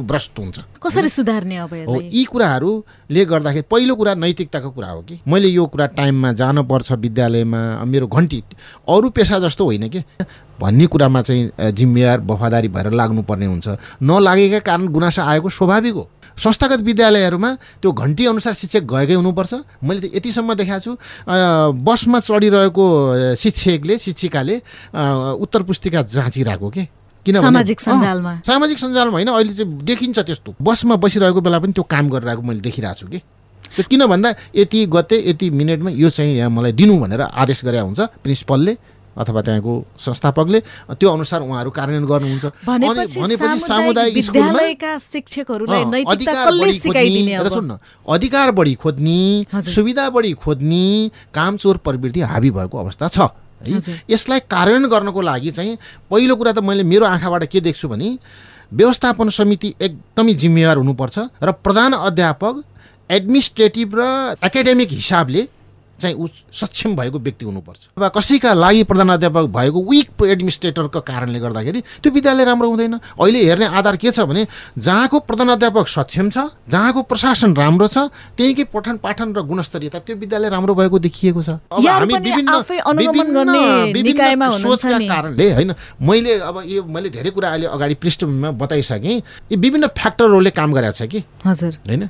भ्रष्ट 0.08 0.38
हुन्छ। 0.38 0.58
कसरी 0.82 1.08
सुधार्ने 1.08 1.56
अब 1.56 1.72
हो 1.88 2.00
यी 2.00 2.24
कुराहरूले 2.24 3.24
गर्दाखेरि 3.24 3.66
पहिलो 3.70 3.94
कुरा 3.94 4.14
नैतिकताको 4.14 4.70
कुरा 4.70 4.88
हो 4.90 5.00
कि? 5.02 5.20
मैले 5.28 5.48
यो 5.48 5.66
कुरा 5.66 5.86
टाइममा 5.96 6.32
जानुपर्छ 6.32 6.92
विद्यालयमा 6.92 7.60
मेरो 7.84 8.06
घन्टी 8.06 8.42
अरू 8.88 9.08
पेसा 9.10 9.38
जस्तो 9.38 9.64
होइन 9.64 9.88
कि? 9.88 10.02
भन्ने 10.60 10.86
कुरामा 10.86 11.20
चाहिँ 11.22 11.72
जिम्मेवार 11.72 12.20
वफादारी 12.20 12.68
भएर 12.68 12.90
लाग्नुपर्ने 12.92 13.46
हुन्छ। 13.46 13.68
नलागेका 14.02 14.58
कारण 14.60 14.86
गुनासो 14.88 15.22
आएको 15.22 15.48
स्वाभाविक 15.48 15.94
हो। 15.94 16.08
संस्थागत 16.36 16.80
विद्यालयहरूमा 16.80 17.50
त्यो 17.82 17.90
घन्टी 17.92 18.26
अनुसार 18.26 18.54
शिक्षक 18.54 18.82
गएकै 18.86 19.14
हुनुपर्छ। 19.14 19.52
मैले 19.82 20.00
त 20.00 20.04
यतिसम्म 20.14 20.54
देखाएको 20.54 20.84
छु। 20.84 20.92
बसमा 21.26 22.18
चढिरहेको 22.20 22.84
शिक्षकले 23.36 23.98
शिक्षिकाले 23.98 24.56
उत्तर 25.42 25.62
पुस्तिका 25.62 26.02
जाँचिरहेको 26.02 26.68
के? 26.70 26.82
किनभने 27.26 27.44
सामाजिक 27.44 27.80
सञ्जालमा। 27.80 28.32
सामाजिक 28.46 28.78
सञ्जालमा 28.78 29.12
होइन 29.12 29.28
अहिले 29.28 29.52
चाहिँ 29.52 29.84
देखिन्छ 29.84 30.18
त्यस्तो। 30.18 30.54
बसमा 30.56 30.96
बसिरहेको 30.96 31.40
बेला 31.40 31.58
पनि 31.60 31.72
त्यो 31.76 31.84
काम 31.84 32.08
गरिरहेको 32.08 32.42
मैले 32.42 32.60
देखिरहेको 32.64 33.00
छु 33.00 33.06
कि? 33.12 33.20
त्यो 33.76 33.84
किन 33.90 34.06
भन्दा 34.06 34.28
यति 34.56 34.78
गते 34.88 35.16
यति 35.30 35.46
मिनटमा 35.50 35.90
यो 35.94 36.08
चाहिँ 36.10 36.36
यहाँ 36.36 36.50
मलाई 36.50 36.72
दिनु 36.72 36.94
भनेर 36.98 37.20
आदेश 37.20 37.64
गरे 37.64 37.78
हुन्छ 37.84 38.00
प्रिन्सिपलले। 38.24 38.72
अथवा 39.18 39.40
त्यहाँको 39.42 39.72
संस्थापकले 39.98 40.60
त्यो 40.94 41.08
अनुसार 41.10 41.40
उहाँहरू 41.42 41.70
कार्यान्वयन 41.70 42.06
गर्नुहुन्छ 42.06 42.46
भनेपछि 42.66 43.58
सामुदायिक 43.60 44.14
विद्यालयका 44.16 44.92
शिक्षकहरूलाई 45.00 45.84
नैतिकता 45.84 46.32
अधिकार 46.32 46.46
कसले 46.46 46.64
बढी 46.64 46.78
सिकाइदिने 46.78 47.38
खोज्ने, 47.38 47.74
अब 47.74 47.78
अधिकार 48.14 48.50
बढी। 48.52 48.74
सुविधा 49.70 50.08
बढी 50.10 50.32
खोज्ने 50.34 51.10
कामचोर 51.34 51.76
प्रवृत्ति 51.84 52.20
हाबी 52.20 52.50
भएको 52.50 52.78
अवस्था 52.78 53.08
छ 53.08 53.18
है। 53.60 53.98
यसलाई 54.10 54.40
कार्यान्वयन 54.50 54.90
गर्नको 54.90 55.20
लागि 55.20 55.50
चाहिँ 55.50 55.76
पहिलो 56.10 56.36
कुरा 56.36 56.52
त 56.52 56.58
मैले 56.64 56.82
मेरो 56.82 57.04
आँखाबाट 57.06 57.44
के 57.50 57.60
देख्छु 57.60 57.88
भने 57.88 58.18
व्यवस्थापन 58.72 59.28
समिति 59.28 59.74
एकदमै 59.80 60.32
जिम्मेवार 60.34 60.76
हुनुपर्छ 60.76 61.18
र 61.42 61.52
प्रधान 61.58 61.92
अध्यापक 61.92 62.62
एडमिनिस्ट्रेटिभ 63.10 63.94
र 63.98 64.02
एकाडेमिक 64.44 64.88
हिसाबले 64.90 65.42
चाहिँ 66.00 66.14
ऊ 66.16 66.26
सक्षम 66.52 66.96
भएको 66.96 67.18
व्यक्ति 67.20 67.44
हुनुपर्छ। 67.44 67.80
अथवा 67.88 68.08
कसैका 68.08 68.52
लागि 68.54 68.82
प्रधान 68.84 69.08
अध्यापक 69.10 69.44
भएको 69.52 69.78
विक 69.90 70.08
एडमिनिस्ट्रेटरको 70.24 71.00
कारणले 71.00 71.38
गर्दाखेरि 71.40 71.80
त्यो 72.02 72.12
विद्यालय 72.12 72.44
राम्रो 72.44 72.68
हुँदैन। 72.70 72.94
अहिले 73.20 73.40
हेर्ने 73.44 73.66
आधार 73.68 73.96
के 73.96 74.10
छ 74.10 74.20
भने 74.24 74.46
जहाँको 74.78 75.18
प्रधान 75.20 75.48
अध्यापक 75.50 75.88
सक्षम 75.88 76.30
छ 76.30 76.38
जहाँको 76.68 77.02
प्रशासन 77.04 77.54
राम्रो 77.56 77.88
छ 77.88 78.08
त्यहीँकै 78.36 78.64
पठन 78.72 78.96
पाठन 79.04 79.28
र 79.36 79.42
गुणस्तरीयता 79.44 79.98
त्यो 80.00 80.16
विद्यालय 80.16 80.48
राम्रो 80.50 80.74
भएको 80.74 80.98
देखिएको 80.98 81.42
छ। 81.42 81.48
अब 81.68 81.86
हामी 81.86 82.14
विभिन्न 82.16 82.50
सोचका। 84.60 84.98
कारणले 85.00 85.46
होइन 85.52 85.70
मैले 86.00 86.32
अब 86.40 86.56
यो 86.66 86.82
मैले 86.86 87.08
धेरै 87.10 87.30
कुरा 87.30 87.48
अहिले 87.50 87.66
अगाडि 87.68 87.94
पृष्ठभूमिमा 88.00 88.50
बताइसकेँ। 88.60 89.16
यी 89.50 89.56
विभिन्न 89.56 89.86
फ्याक्टरहरूले 89.90 90.50
काम 90.50 90.72
गरेको 90.72 90.96
छ 90.96 91.02
कि? 91.10 91.20
हजुर। 91.46 91.72
होइन? 91.86 92.02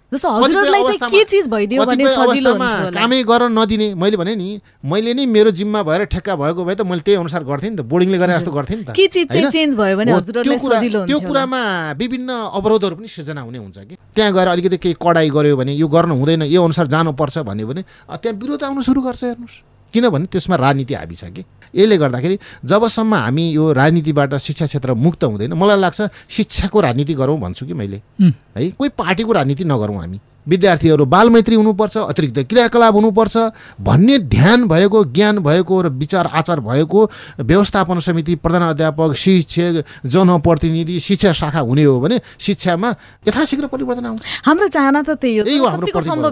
कामै 2.91 3.23
गर्न 3.23 3.59
नदिने 3.59 3.80
मैले 3.95 4.17
भने 4.17 4.35
नि 4.37 4.61
मैले 4.85 5.15
नि 5.15 5.27
मेरो 5.27 5.51
जिम्मा 5.51 5.83
भएर 5.83 6.05
ठेक्का 6.05 6.35
भएको 6.37 6.65
भए 6.65 6.75
त 6.75 6.81
मैले 6.81 7.01
त्यही 7.01 7.19
अनुसार 7.21 7.43
गर्थेँ 7.45 7.71
नि 7.71 7.77
त 7.77 7.81
बोर्डिङले 7.81 8.19
गरे 8.19 8.33
जस्तो 8.39 8.51
गर्थेँ 8.51 8.77
नि 8.77 8.85
त। 8.85 8.91
के 8.97 9.07
चिज 9.07 9.27
चाहिँ 9.29 9.43
होइन? 9.43 9.51
चेन्ज 9.51 9.73
भयो 9.77 9.97
भने 9.97 10.11
त्यो 10.45 10.59
कुरा- 10.59 10.81
त्यो। 11.07 11.19
कुरामा 11.21 11.61
विभिन्न 11.99 12.31
अवरोधहरू 12.55 12.95
पनि 12.97 13.09
सिर्जना 13.09 13.41
हुने 13.41 13.59
हुन्छ 13.59 13.79
कि। 13.79 13.95
त्यहाँ 14.15 14.33
गएर 14.33 14.49
अलिकति 14.49 14.77
केही 14.77 14.95
कडाइ 15.03 15.29
गर्यो 15.31 15.57
भने 15.57 15.73
यो 15.75 15.89
गर्नु 15.89 16.15
हुँदैन 16.15 16.43
यो 16.43 16.61
अनुसार 16.65 16.87
जानुपर्छ 16.87 17.39
भन्यो 17.39 17.67
भने 17.67 17.83
त्यहाँ 17.83 18.37
विरोध 18.39 18.63
आउनु 18.65 18.83
सुरु 18.83 19.01
गर्छ 19.03 19.25
हेर्नुहोस्। 19.25 19.57
किनभने 19.95 20.27
त्यसमा 20.33 20.57
राजनीति 20.57 20.95
हाबी 20.95 21.15
छ 21.15 21.25
कि। 21.35 21.43
यसले 21.75 21.97
गर्दाखेरि 21.99 22.39
जबसम्म 22.65 23.15
हामी 23.15 23.51
यो 23.51 23.73
राजनीतिबाट 23.73 24.35
शिक्षा 24.37 24.67
क्षेत्र 24.67 24.95
मुक्त 24.95 25.25
हुँदैन 25.25 25.53
मलाई 25.53 25.79
लाग्छ 25.81 26.01
शिक्षाको 26.29 26.81
राजनीति 26.81 27.15
गरौँ 27.15 27.39
भन्छु 27.41 27.67
कि 27.67 27.75
मैले। 27.75 28.03
हुँ। 28.21 28.33
कोही 28.57 28.91
पार्टीको 28.91 29.33
राजनीति 29.33 29.65
नगरौँ 29.65 29.97
हामी। 29.97 30.21
विद्यार्थीहरू 30.49 31.05
बालमैत्री 31.05 31.55
हुनुपर्छ 31.55 31.97
अतिरिक्त 31.97 32.39
क्रियाकलाप 32.49 32.95
हुनुपर्छ 32.95 33.37
भन्ने 33.81 34.19
ध्यान 34.19 34.69
भएको 34.69 35.05
ज्ञान 35.05 35.39
भएको 35.39 35.81
र 35.83 35.89
विचार 35.93 36.27
आचार 36.27 36.61
भएको 36.61 37.01
व्यवस्थापन 37.41 38.01
समिति 38.01 38.35
प्रधान 38.41 38.63
अध्यापक 38.63 39.15
शिक्षक 39.15 39.85
जनप्रतिनिधि 40.07 40.99
शिक्षा 41.01 41.33
शाखा 41.33 41.61
हुने 41.61 41.85
हो 41.85 42.01
भने 42.01 42.21
शिक्षामा 42.41 42.95
यथाशीघ्र 43.29 43.67
परिवर्तन 43.69 44.07
आउँछ। 44.07 44.23
हाम्रो 44.47 44.69
चाहना 44.69 45.03
त 45.03 45.11
त्यही 45.21 45.37
हो। 45.39 45.67
हाम्रो 45.69 45.87
शिक्षाको 45.87 46.29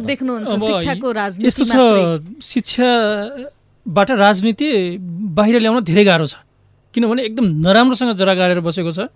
यस्तो 0.89 1.13
राजनीति 1.13 1.65
छ 1.65 1.69
मात्रै 1.69 3.58
शिक्षाबाट 3.89 4.11
राजनीति 4.11 4.99
बाहिर 5.33 5.61
ल्याउन 5.61 5.85
धेरै 5.85 6.05
गाह्रो 6.05 6.27
छ। 6.27 6.37
किनभने 6.95 7.23
एकदम 7.25 7.45
नराम्रोसँग 7.65 8.13
जरा 8.21 8.35
गाडेर 8.37 8.61
बसेको 8.61 8.93
छ। 8.93 9.09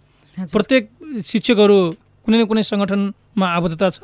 प्रत्येक 0.48 0.88
शिक्षकहरू 1.20 1.76
कुनै 2.24 2.36
न 2.40 2.44
कुनै 2.48 2.62
सङ्गठनमा 2.64 3.46
आबद्धता 3.52 3.88
छ। 3.92 4.00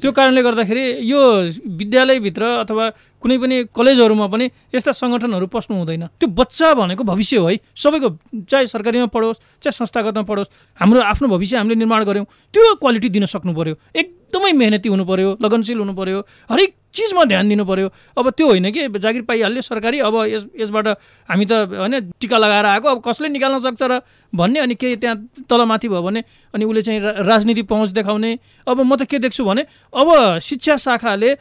त्यो 0.00 0.10
कारणले 0.10 0.42
गर्दाखेरि 0.42 0.84
यो 1.04 1.20
विद्यालयभित्र 1.60 2.42
अथवा 2.64 2.84
कुनै 3.22 3.36
पनि 3.36 3.56
कलेजहरूमा 3.68 4.26
पनि 4.32 4.44
यस्ता 4.74 4.92
सङ्गठनहरू 4.96 5.46
पस्नु 5.46 5.76
हुँदैन। 5.76 6.04
त्यो 6.18 6.28
बच्चा 6.32 6.72
भनेको 6.72 7.04
भविष्य 7.04 7.36
हो 7.36 7.46
है। 7.52 7.60
सबैको 7.76 8.08
चाहे 8.48 8.66
सरकारीमा 8.66 9.06
पढोस् 9.12 9.38
चाहे 9.62 9.76
संस्थागतमा 9.76 10.24
पढोस् 10.24 10.48
हाम्रो 10.80 11.00
आफ्नो 11.04 11.26
भविष्य 11.28 11.56
हामीले 11.60 11.76
निर्माण 11.84 12.02
गऱ्यौँ 12.08 12.26
त्यो 12.54 12.74
क्वालिटी 12.80 13.08
दिन 13.12 13.24
सक्नु 13.28 13.52
पऱ्यो 13.54 13.74
एकदमै 13.92 14.52
मेहनती 14.56 14.88
हुनु 14.88 15.04
पऱ्यो 15.04 15.36
लगनशील 15.36 15.78
हुनु 15.78 15.94
पऱ्यो 15.94 16.18
हरेक 16.50 16.70
चिजमा 16.94 17.24
ध्यान 17.24 17.48
दिनु 17.48 17.64
पऱ्यो 17.64 17.88
अब 18.18 18.30
त्यो 18.30 18.46
होइन 18.48 18.70
कि 18.72 18.88
जागिर 18.98 19.22
पाइहाल्यो 19.22 19.62
सरकारी 19.62 19.98
अब 20.00 20.14
यस 20.24 20.44
यसबाट 20.56 20.86
हामी 21.28 21.44
त 21.44 21.52
होइन 21.68 22.10
टिका 22.20 22.38
लगाएर 22.38 22.66
आएको 22.66 22.88
अब 22.88 22.98
कसले 23.04 23.28
निकाल्न 23.28 23.58
सक्छ 23.60 23.82
र 23.82 24.00
भन्ने 24.32 24.60
अनि 24.60 24.74
केही 24.74 24.96
त्यहाँ 24.96 25.16
तलमाथि 25.48 25.88
भयो 25.88 26.02
भने 26.02 26.20
अनि 26.54 26.64
उसले 26.64 26.82
चाहिँ 26.82 27.00
राजनीति 27.00 27.62
पहुँच 27.62 27.88
देखाउने। 27.92 28.38
अब 28.66 28.80
म 28.80 28.96
त 28.96 29.04
के 29.04 29.18
देख्छु 29.18 29.44
भने 29.44 29.62
अब 29.92 30.38
शिक्षा 30.40 30.76
शाखाले 30.76 31.34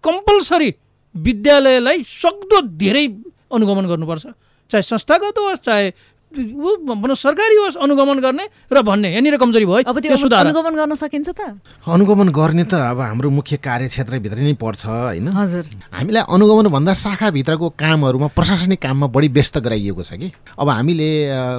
कम्पलसरी 0.00 0.70
विद्यालयलाई 1.14 2.02
सक्दो 2.02 2.60
धेरै 2.76 3.06
अनुगमन 3.52 3.86
गर्नुपर्छ। 3.86 4.26
चाहे 4.70 4.82
संस्थागत 4.82 5.38
होस् 5.38 5.60
चाहे 5.60 5.86
ऊ 6.30 6.76
भनौँ 6.86 7.14
सरकारी 7.18 7.54
होस् 7.58 7.76
अनुगमन 7.82 8.18
गर्ने 8.22 8.44
र 8.70 8.82
भन्ने 8.86 9.08
यहाँनिर 9.10 9.36
कमजोरी 9.36 9.66
भयो 9.66 9.76
है, 9.76 9.82
अब 9.82 9.98
त्यो 9.98 10.14
अनुगमन 10.14 10.74
गर्न 10.78 10.94
सकिन्छ 10.94 11.28
त? 11.34 11.58
अनुगमन 11.82 12.28
गर्ने 12.30 12.64
त 12.70 12.74
अब 12.74 13.00
हाम्रो 13.02 13.30
मुख्य 13.34 13.56
कार्यक्षेत्रभित्र 13.58 14.38
नै 14.38 14.54
पर्छ 14.54 14.86
होइन? 14.86 15.26
हजुर। 15.26 15.64
हामीलाई 15.90 16.22
अनुगमन 16.30 16.66
भन्दा 16.70 16.92
शाखाभित्रको 16.94 17.68
कामहरूमा 17.74 18.28
प्रशासनिक 18.30 18.78
काममा 18.78 19.06
बढी 19.10 19.28
व्यस्त 19.34 19.58
गराइएको 19.58 20.02
छ 20.06 20.14
कि? 20.22 20.30
अब 20.54 20.68
हामीले 20.70 21.10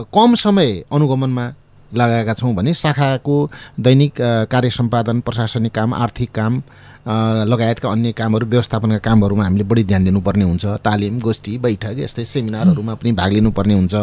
कम 0.08 0.36
समय 0.40 0.88
अनुगमनमा 0.88 1.46
लगाएका 1.92 2.34
छौँ 2.40 2.56
भने 2.56 2.72
शाखाको 2.72 3.36
दैनिक 3.76 4.14
कार्य 4.48 4.70
सम्पादन 4.72 5.20
प्रशासनिक 5.28 5.72
काम 5.76 5.94
आर्थिक 5.94 6.32
काम 6.32 6.64
लगायतका 7.02 7.90
अन्य 7.90 8.12
कामहरू 8.14 8.46
व्यवस्थापनका 8.46 8.98
कामहरूमा 9.02 9.44
हामीले 9.44 9.64
बढी 9.66 9.84
ध्यान 9.84 10.04
दिनुपर्ने 10.06 10.46
हुन्छ। 10.46 10.66
तालिम 10.86 11.20
गोष्ठी 11.20 11.58
बैठक 11.58 11.98
यस्तै 11.98 12.24
सेमिनारहरूमा 12.24 12.94
पनि 13.02 13.12
भाग 13.18 13.32
लिनुपर्ने 13.34 13.74
हुन्छ। 13.74 13.96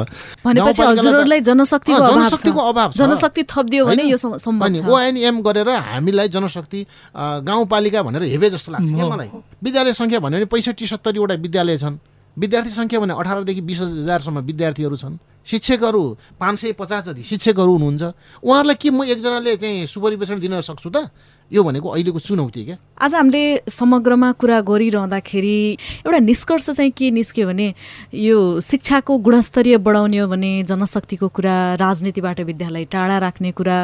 भनेपछि 0.43 0.83
हजुरहरूलाई 0.83 1.41
जनशक्तिको 1.47 1.99
जनशक्तिको 1.99 2.61
छ। 2.61 2.69
अभाव 2.69 2.91
जनशक्ति 2.99 3.43
थपिदियो 3.47 3.87
भने? 3.87 4.03
यो 4.03 4.19
ओएनएम 4.19 5.37
गरेर 5.47 5.69
हामीलाई 5.69 6.29
जनशक्ति 6.29 6.81
गाउँपालिका 7.15 8.03
भनेर 8.03 8.23
हेबे 8.35 8.51
जस्तो 8.51 8.73
लाग्छ 8.73 8.91
क्या। 8.91 9.07
मलाई। 9.07 9.29
विद्यालय 9.63 9.93
सङ्ख्या 9.95 10.19
भन्यो 10.19 10.39
भने 10.39 10.47
पैँसठी 10.51 10.87
सत्तरीवटा 10.87 11.35
विद्यालय 11.39 11.79
छन्। 11.79 11.97
विद्यार्थी 12.37 12.71
सङ्ख्या 12.71 12.99
भने 12.99 13.15
अठारदेखि 13.15 13.63
बिस 13.63 13.81
हजारसम्म 14.03 14.39
विद्यार्थीहरू 14.43 14.97
छन्। 14.97 15.19
शिक्षकहरू 15.47 16.03
पाँच 16.39 16.57
सय 16.59 16.73
पचास 16.75 17.05
जति 17.09 17.23
शिक्षकहरू 17.23 17.73
हुनुहुन्छ। 17.73 18.03
उहाँहरूलाई 18.43 18.77
के 18.79 18.91
म 18.91 19.03
एकजनाले 19.07 19.57
चाहिँ 19.57 19.87
सुपरिवेशन 19.87 20.39
दिन 20.39 20.61
सक्छु 20.61 20.91
त? 20.91 21.09
यो 21.53 21.63
भनेको 21.65 21.89
अहिलेको 21.89 22.19
चुनौती 22.21 22.65
क्या 22.65 22.77
आज 23.01 23.15
हामीले 23.15 23.43
समग्रमा 23.73 24.31
कुरा 24.41 24.61
गरिरहँदाखेरि 24.69 25.57
एउटा 26.05 26.19
निष्कर्ष 26.21 26.69
चाहिँ 26.71 26.91
के 26.93 27.11
निस्क्यो 27.11 27.47
भने 27.49 27.69
यो 28.15 28.61
शिक्षाको 28.61 29.17
गुणस्तरीय 29.19 29.77
बढाउने 29.81 30.19
हो 30.19 30.27
भने 30.29 30.51
जनशक्तिको 30.69 31.29
कुरा 31.33 31.57
राजनीतिबाट 31.81 32.41
विद्यालय 32.51 32.85
टाढा 32.93 33.19
राख्ने 33.25 33.53
कुरा 33.57 33.79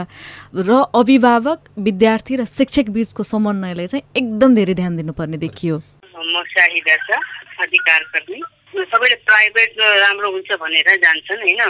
र 0.61 0.83
अभिभावक 0.95 1.59
विद्यार्थी 1.89 2.37
र 2.37 2.45
शिक्षक 2.53 2.91
बीचको 2.93 3.23
समन्वयलाई 3.33 3.87
चाहिँ 3.87 4.05
एकदम 4.13 4.55
धेरै 4.55 4.75
ध्यान 4.75 4.97
दिनुपर्ने 4.97 5.37
देखियो। 5.49 5.81
म 6.13 6.43
छ 6.45 6.69
अधिकार 7.65 8.03
कर्मी 8.13 8.41
सबैले 8.93 9.17
प्राइभेट 9.25 9.71
राम्रो 9.79 10.31
हुन्छ 10.37 10.51
भनेर 10.61 10.89
जान्छन् 11.01 11.43
होइन? 11.43 11.63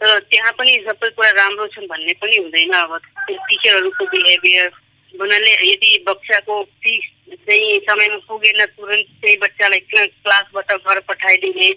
तर 0.00 0.18
त्यहाँ 0.30 0.52
पनि 0.58 0.72
सबै 0.88 1.08
कुरा 1.18 1.30
राम्रो 1.36 1.66
छन् 1.74 1.90
भन्ने 1.92 2.12
पनि 2.22 2.36
हुँदैन 2.38 2.72
अब। 2.80 2.92
टिचरहरूको 3.28 4.04
बिहेभियर 4.04 4.70
भन्नाले 5.18 5.52
यदि 5.72 5.90
बच्चाको 6.08 6.62
फिस 6.82 7.04
चाहिँ 7.46 7.78
समयमा 7.88 8.18
पुगेन 8.28 8.64
तुरन्त 8.76 9.06
त्यही 9.22 9.36
बच्चालाई 9.44 9.80
क्ला- 9.90 10.08
क्लासबाट 10.24 10.72
घर 10.86 11.00
पठाइदिने 11.08 11.72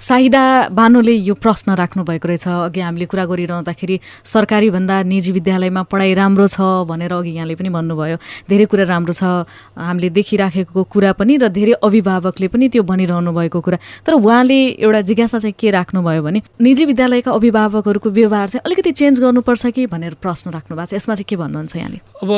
साहिदा 0.00 0.42
बानुले 0.72 1.12
यो 1.28 1.34
प्रश्न 1.44 1.74
राख्नु 1.76 2.02
भएको 2.08 2.28
रहेछ 2.28 2.46
अघि 2.48 2.80
हामीले 2.80 3.06
कुरा 3.12 3.24
गरिरहँदाखेरि 3.30 3.98
सरकारी 4.32 4.70
भन्दा 4.76 5.02
निजी 5.12 5.32
विद्यालयमा 5.36 5.82
पढाइ 5.92 6.14
राम्रो 6.20 6.46
छ 6.48 6.60
भनेर 6.88 7.12
अघि 7.12 7.30
यहाँले 7.36 7.54
पनि 7.60 7.68
भन्नुभयो 7.76 8.16
धेरै 8.48 8.64
कुरा 8.72 8.84
राम्रो 8.92 9.12
छ 9.20 9.44
हामीले 9.76 10.08
देखिराखेको 10.18 10.84
कुरा 10.88 11.12
पनि 11.20 11.36
र 11.44 11.48
धेरै 11.58 11.72
अभिभावकले 11.84 12.48
पनि 12.54 12.68
त्यो 12.72 12.82
भनिरहनु 12.92 13.32
भएको 13.38 13.60
कुरा 13.60 13.78
तर 14.06 14.12
उहाँले 14.24 14.58
एउटा 14.88 15.00
जिज्ञासा 15.12 15.38
चाहिँ 15.44 15.54
के 15.60 15.70
राख्नुभयो 15.76 16.22
भने 16.22 16.40
निजी 16.64 16.84
विद्यालयका 16.92 17.30
अभिभावकहरूको 17.32 18.08
व्यवहार 18.20 18.48
चाहिँ 18.56 18.62
अलिकति 18.64 18.92
चेन्ज 19.04 19.20
गर्नुपर्छ 19.20 19.66
कि 19.76 19.86
भनेर 19.92 20.14
प्रश्न 20.24 20.50
राख्नु 20.56 20.76
भएको 20.80 20.90
छ 20.90 20.94
यसमा 20.96 21.14
चाहिँ 21.14 21.28
के 21.28 21.36
भन्नुहुन्छ 21.44 21.76
यहाँले 21.76 22.00
अब 22.24 22.32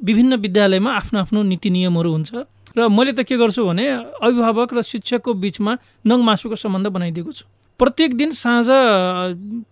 विभिन्न 0.00 0.34
विद्यालयमा 0.36 0.90
आफ्नो 0.90 1.18
आफ्नो 1.20 1.42
नीति 1.42 1.70
नियमहरू 1.70 2.10
हुन्छ। 2.12 2.32
र 2.76 2.88
मैले 2.90 3.12
त 3.14 3.22
के 3.22 3.36
गर्छु 3.38 3.64
भने 3.64 3.84
अभिभावक 4.18 4.74
र 4.74 4.82
शिक्षकको 4.82 5.30
बिचमा 5.38 5.72
नङ 6.06 6.18
मासुको 6.22 6.56
सम्बन्ध 6.58 6.86
बनाइदिएको 6.90 7.32
छु। 7.32 7.44
प्रत्येक 7.80 8.14
दिन 8.14 8.30
साँझ 8.30 8.66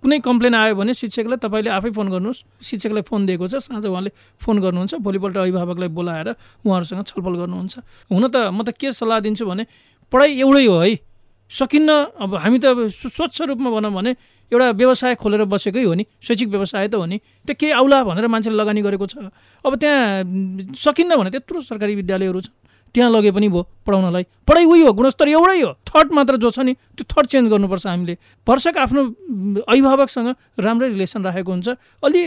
कुनै 0.03 0.18
कम्प्लेन 0.23 0.55
आयो 0.55 0.75
भने 0.75 0.95
शिक्षकलाई 0.95 1.39
तपाईँले 1.39 1.70
आफै 1.70 1.91
फोन 1.95 2.09
गर्नुहोस्। 2.11 2.43
शिक्षकलाई 2.62 3.03
फोन 3.07 3.27
दिएको 3.27 3.47
छ 3.47 3.62
साँझ 3.62 3.87
उहाँले 3.87 4.11
फोन 4.43 4.57
गर्नुहुन्छ 4.59 4.95
भोलिपल्ट 4.99 5.37
अभिभावकलाई 5.37 5.89
बोलाएर 5.91 6.29
उहाँहरूसँग 6.66 7.03
छलफल 7.07 7.35
गर्नुहुन्छ। 7.43 7.75
हुन 8.11 8.25
त 8.27 8.37
म 8.51 8.62
त 8.66 8.75
के 8.75 8.91
सल्लाह 8.91 9.18
दिन्छु 9.23 9.47
भने 9.47 9.66
पढाइ 10.12 10.31
एउटै 10.39 10.66
हो 10.66 10.79
है। 10.83 10.91
सकिन्न। 11.53 11.91
अब 12.17 12.35
हामी 12.35 12.59
त 12.59 12.89
स्वच्छ 12.89 13.53
रूपमा 13.53 13.71
भनौँ 13.71 13.93
भने 13.93 14.11
एउटा 14.53 14.71
व्यवसाय 14.73 15.15
खोलेर 15.21 15.45
बसेकै 15.45 15.83
हो 15.85 15.95
नि 15.95 16.05
शैक्षिक 16.21 16.49
व्यवसाय 16.49 16.89
त 16.89 16.95
हो 16.97 17.05
नि 17.05 17.19
त्यो 17.45 17.55
केही 17.61 17.73
आउला 17.73 17.99
भनेर 18.09 18.27
मान्छेले 18.29 18.57
लगानी 18.57 18.81
गरेको 18.81 19.07
छ। 19.07 19.15
अब 19.65 19.73
त्यहाँ 19.77 20.75
सकिन्न 20.77 21.17
भने 21.17 21.31
त्यत्रो 21.31 21.61
सरकारी 21.61 21.95
विद्यालयहरू 22.01 22.41
छन्। 22.41 22.57
त्यहाँ 22.93 23.09
लगे 23.09 23.31
पनि 23.33 23.49
भयो 23.49 23.63
पढाउनलाई। 23.89 24.25
पढाइ 24.45 24.65
उही 24.69 24.83
हो 24.85 24.93
गुणस्तर 24.93 25.29
एउटै 25.29 25.61
हो। 25.65 25.73
थर्ड 25.89 26.13
मात्र 26.13 26.37
जो 26.37 26.51
छ 26.53 26.61
नि 26.61 26.73
त्यो 26.93 27.05
थर्ड 27.09 27.27
चेन्ज 27.33 27.49
गर्नुपर्छ 27.49 27.87
हामीले। 27.89 28.15
भर्सक 28.45 28.77
आफ्नो 28.85 29.01
अभिभावकसँग 29.65 30.29
राम्रै 30.61 30.89
रिलेसन 30.93 31.25
राखेको 31.25 31.53
हुन्छ। 31.53 31.69
अलि 32.05 32.21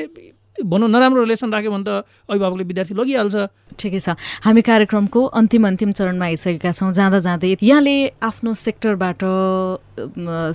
भनौँ 0.63 0.87
नराम्रो 0.87 1.23
रिलेसन 1.23 1.51
राख्यो 1.51 1.71
भने 1.71 1.83
त 1.83 2.07
अभिभावकले 2.31 2.63
विद्यार्थी 2.63 2.93
लगिहाल्छ। 2.95 3.35
ठिकै 3.75 3.99
छ। 3.99 4.15
हामी 4.45 4.61
कार्यक्रमको 4.63 5.19
अन्तिम 5.35 5.67
अन्तिम 5.67 5.91
चरणमा 5.91 6.25
आइसकेका 6.25 6.71
छौँ। 6.71 6.91
जाँदा 6.95 7.19
जाँदै 7.19 7.59
यहाँले 7.59 7.95
आफ्नो 8.23 8.53
सेक्टरबाट 8.55 9.21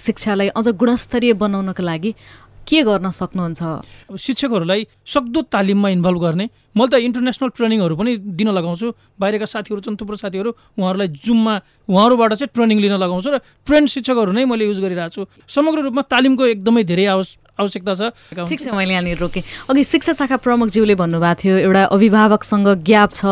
शिक्षालाई 0.01 0.49
अझ 0.57 0.67
गुणस्तरीय 0.73 1.33
बनाउनको 1.37 1.83
लागि 1.85 2.13
के 2.61 2.83
गर्न 2.87 3.11
सक्नुहुन्छ? 3.11 3.63
अब 4.09 4.17
शिक्षकहरूलाई 4.17 4.87
सक्दो 5.03 5.41
तालिममा 5.51 5.89
इन्भल्भ 5.91 6.19
गर्ने 6.23 6.47
मैले 6.71 6.91
त 6.91 7.03
इन्टरनेसनल 7.03 7.51
ट्रेनिङहरू 7.51 7.95
पनि 7.99 8.13
दिन 8.39 8.49
लगाउँछु। 8.55 8.87
बाहिरका 9.19 9.47
साथीहरू 9.51 9.81
छन् 9.83 9.99
थुप्रो 9.99 10.17
साथीहरू 10.23 10.51
उहाँहरूलाई 10.79 11.09
जुममा 11.19 11.55
उहाँहरूबाट 11.91 12.33
चाहिँ 12.39 12.51
ट्रेनिङ 12.55 12.79
लिन 12.79 12.95
लगाउँछु 12.95 13.29
र 13.35 13.37
ट्रेन्ड 13.67 13.89
शिक्षकहरू 13.91 14.31
नै 14.31 14.45
मैले 14.47 14.71
युज 14.71 14.79
गरिरहेको 14.87 15.11
छु। 15.11 15.23
समग्र 15.51 15.91
रूपमा 15.91 16.03
तालिमको 16.07 16.47
एकदमै 16.47 16.85
धेरै 16.87 17.07
आवश्यक 17.11 17.50
आवश्यकता 17.61 17.93
छ। 17.95 18.03
ठिक 18.49 18.59
छ 18.61 18.73
मैले 18.73 18.93
यहाँनिर 18.97 19.19
रोकेँ। 19.21 19.45
अघि 19.69 19.85
शिक्षा 19.85 20.13
शाखा 20.17 20.37
प्रमुखज्यूले 20.41 20.95
भन्नुभएको 20.97 21.39
थियो 21.41 21.57
एउटा 21.69 21.83
अभिभावकसँग 21.93 22.69
ग्याप 22.81 23.11
छ 23.13 23.23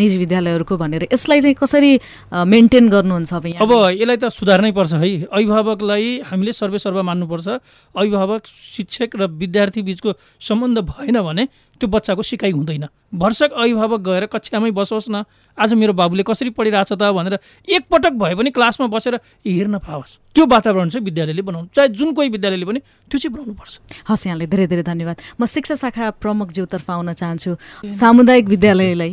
निजी 0.00 0.16
विद्यालयहरूको 0.24 0.74
भनेर। 0.76 1.02
यसलाई 1.12 1.40
चाहिँ 1.44 1.56
कसरी 1.60 1.92
मेन्टेन 2.32 2.88
गर्नुहुन्छ 2.88 3.32
अब 3.32 3.44
अब 3.60 3.72
यसलाई 4.00 4.16
त 4.16 4.32
सुधार्नै 4.32 4.72
पर्छ 4.72 4.92
है। 4.96 5.28
अभिभावकलाई 5.28 6.06
हामीले 6.24 6.52
सर्वे 6.52 6.78
सर्व 6.80 7.02
मान्नुपर्छ। 7.04 7.48
अभिभावक 7.94 8.42
शिक्षक 8.46 9.10
र 9.20 9.22
विद्यार्थी 9.28 9.82
बिचको 9.82 10.10
सम्बन्ध 10.40 10.78
भएन 10.80 11.20
भने 11.20 11.44
त्यो 11.80 11.88
बच्चाको 11.88 12.22
सिकाइ 12.22 12.50
हुँदैन। 12.52 12.86
भर्सक 13.14 13.50
अभिभावक 13.52 14.00
गएर 14.00 14.24
कक्षामै 14.26 14.70
बसोस् 14.70 15.10
न। 15.10 15.24
आज 15.58 15.74
मेरो 15.74 15.92
बाबुले 15.92 16.22
कसरी 16.22 16.50
पढिरहेछ 16.50 16.92
त 16.94 17.02
भनेर 17.02 17.38
एकपटक 17.66 18.12
भए 18.14 18.34
पनि 18.34 18.50
क्लासमा 18.50 18.86
बसेर 18.86 19.14
हेर्न 19.46 19.78
पाओस्। 19.78 20.18
त्यो 20.34 20.44
वातावरण 20.46 20.88
चाहिँ 20.90 21.04
विद्यालयले 21.04 21.42
बनाउनु 21.42 21.68
चाहे 21.74 21.88
जुन 21.90 22.12
कोही 22.14 22.28
विद्यालयले 22.28 22.66
पनि 22.66 22.80
त्यो 22.80 23.18
चाहिँ 23.18 23.32
बनाउनुपर्छ। 23.34 23.72
हस् 24.08 24.26
यहाँले 24.26 24.46
धेरै 24.46 24.66
धेरै 24.66 24.82
धन्यवाद। 24.82 25.16
म 25.40 25.46
शिक्षा 25.46 25.74
शाखा 25.74 26.10
प्रमुखज्यूतर्फ 26.22 26.90
आउन 26.90 27.12
चाहन्छु। 27.12 27.50
सामुदायिक 27.90 28.46
विद्यालयलाई 28.48 29.12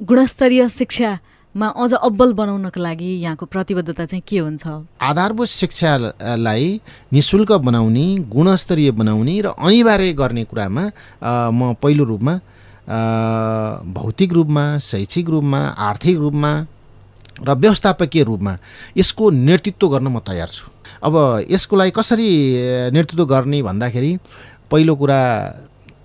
गुणस्तरीय 0.00 0.68
शिक्षा 0.68 1.10
मा 1.50 1.66
अझ 1.82 1.92
अब्बल 1.94 2.32
बनाउनको 2.38 2.80
लागि 2.80 3.10
यहाँको 3.26 3.46
प्रतिबद्धता 3.50 4.04
चाहिँ 4.04 4.22
के 4.22 4.38
हुन्छ? 4.38 4.66
आधारभूत 5.02 5.48
शिक्षालाई 5.48 6.80
नि 7.12 7.20
शुल्क 7.20 7.52
बनाउने 7.66 8.06
गुणस्तरीय 8.30 8.90
बनाउने 8.94 9.34
र 9.42 9.46
अनिवार्य 9.58 10.12
गर्ने 10.14 10.44
कुरामा 10.46 10.84
म 11.50 11.74
पहिलो 11.82 12.04
रूपमा 12.06 12.34
भौतिक 13.82 14.32
रूपमा 14.32 14.64
शैक्षिक 14.78 15.28
रूपमा 15.28 15.60
आर्थिक 15.90 16.18
रूपमा 16.18 16.52
र 17.42 17.50
व्यवस्थापकीय 17.50 18.22
रूपमा 18.30 18.56
यसको 18.96 19.30
नेतृत्व 19.30 19.88
गर्न 19.90 20.06
म 20.06 20.18
तयार 20.22 20.48
छु। 20.48 20.70
अब 21.02 21.14
यसको 21.50 21.76
लागि 21.76 21.90
कसरी 21.98 22.30
नेतृत्व 22.94 23.24
गर्ने 23.26 23.62
भन्दाखेरि 23.62 24.12
पहिलो 24.70 24.94
कुरा 24.94 25.20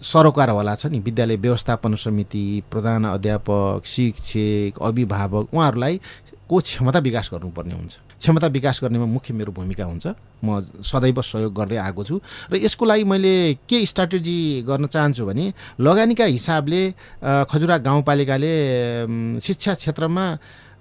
सरोकारवाला 0.06 0.74
छ 0.76 0.86
नि 0.94 1.00
विद्यालय 1.02 1.36
व्यवस्थापन 1.42 1.96
समिति 1.98 2.46
प्रधान 2.72 3.06
अध्यापक 3.06 3.86
शिक्षक 3.86 4.82
अभिभावक 4.82 5.54
उहाँहरूलाई 5.54 6.00
को 6.50 6.60
क्षमता 6.62 7.00
विकास 7.00 7.30
गर्नुपर्ने 7.34 7.74
हुन्छ? 7.74 7.94
क्षमता 8.22 8.48
विकास 8.48 8.80
गर्नेमा 8.84 9.06
मुख्य 9.06 9.34
मेरो 9.34 9.52
भूमिका 9.52 9.86
हुन्छ। 9.86 10.06
म 10.46 10.62
सदैव 10.62 11.22
सहयोग 11.22 11.54
गर्दै 11.58 11.78
आएको 11.82 12.04
छु 12.06 12.16
र 12.54 12.62
यसको 12.62 12.86
लागि 12.86 13.04
मैले 13.04 13.34
के 13.66 13.86
स्ट्राटेजी 13.86 14.38
गर्न 14.70 14.86
चाहन्छु 14.94 15.26
भने 15.26 15.46
लगानीका 15.82 16.26
हिसाबले 16.38 16.82
खजुरा 17.50 17.78
गाउँपालिकाले 17.82 18.54
शिक्षा 19.42 19.74
क्षेत्रमा 19.74 20.26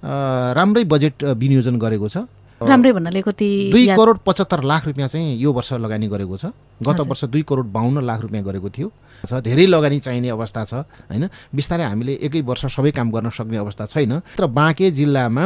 राम्रै 0.05 0.85
बजेट 0.85 1.25
विनियोजन 1.25 1.79
गरेको 1.81 2.09
छ। 2.09 2.29
राम्रै 2.69 2.93
भन्नाले 2.93 3.21
कति 3.23 3.49
दुई 3.73 3.87
करोड 3.97 4.19
पचहत्तर 4.27 4.63
लाख 4.65 4.87
रुपियाँ 4.87 5.09
चाहिँ 5.09 5.37
यो 5.39 5.53
वर्ष 5.53 5.73
लगानी 5.85 6.07
गरेको 6.09 6.37
छ। 6.37 6.45
गत 6.83 7.01
वर्ष 7.09 7.25
दुई 7.33 7.43
करोड 7.43 7.67
बाहन्न 7.73 8.05
लाख 8.05 8.21
रुपियाँ 8.21 8.45
गरेको 8.45 8.69
थियो। 8.71 8.89
छ 9.25 9.41
धेरै 9.41 9.67
लगानी 9.67 9.99
चाहिने 10.01 10.29
अवस्था 10.29 10.65
छ 10.65 10.75
होइन? 11.09 11.29
बिस्तारै 11.55 11.85
हामीले 11.85 12.13
एकै 12.29 12.41
वर्ष 12.45 12.67
सबै 12.77 12.91
काम 12.93 13.11
गर्न 13.11 13.31
सक्ने 13.33 13.57
अवस्था 13.57 13.85
छैन। 13.89 14.13
तर 14.37 14.47
बाँके 14.47 14.91
जिल्लामा 14.91 15.45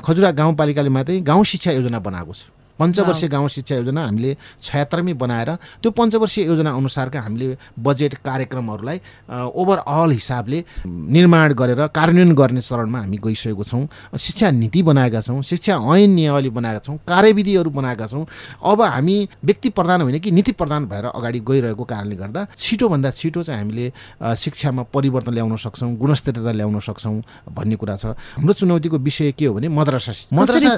खजुरा 0.00 0.30
गाउँपालिकाले 0.32 0.90
मात्रै 0.90 1.20
गाउँ 1.20 1.44
शिक्षा 1.44 1.70
योजना 1.76 1.98
बनाएको 2.00 2.32
छ। 2.32 2.55
पञ्चवर्षीय 2.78 3.28
गाउँ 3.28 3.48
शिक्षा 3.48 3.74
योजना 3.76 4.04
हामीले 4.04 4.36
छयत्तरमै 4.62 5.12
बनाएर 5.14 5.50
त्यो 5.82 5.90
पञ्चवर्षीय 5.90 6.44
योजना 6.46 6.70
अनुसारका 6.76 7.20
हामीले 7.20 7.56
बजेट 7.78 8.14
कार्यक्रमहरूलाई 8.26 9.00
ओभरअल 9.30 10.10
हिसाबले 10.12 10.64
निर्माण 10.86 11.52
गरेर 11.54 11.86
कार्यान्वयन 11.96 12.34
गर्ने 12.34 12.60
चरणमा 12.60 12.98
हामी 13.00 13.16
गइसकेको 13.24 13.64
छौँ। 13.64 13.86
शिक्षा 14.18 14.50
नीति 14.50 14.82
बनाएका 14.82 15.20
छौँ 15.20 15.42
शिक्षा 15.42 15.74
ऐन 15.94 16.10
नियमावली 16.10 16.50
बनाएका 16.50 16.80
छौँ 16.86 16.96
कार्यविधिहरू 17.08 17.70
बनाएका 17.70 18.06
छौँ। 18.06 18.26
अब 18.62 18.82
हामी 18.82 19.16
व्यक्ति 19.44 19.68
प्रधान 19.70 20.02
होइन 20.02 20.18
कि 20.20 20.30
नीति 20.30 20.52
प्रधान 20.52 20.86
भएर 20.86 21.04
अगाडि 21.06 21.40
गइरहेको 21.48 21.84
कारणले 21.84 22.16
गर्दा 22.16 22.46
छिटोभन्दा 22.58 23.10
छिटो 23.10 23.42
चाहिँ 23.42 23.60
हामीले 23.60 23.92
शिक्षामा 24.36 24.82
परिवर्तन 24.94 25.32
ल्याउन 25.34 25.56
सक्छौँ 25.56 25.94
गुणस्तरीयता 25.96 26.52
ल्याउन 26.52 26.78
सक्छौँ 26.80 27.20
भन्ने 27.56 27.76
कुरा 27.76 27.96
छ। 27.96 28.06
हाम्रो 28.36 28.52
चुनौतीको 28.52 28.98
विषय 28.98 29.32
के 29.32 29.46
हो 29.46 29.54
भने 29.54 29.68
मद्रसा 29.70 30.12
मद्रसा 30.34 30.76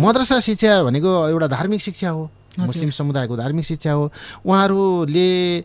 मद्रसा 0.00 0.40
शिक्षा 0.40 0.82
भनेको 0.82 1.10
एउटा 1.34 1.46
धार्मिक 1.50 1.80
शिक्षा 1.82 2.10
हो 2.10 2.30
मुस्लिम 2.54 2.90
समुदायको 2.94 3.36
धार्मिक 3.36 3.64
शिक्षा 3.66 3.92
हो। 3.92 4.04
उहाँहरूले 4.46 5.58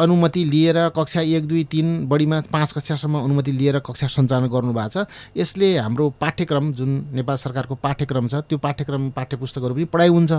अनुमति 0.00 0.44
लिएर 0.44 0.88
कक्षा 0.96 1.20
एक 1.20 1.46
दुई 1.48 1.64
तिन 1.68 2.08
बढीमा 2.08 2.40
पाँच 2.48 2.72
कक्षासम्म 2.72 3.18
अनुमति 3.20 3.52
लिएर 3.52 3.78
कक्षा 3.84 4.06
सञ्चालन 4.08 4.48
गर्नुभएको 4.48 4.88
छ। 4.88 5.06
यसले 5.36 5.76
हाम्रो 5.76 6.08
पाठ्यक्रम 6.16 6.72
जुन 6.72 6.90
नेपाल 7.12 7.36
सरकारको 7.36 7.74
पाठ्यक्रम 7.76 8.28
छ 8.28 8.34
त्यो 8.48 8.56
पाठ्यक्रम 8.56 9.10
पाठ्यपुस्तकहरू 9.12 9.74
पनि 9.74 9.84
पढाइ 9.84 10.08
हुन्छ। 10.08 10.32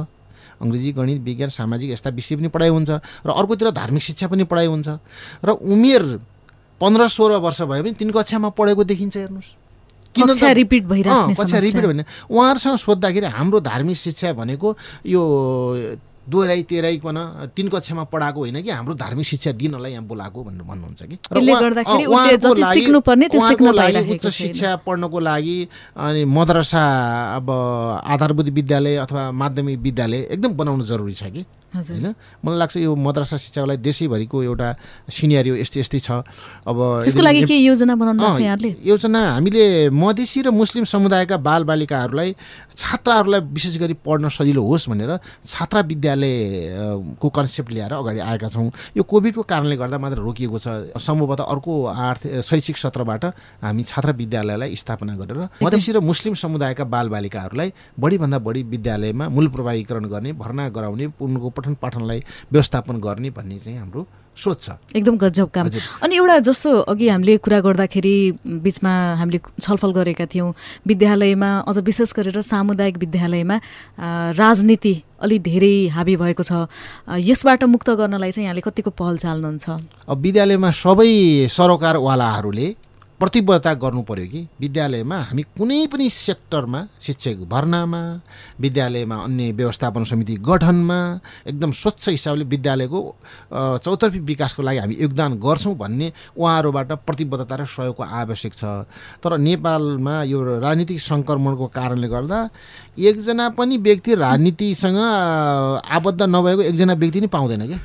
अङ्ग्रेजी 0.58 0.92
गणित 0.98 1.22
विज्ञान 1.22 1.50
सामाजिक 1.54 1.90
यस्ता 1.94 2.10
विषय 2.18 2.36
पनि 2.36 2.50
पढाइ 2.50 2.70
हुन्छ 2.74 2.90
र 2.90 3.30
अर्कोतिर 3.30 3.70
धार्मिक 3.70 4.04
शिक्षा 4.04 4.28
पनि 4.28 4.44
पढाइ 4.50 4.68
हुन्छ। 4.74 4.90
र 5.46 5.50
उमेर 5.54 6.04
पन्ध्र 6.82 7.08
सोह्र 7.08 7.38
वर्ष 7.46 7.62
भयो 7.70 7.84
भने 7.84 7.94
तिन 7.94 8.10
कक्षामा 8.10 8.50
पढेको 8.58 8.84
देखिन्छ 8.90 9.16
हेर्नुहोस्। 9.18 9.59
रिपिट 10.54 10.84
भइरहेको 10.86 11.34
कक्षा 11.44 11.58
रिपिट 11.60 11.86
भने 11.86 12.04
उहाँहरूसँग 12.30 12.78
सोद्धाखेरि 12.78 13.28
हाम्रो 13.28 13.60
धार्मिक 13.62 13.98
शिक्षा 13.98 14.34
भनेको 14.34 14.68
यो 15.06 15.22
दोहोऱ्याइ 16.30 16.62
तेह्राइकन 16.70 17.18
तिन 17.58 17.68
कक्षामा 17.74 18.04
पढाएको 18.14 18.40
होइन 18.40 18.62
कि 18.62 18.70
हाम्रो 18.70 18.94
धार्मिक 18.94 19.26
शिक्षा 19.26 19.52
दिनलाई 19.52 19.92
यहाँ 19.92 20.06
बोलाएको 20.06 20.44
भनेर 20.44 20.62
भन्नुहुन्छ 20.62 21.02
कि। 21.10 21.18
उहाँको 22.06 23.72
लागि 23.72 24.14
उच्च 24.14 24.28
शिक्षा 24.30 24.76
पढ्नको 24.86 25.20
लागि 25.20 25.58
अनि 25.98 26.26
मद्रसा 26.26 26.84
अब 27.36 27.50
आधारभूत 28.06 28.50
विद्यालय 28.54 28.96
अथवा 28.96 29.32
माध्यमिक 29.32 29.80
विद्यालय 29.80 30.28
एकदम 30.32 30.54
बनाउनु 30.54 30.86
जरुरी 30.86 31.14
छ 31.14 31.24
कि। 31.34 31.46
होइन? 31.74 32.08
मलाई 32.46 32.58
लाग्छ 32.60 32.76
यो 32.78 32.92
मद्रसा 32.96 33.38
शिक्षालाई 33.38 33.78
देशैभरिको 33.78 34.38
एउटा 34.44 34.68
सिनियरियो 35.10 35.56
यस्तै 35.64 35.80
यस्तै 35.80 36.00
छ। 36.00 36.10
अब 36.68 36.78
यसको 37.08 37.22
लागि 37.22 37.42
के 37.48 37.58
योजना 37.58 37.96
बनाउनु 37.96 38.70
योजना 38.86 39.20
हामीले 39.34 39.90
मधेसी 39.90 40.42
र 40.46 40.50
मुस्लिम 40.52 40.84
समुदायका 40.84 41.38
बालबालिकाहरूलाई 41.40 42.30
छात्राहरूलाई 42.76 43.42
विशेष 43.56 43.78
गरी 43.80 43.96
पढ्न 44.06 44.30
सजिलो 44.30 44.62
होस् 44.64 44.90
भनेर 44.90 45.18
छात्रा 45.48 45.82
विद्यालय 45.82 46.18
विद्यालय 46.20 47.16
को 47.22 47.30
कन्सेप्ट 47.30 47.72
ल्याएर 47.72 47.94
अगाडि 47.94 48.20
आएका 48.20 48.48
छौँ। 48.50 48.72
यो 48.98 49.04
कोभिडको 49.04 49.42
कारणले 49.44 49.76
गर्दा 49.78 49.98
मात्र 49.98 50.18
रोकिएको 50.20 50.60
छ। 50.60 50.68
सम्भवतः 50.98 51.44
अर्को 51.44 51.74
आर्थिक 51.86 52.42
शैक्षिक 52.42 52.78
सत्रबाट 52.78 53.26
हामी 53.64 53.84
छात्र 53.84 54.12
विद्यालयलाई 54.12 54.76
स्थापना 54.76 55.16
गरेर 55.16 55.64
मधेसी 55.64 55.92
र 55.92 56.00
मुस्लिम 56.02 56.34
समुदायका 56.34 56.84
बालबालिकाहरूलाई 56.84 57.74
बढीभन्दा 58.00 58.40
बढी 58.40 58.64
विद्यालयमा 58.64 59.30
मूल 59.30 59.48
प्रभावीकरण 59.48 60.06
गर्ने 60.10 60.34
भर्ना 60.34 60.70
गराउने 60.70 61.06
उनको 61.20 61.50
पठन 61.60 61.76
पाठनलाई 61.84 62.24
व्यवस्थापन 62.52 62.96
गर्ने 63.04 63.30
भन्ने 63.36 63.60
चाहिँ 63.60 63.78
हाम्रो 63.80 64.08
सोच 64.40 64.62
छ। 64.64 64.70
एकदम 64.96 65.16
गजब 65.20 65.48
काम। 65.52 65.68
अनि 66.00 66.16
एउटा 66.16 66.38
जस्तो 66.48 66.70
अघि 66.88 67.08
हामीले 67.10 67.38
कुरा 67.44 67.60
गर्दाखेरि 67.60 68.16
बिचमा 68.64 68.94
हामीले 69.20 69.40
छलफल 69.60 69.92
गरेका 69.92 70.26
थियौँ 70.32 70.54
विद्यालयमा 70.88 71.50
अझ 71.68 71.78
विशेष 71.84 72.14
गरेर 72.16 72.40
सामुदायिक 72.40 72.98
विद्यालयमा 72.98 73.58
राजनीति 74.40 74.96
अलि 75.20 75.40
धेरै 75.44 75.76
हाबी 75.92 76.16
भएको 76.16 76.44
छ। 76.44 76.72
यसबाट 77.20 77.64
मुक्त 77.68 77.90
गर्नलाई 78.00 78.32
चाहिँ 78.32 78.48
यहाँले 78.48 78.64
कतिको 78.64 78.92
पहल 78.96 79.18
चाल्नुहुन्छ? 79.20 79.66
अब 80.08 80.18
विद्यालयमा 80.18 80.72
सबै 80.72 81.12
सरोकारवालाहरूले 81.52 82.68
प्रतिबद्धता 83.20 83.74
गर्नु 83.84 84.02
पऱ्यो 84.08 84.26
कि? 84.32 84.42
विद्यालयमा 84.60 85.18
हामी 85.30 85.44
कुनै 85.58 85.80
पनि 85.92 86.10
सेक्टरमा 86.10 86.80
शिक्षक 87.02 87.38
भर्नामा 87.52 88.02
विद्यालयमा 88.64 89.16
अन्य 89.26 89.52
व्यवस्थापन 89.60 90.04
समिति 90.12 90.36
गठनमा 90.40 91.00
एकदम 91.48 91.72
स्वच्छ 91.72 92.10
हिसाबले 92.10 92.46
विद्यालयको 92.48 93.00
चौतर्फी 93.84 94.20
विकासको 94.24 94.62
लागि 94.64 94.80
हामी 94.80 94.96
योगदान 95.02 95.32
गर्छौँ 95.46 95.76
भन्ने 95.76 96.12
उहाँहरूबाट 96.38 96.92
प्रतिबद्धता 97.04 97.56
र 97.56 97.66
सहयोगको 97.68 98.04
आवश्यक 98.04 98.54
छ। 98.54 98.64
तर 99.20 99.38
नेपालमा 99.38 100.16
यो 100.24 100.40
राजनीतिक 100.64 101.00
सङ्क्रमणको 101.02 101.68
कारणले 101.76 102.08
गर्दा 102.08 102.40
एकजना 102.98 103.50
पनि 103.60 103.78
व्यक्ति 103.84 104.16
राजनीतिसँग 104.16 104.98
आबद्ध 104.98 106.22
नभएको 106.24 106.62
एकजना 106.72 106.94
व्यक्ति 107.04 107.20
नै 107.22 107.28
पाउँदैन 107.28 107.68
क्या 107.68 107.80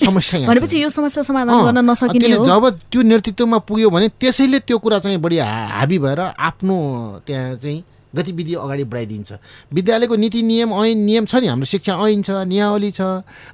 समस्या 0.00 0.48
भनेपछि 0.48 0.82
यो 0.82 0.88
समस्या 0.88 1.22
समाधान 1.22 1.64
गर्न 1.64 1.78
नसकिने 1.90 2.34
हो। 2.34 2.44
जब 2.44 2.64
त्यो 2.90 3.02
नेतृत्वमा 3.02 3.58
पुग्यो 3.68 3.90
भने 3.90 4.08
त्यसैले 4.20 4.58
त्यो 4.64 4.78
कुरा 4.78 4.98
चाहिँ 4.98 5.18
बढी 5.20 5.38
हाबी 5.38 5.98
भएर 5.98 6.20
आफ्नो 6.20 6.76
त्यहाँ 7.26 7.56
चाहिँ 7.56 7.82
गतिविधि 8.10 8.54
अगाडि 8.54 8.84
बढाइदिन्छ। 8.90 9.32
विद्यालयको 9.70 10.16
नीति 10.16 10.42
नियम 10.42 10.70
ऐन 10.74 10.98
नियम 10.98 11.24
छ 11.30 11.34
नि 11.36 11.46
हाम्रो 11.46 11.66
शिक्षा 11.70 11.94
ऐन 11.94 12.22
छ 12.22 12.42
नियावली 12.42 12.90
छ 12.90 13.00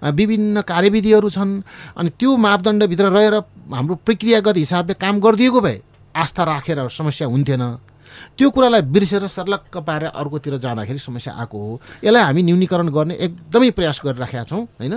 विभिन्न 0.01 0.61
कार्यविधिहरू 0.64 1.28
छन् 1.30 1.53
अनि 1.92 2.11
त्यो 2.16 2.36
मापदण्डभित्र 2.36 3.05
रहेर 3.12 3.34
हाम्रो 3.74 3.94
प्रक्रियागत 4.01 4.57
हिसाबले 4.57 4.94
काम 4.97 5.20
गरिदिएको 5.20 5.61
भए 5.61 5.80
आस्था 6.16 6.42
राखेर 6.44 6.88
समस्या 6.88 7.28
हुन्थेन। 7.28 7.62
त्यो 8.37 8.51
कुरालाई 8.51 8.82
बिर्सेर 8.93 9.26
सर्लक्क 9.26 9.76
पारेर 9.80 10.11
अर्कोतिर 10.12 10.57
जाँदाखेरि 10.61 10.99
समस्या 10.99 11.32
आएको 11.41 11.57
हो। 11.57 11.80
यसलाई 12.05 12.22
हामी 12.22 12.43
न्यूनीकरण 12.43 12.89
गर्ने 12.93 13.14
एकदमै 13.16 13.70
प्रयास 13.72 14.01
गरिराखेका 14.05 14.45
छौँ 14.45 14.62
होइन? 14.76 14.95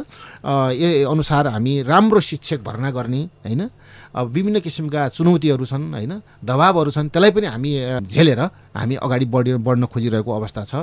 ए 0.76 1.04
अनुसार 1.08 1.48
हामी 1.48 1.82
राम्रो 1.88 2.20
शिक्षक 2.20 2.60
भर्ना 2.60 2.92
गर्ने 2.92 3.22
होइन? 3.48 3.62
अब 4.10 4.28
विभिन्न 4.34 4.60
किसिमका 4.60 5.08
चुनौतीहरू 5.14 5.66
छन् 5.66 5.94
होइन? 5.94 6.14
दबावहरू 6.42 6.92
छन् 6.92 7.10
त्यसलाई 7.10 7.32
पनि 7.32 7.48
हामी 7.48 7.72
झेलेर 8.10 8.40
हामी 8.74 8.96
अगाडि 8.96 9.26
बढी 9.26 9.54
बढ्न 9.62 9.86
खोजिरहेको 9.86 10.32
अवस्था 10.32 10.64
छ 10.66 10.74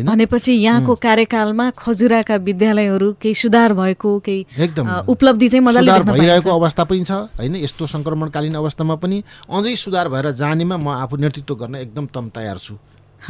भनेपछि 0.00 0.52
यहाँको 0.52 0.94
कार्यकालमा 0.96 1.70
खजुराका 1.76 2.36
विद्यालयहरू 2.40 3.08
केही 3.20 3.34
सुधार 3.34 3.72
भएको 3.74 4.18
केही 4.24 4.46
एकदम। 4.58 4.86
उपलब्धि 5.08 5.48
चाहिँ 5.48 5.64
मजाले 5.64 5.90
भइरहेको 6.08 6.50
अवस्था 6.50 6.84
पनि 6.84 7.04
छ 7.04 7.12
होइन? 7.36 7.56
यस्तो 7.56 7.86
सङ्क्रमणकालीन 7.86 8.54
अवस्थामा 8.54 8.94
पनि 8.96 9.22
अझै 9.50 9.74
सुधार 9.76 10.08
भएर 10.08 10.30
जानेमा 10.40 10.76
म 10.76 10.88
आफू 11.04 11.16
नेतृत्व 11.16 11.54
गर्न 11.54 11.74
एकदम 11.84 12.06
तम 12.08 12.28
तयार 12.32 12.58
छु। 12.58 12.74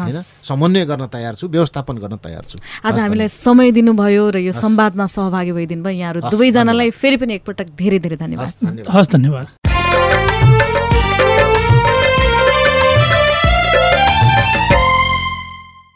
होइन? 0.03 0.21
समन्वय 0.45 0.85
गर्न 0.85 1.07
तयार 1.13 1.35
छु 1.35 1.49
व्यवस्थापन 1.49 1.95
गर्न 1.99 2.17
तयार 2.25 2.45
छु। 2.51 2.59
आज 2.85 2.99
हामीलाई 2.99 3.29
समय 3.29 3.71
दिनुभयो 3.73 4.25
र 4.31 4.37
यो 4.41 4.53
संवादमा 4.53 5.07
सहभागी 5.07 5.53
भइदिनु 5.53 5.83
भयो 5.85 5.99
यहाँहरू 6.01 6.21
दुवैजनालाई 6.31 6.91
फेरि 6.91 7.17
पनि 7.17 7.35
एकपटक 7.41 7.69
धेरै 7.79 7.99
धेरै 7.99 8.17
धन्यवाद। 8.17 8.89
हस् 8.89 9.11
धन्यवाद। 9.13 9.70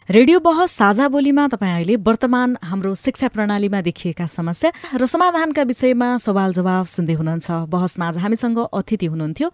रेडियो 0.08 0.38
बहस 0.44 0.70
साझा 0.70 1.06
बोलीमा 1.08 1.46
तपाईँ 1.48 1.72
अहिले 1.72 1.94
वर्तमान 1.96 2.56
हाम्रो 2.60 2.94
शिक्षा 2.94 3.28
प्रणालीमा 3.32 3.80
देखिएका 3.80 4.26
समस्या 4.28 4.70
र 5.00 5.06
समाधानका 5.08 5.62
विषयमा 5.64 6.08
सवाल 6.20 6.52
जवाब 6.52 6.86
सुन्दै 6.86 7.14
हुनुहुन्छ। 7.16 7.50
बहसमा 7.72 8.08
आज 8.08 8.18
हामीसँग 8.20 8.58
अतिथि 8.68 9.06
हुनुहुन्थ्यो। 9.06 9.48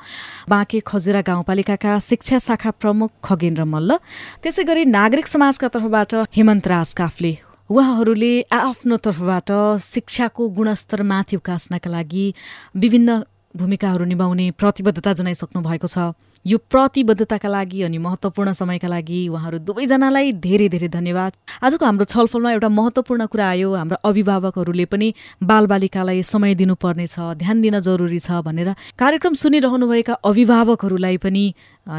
बाँके 0.50 0.80
खजुरा 0.82 1.20
गाउँपालिकाका 1.22 1.98
शिक्षा 2.02 2.38
शाखा 2.42 2.70
प्रमुख 2.82 3.10
खगेन्द्र 3.22 3.64
मल्ल। 3.64 4.02
त्यसै 4.42 4.64
गरी 4.66 4.84
नागरिक 4.90 5.26
समाजका 5.30 5.68
तर्फबाट 5.70 6.14
हेमन्त 6.34 6.66
राज 6.66 6.94
काफले। 6.98 7.32
उहाँहरूले 7.70 8.34
आफ्नो 8.50 8.96
तर्फबाट 9.06 9.50
शिक्षाको 9.78 10.48
गुणस्तर 10.50 11.02
माथि 11.06 11.36
उकास्नका 11.38 11.90
लागि 11.90 12.26
विभिन्न 12.74 13.22
भूमिकाहरू 13.54 14.04
निभाउने 14.04 14.50
प्रतिबद्धता 14.58 15.12
जनाइसक्नु 15.14 15.62
भएको 15.62 15.86
छ। 15.86 16.10
यो 16.46 16.58
प्रतिबद्धताका 16.72 17.48
लागि 17.48 17.82
अनि 17.82 17.98
महत्त्वपूर्ण 17.98 18.52
समयका 18.52 18.88
लागि 18.88 19.18
उहाँहरू 19.28 19.58
दुवैजनालाई 19.60 20.32
धेरै 20.40 20.68
धेरै 20.72 20.88
धन्यवाद। 20.88 21.32
आजको 21.60 21.84
हाम्रो 21.84 22.04
छलफलमा 22.04 22.52
एउटा 22.52 22.68
महत्त्वपूर्ण 22.68 23.26
कुरा 23.28 23.48
आयो। 23.48 23.68
हाम्रो 23.74 23.96
अभिभावकहरूले 24.08 24.84
पनि 24.88 25.08
बालबालिकालाई 25.44 26.22
समय 26.24 26.54
दिनुपर्नेछ 26.56 27.16
ध्यान 27.44 27.60
दिन 27.60 27.80
जरुरी 27.80 28.18
छ 28.18 28.40
भनेर 28.40 28.72
कार्यक्रम 28.98 29.34
सुनिरहनुभएका 29.36 30.14
अभिभावकहरूलाई 30.24 31.16
पनि 31.20 31.44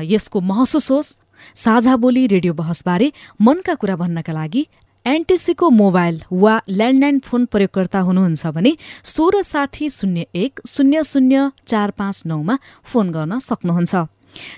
यसको 0.10 0.42
महसुस 0.42 0.92
होस्। 0.92 1.18
साझा 1.56 1.96
बोली 2.02 2.26
रेडियो 2.34 2.54
बहसबारे 2.54 3.12
मनका 3.42 3.74
कुरा 3.78 3.96
भन्नका 3.96 4.34
लागि 4.34 4.66
एनटिसीको 5.06 5.70
मोबाइल 5.70 6.22
वा 6.34 6.56
ल्यान्डलाइन 6.70 7.20
फोन 7.26 7.46
प्रयोगकर्ता 7.46 8.00
हुनुहुन्छ 8.00 8.48
भने 8.58 8.72
सोह्र 9.06 9.42
साठी 9.42 9.90
शून्य 9.90 10.26
एक 10.36 10.60
शून्य 10.68 11.04
शून्य 11.04 11.50
चार 11.68 11.92
पाँच 11.98 12.24
नौमा 12.26 12.58
फोन 12.86 13.10
गर्न 13.12 13.40
सक्नुहुन्छ। 13.40 13.94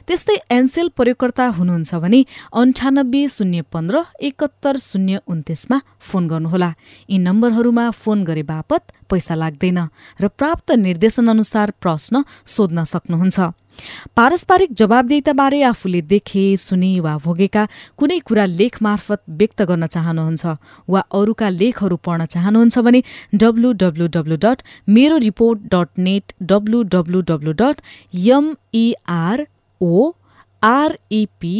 त्यस्तै 0.07 0.38
एनसेल 0.57 0.88
प्रयोगकर्ता 0.97 1.45
हुनुहुन्छ 1.57 1.95
भने 2.03 2.19
अन्ठानब्बे 2.61 3.21
शून्य 3.30 3.61
पन्ध्र 3.74 4.01
एकहत्तर 4.28 4.78
शून्य 4.82 5.19
उन्तिसमा 5.28 5.78
फोन 6.07 6.28
गर्नुहोला। 6.28 6.71
यी 7.09 7.17
नम्बरहरूमा 7.17 7.89
फोन 8.03 8.24
गरे 8.24 8.43
बापत 8.43 8.82
पैसा 9.09 9.36
लाग्दैन 9.36 9.80
र 10.21 10.28
प्राप्त 10.39 10.71
निर्देशनअनुसार 10.86 11.71
प्रश्न 11.82 12.24
सोध्न 12.45 12.84
सक्नुहुन्छ। 12.84 13.39
पारस्परिक 14.15 14.74
जवाबदेताबारे 14.80 15.61
आफूले 15.63 16.01
देखे 16.11 16.43
सुने 16.57 16.89
वा 17.05 17.13
भोगेका 17.26 17.63
कुनै 17.97 18.17
कुरा 18.28 18.45
लेख 18.59 18.76
मार्फत 18.86 19.21
व्यक्त 19.39 19.61
गर्न 19.69 19.86
चाहनुहुन्छ 19.95 20.43
वा 20.93 21.01
अरूका 21.19 21.49
लेखहरू 21.61 21.97
पढ्न 22.05 22.26
चाहनुहुन्छ 22.34 22.76
भने 22.86 23.01
डब्लु 23.41 23.71
डब्लु 23.82 24.07
डब्लु 24.15 24.36
डट 24.45 24.61
मेरो 24.88 25.17
report 25.26 25.65
dot 25.74 25.89
net 26.07 26.34
W 26.51 26.84
W 26.93 27.21
W 27.32 27.53
dot 27.61 27.82
MER 28.38 29.45
OREP 29.84 31.55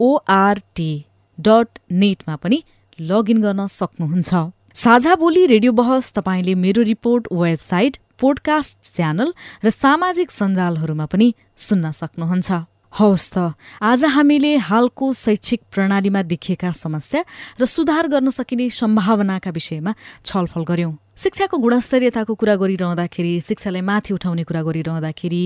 ORT 0.00 0.92
dot 1.38 1.78
नेटमा 1.92 2.36
पनि 2.42 2.62
लगइन 2.98 3.42
गर्न 3.42 3.66
सक्नुहुन्छ। 3.80 4.30
साझा 4.74 5.14
बोली 5.16 5.46
रेडियो 5.46 5.72
बहस 5.72 6.12
तपाईँले 6.12 6.54
मेरो 6.64 6.82
रिपोर्ट 6.82 7.28
वेबसाइट 7.32 7.96
पोडकास्ट 8.20 8.76
च्यानल 8.96 9.32
र 9.64 9.70
सामाजिक 9.72 10.30
सञ्जालहरूमा 10.30 11.06
पनि 11.12 11.28
सुन्न 11.56 11.90
सक्नुहुन्छ। 12.00 12.50
हवस् 12.96 13.30
त 13.34 13.36
आज 13.82 14.04
हामीले 14.16 14.52
हालको 14.68 15.12
शैक्षिक 15.12 15.60
प्रणालीमा 15.72 16.22
देखिएका 16.32 16.72
समस्या 16.72 17.20
र 17.60 17.64
सुधार 17.64 18.08
गर्न 18.08 18.28
सकिने 18.32 18.68
सम्भावनाका 18.72 19.50
विषयमा 19.52 19.92
छलफल 20.24 20.64
गर्यौं 20.64 20.92
शिक्षाको 21.16 21.56
गुणस्तरीयताको 21.58 22.32
कुरा 22.40 22.54
गरिरहँदाखेरि 22.56 23.32
शिक्षालाई 23.48 23.84
माथि 23.84 24.14
उठाउने 24.14 24.44
कुरा 24.48 24.62
गरिरहँदाखेरि 24.62 25.42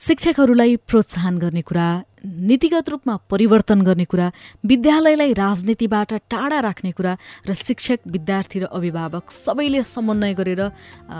शिक्षकहरूलाई 0.00 0.76
प्रोत्साहन 0.88 1.38
गर्ने 1.38 1.62
कुरा 1.62 1.86
नीतिगत 2.24 2.88
रूपमा 2.90 3.16
परिवर्तन 3.30 3.80
गर्ने 3.82 4.04
कुरा 4.04 4.30
विद्यालयलाई 4.66 5.32
राजनीतिबाट 5.32 6.12
टाढा 6.30 6.58
राख्ने 6.60 6.90
कुरा 6.92 7.16
र 7.48 7.54
शिक्षक 7.56 7.98
विद्यार्थी 8.06 8.58
र 8.60 8.64
अभिभावक 8.68 9.30
सबैले 9.30 9.82
समन्वय 9.82 10.34
गरेर 10.34 10.62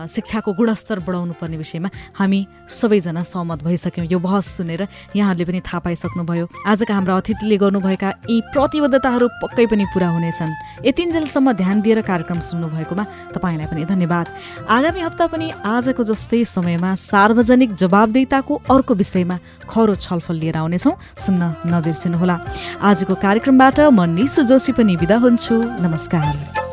शिक्षाको 0.06 0.52
गुणस्तर 0.52 0.98
बढाउनु 1.00 1.34
पर्ने 1.40 1.56
विषयमा 1.56 1.88
हामी 2.20 2.40
सबैजना 2.68 3.22
सहमत 3.22 3.62
भइसक्यौँ। 3.64 4.06
यो 4.12 4.18
बहस 4.18 4.46
सुनेर 4.56 4.86
यहाँहरूले 5.16 5.44
पनि 5.44 5.60
थाहा 5.64 5.78
पाइसक्नुभयो। 5.88 6.46
आजका 6.68 6.94
हाम्रा 6.94 7.16
अतिथिले 7.16 7.56
गर्नुभएका 7.56 8.08
यी 8.28 8.40
प्रतिबद्धताहरू 8.52 9.26
पक्कै 9.40 9.66
पनि 9.72 9.84
पुरा 9.94 10.08
हुनेछन्। 10.12 10.52
यतिन्जेलसम्म 10.84 11.52
ध्यान 11.52 11.80
दिएर 11.80 12.00
कार्यक्रम 12.04 12.40
सुन्नुभएकोमा 12.40 13.04
तपाईँलाई 13.32 13.66
पनि 13.72 13.84
धन्यवाद। 13.88 14.26
आगामी 14.68 15.00
हप्ता 15.00 15.26
पनि 15.32 15.46
आजको 15.64 16.02
जस्तै 16.04 16.44
समयमा 16.44 16.94
सार्वजनिक 16.94 17.74
जवाबदेताको 17.74 18.54
अर्को 18.68 18.94
विषयमा 18.94 19.36
खरो 19.64 19.94
छलफल 19.96 20.36
लिएर 20.36 20.56
आउनेछौँ। 20.56 20.89
सुन्न 21.18 21.42
नबिर्सिनुहोला। 21.66 22.36
आजको 22.82 23.14
कार्यक्रमबाट 23.14 23.80
म 23.80 24.00
निसु 24.16 24.42
जोशी 24.42 24.72
पनि 24.72 24.96
बिदा 24.96 25.16
हुन्छु। 25.16 25.54
नमस्कार। 25.84 26.69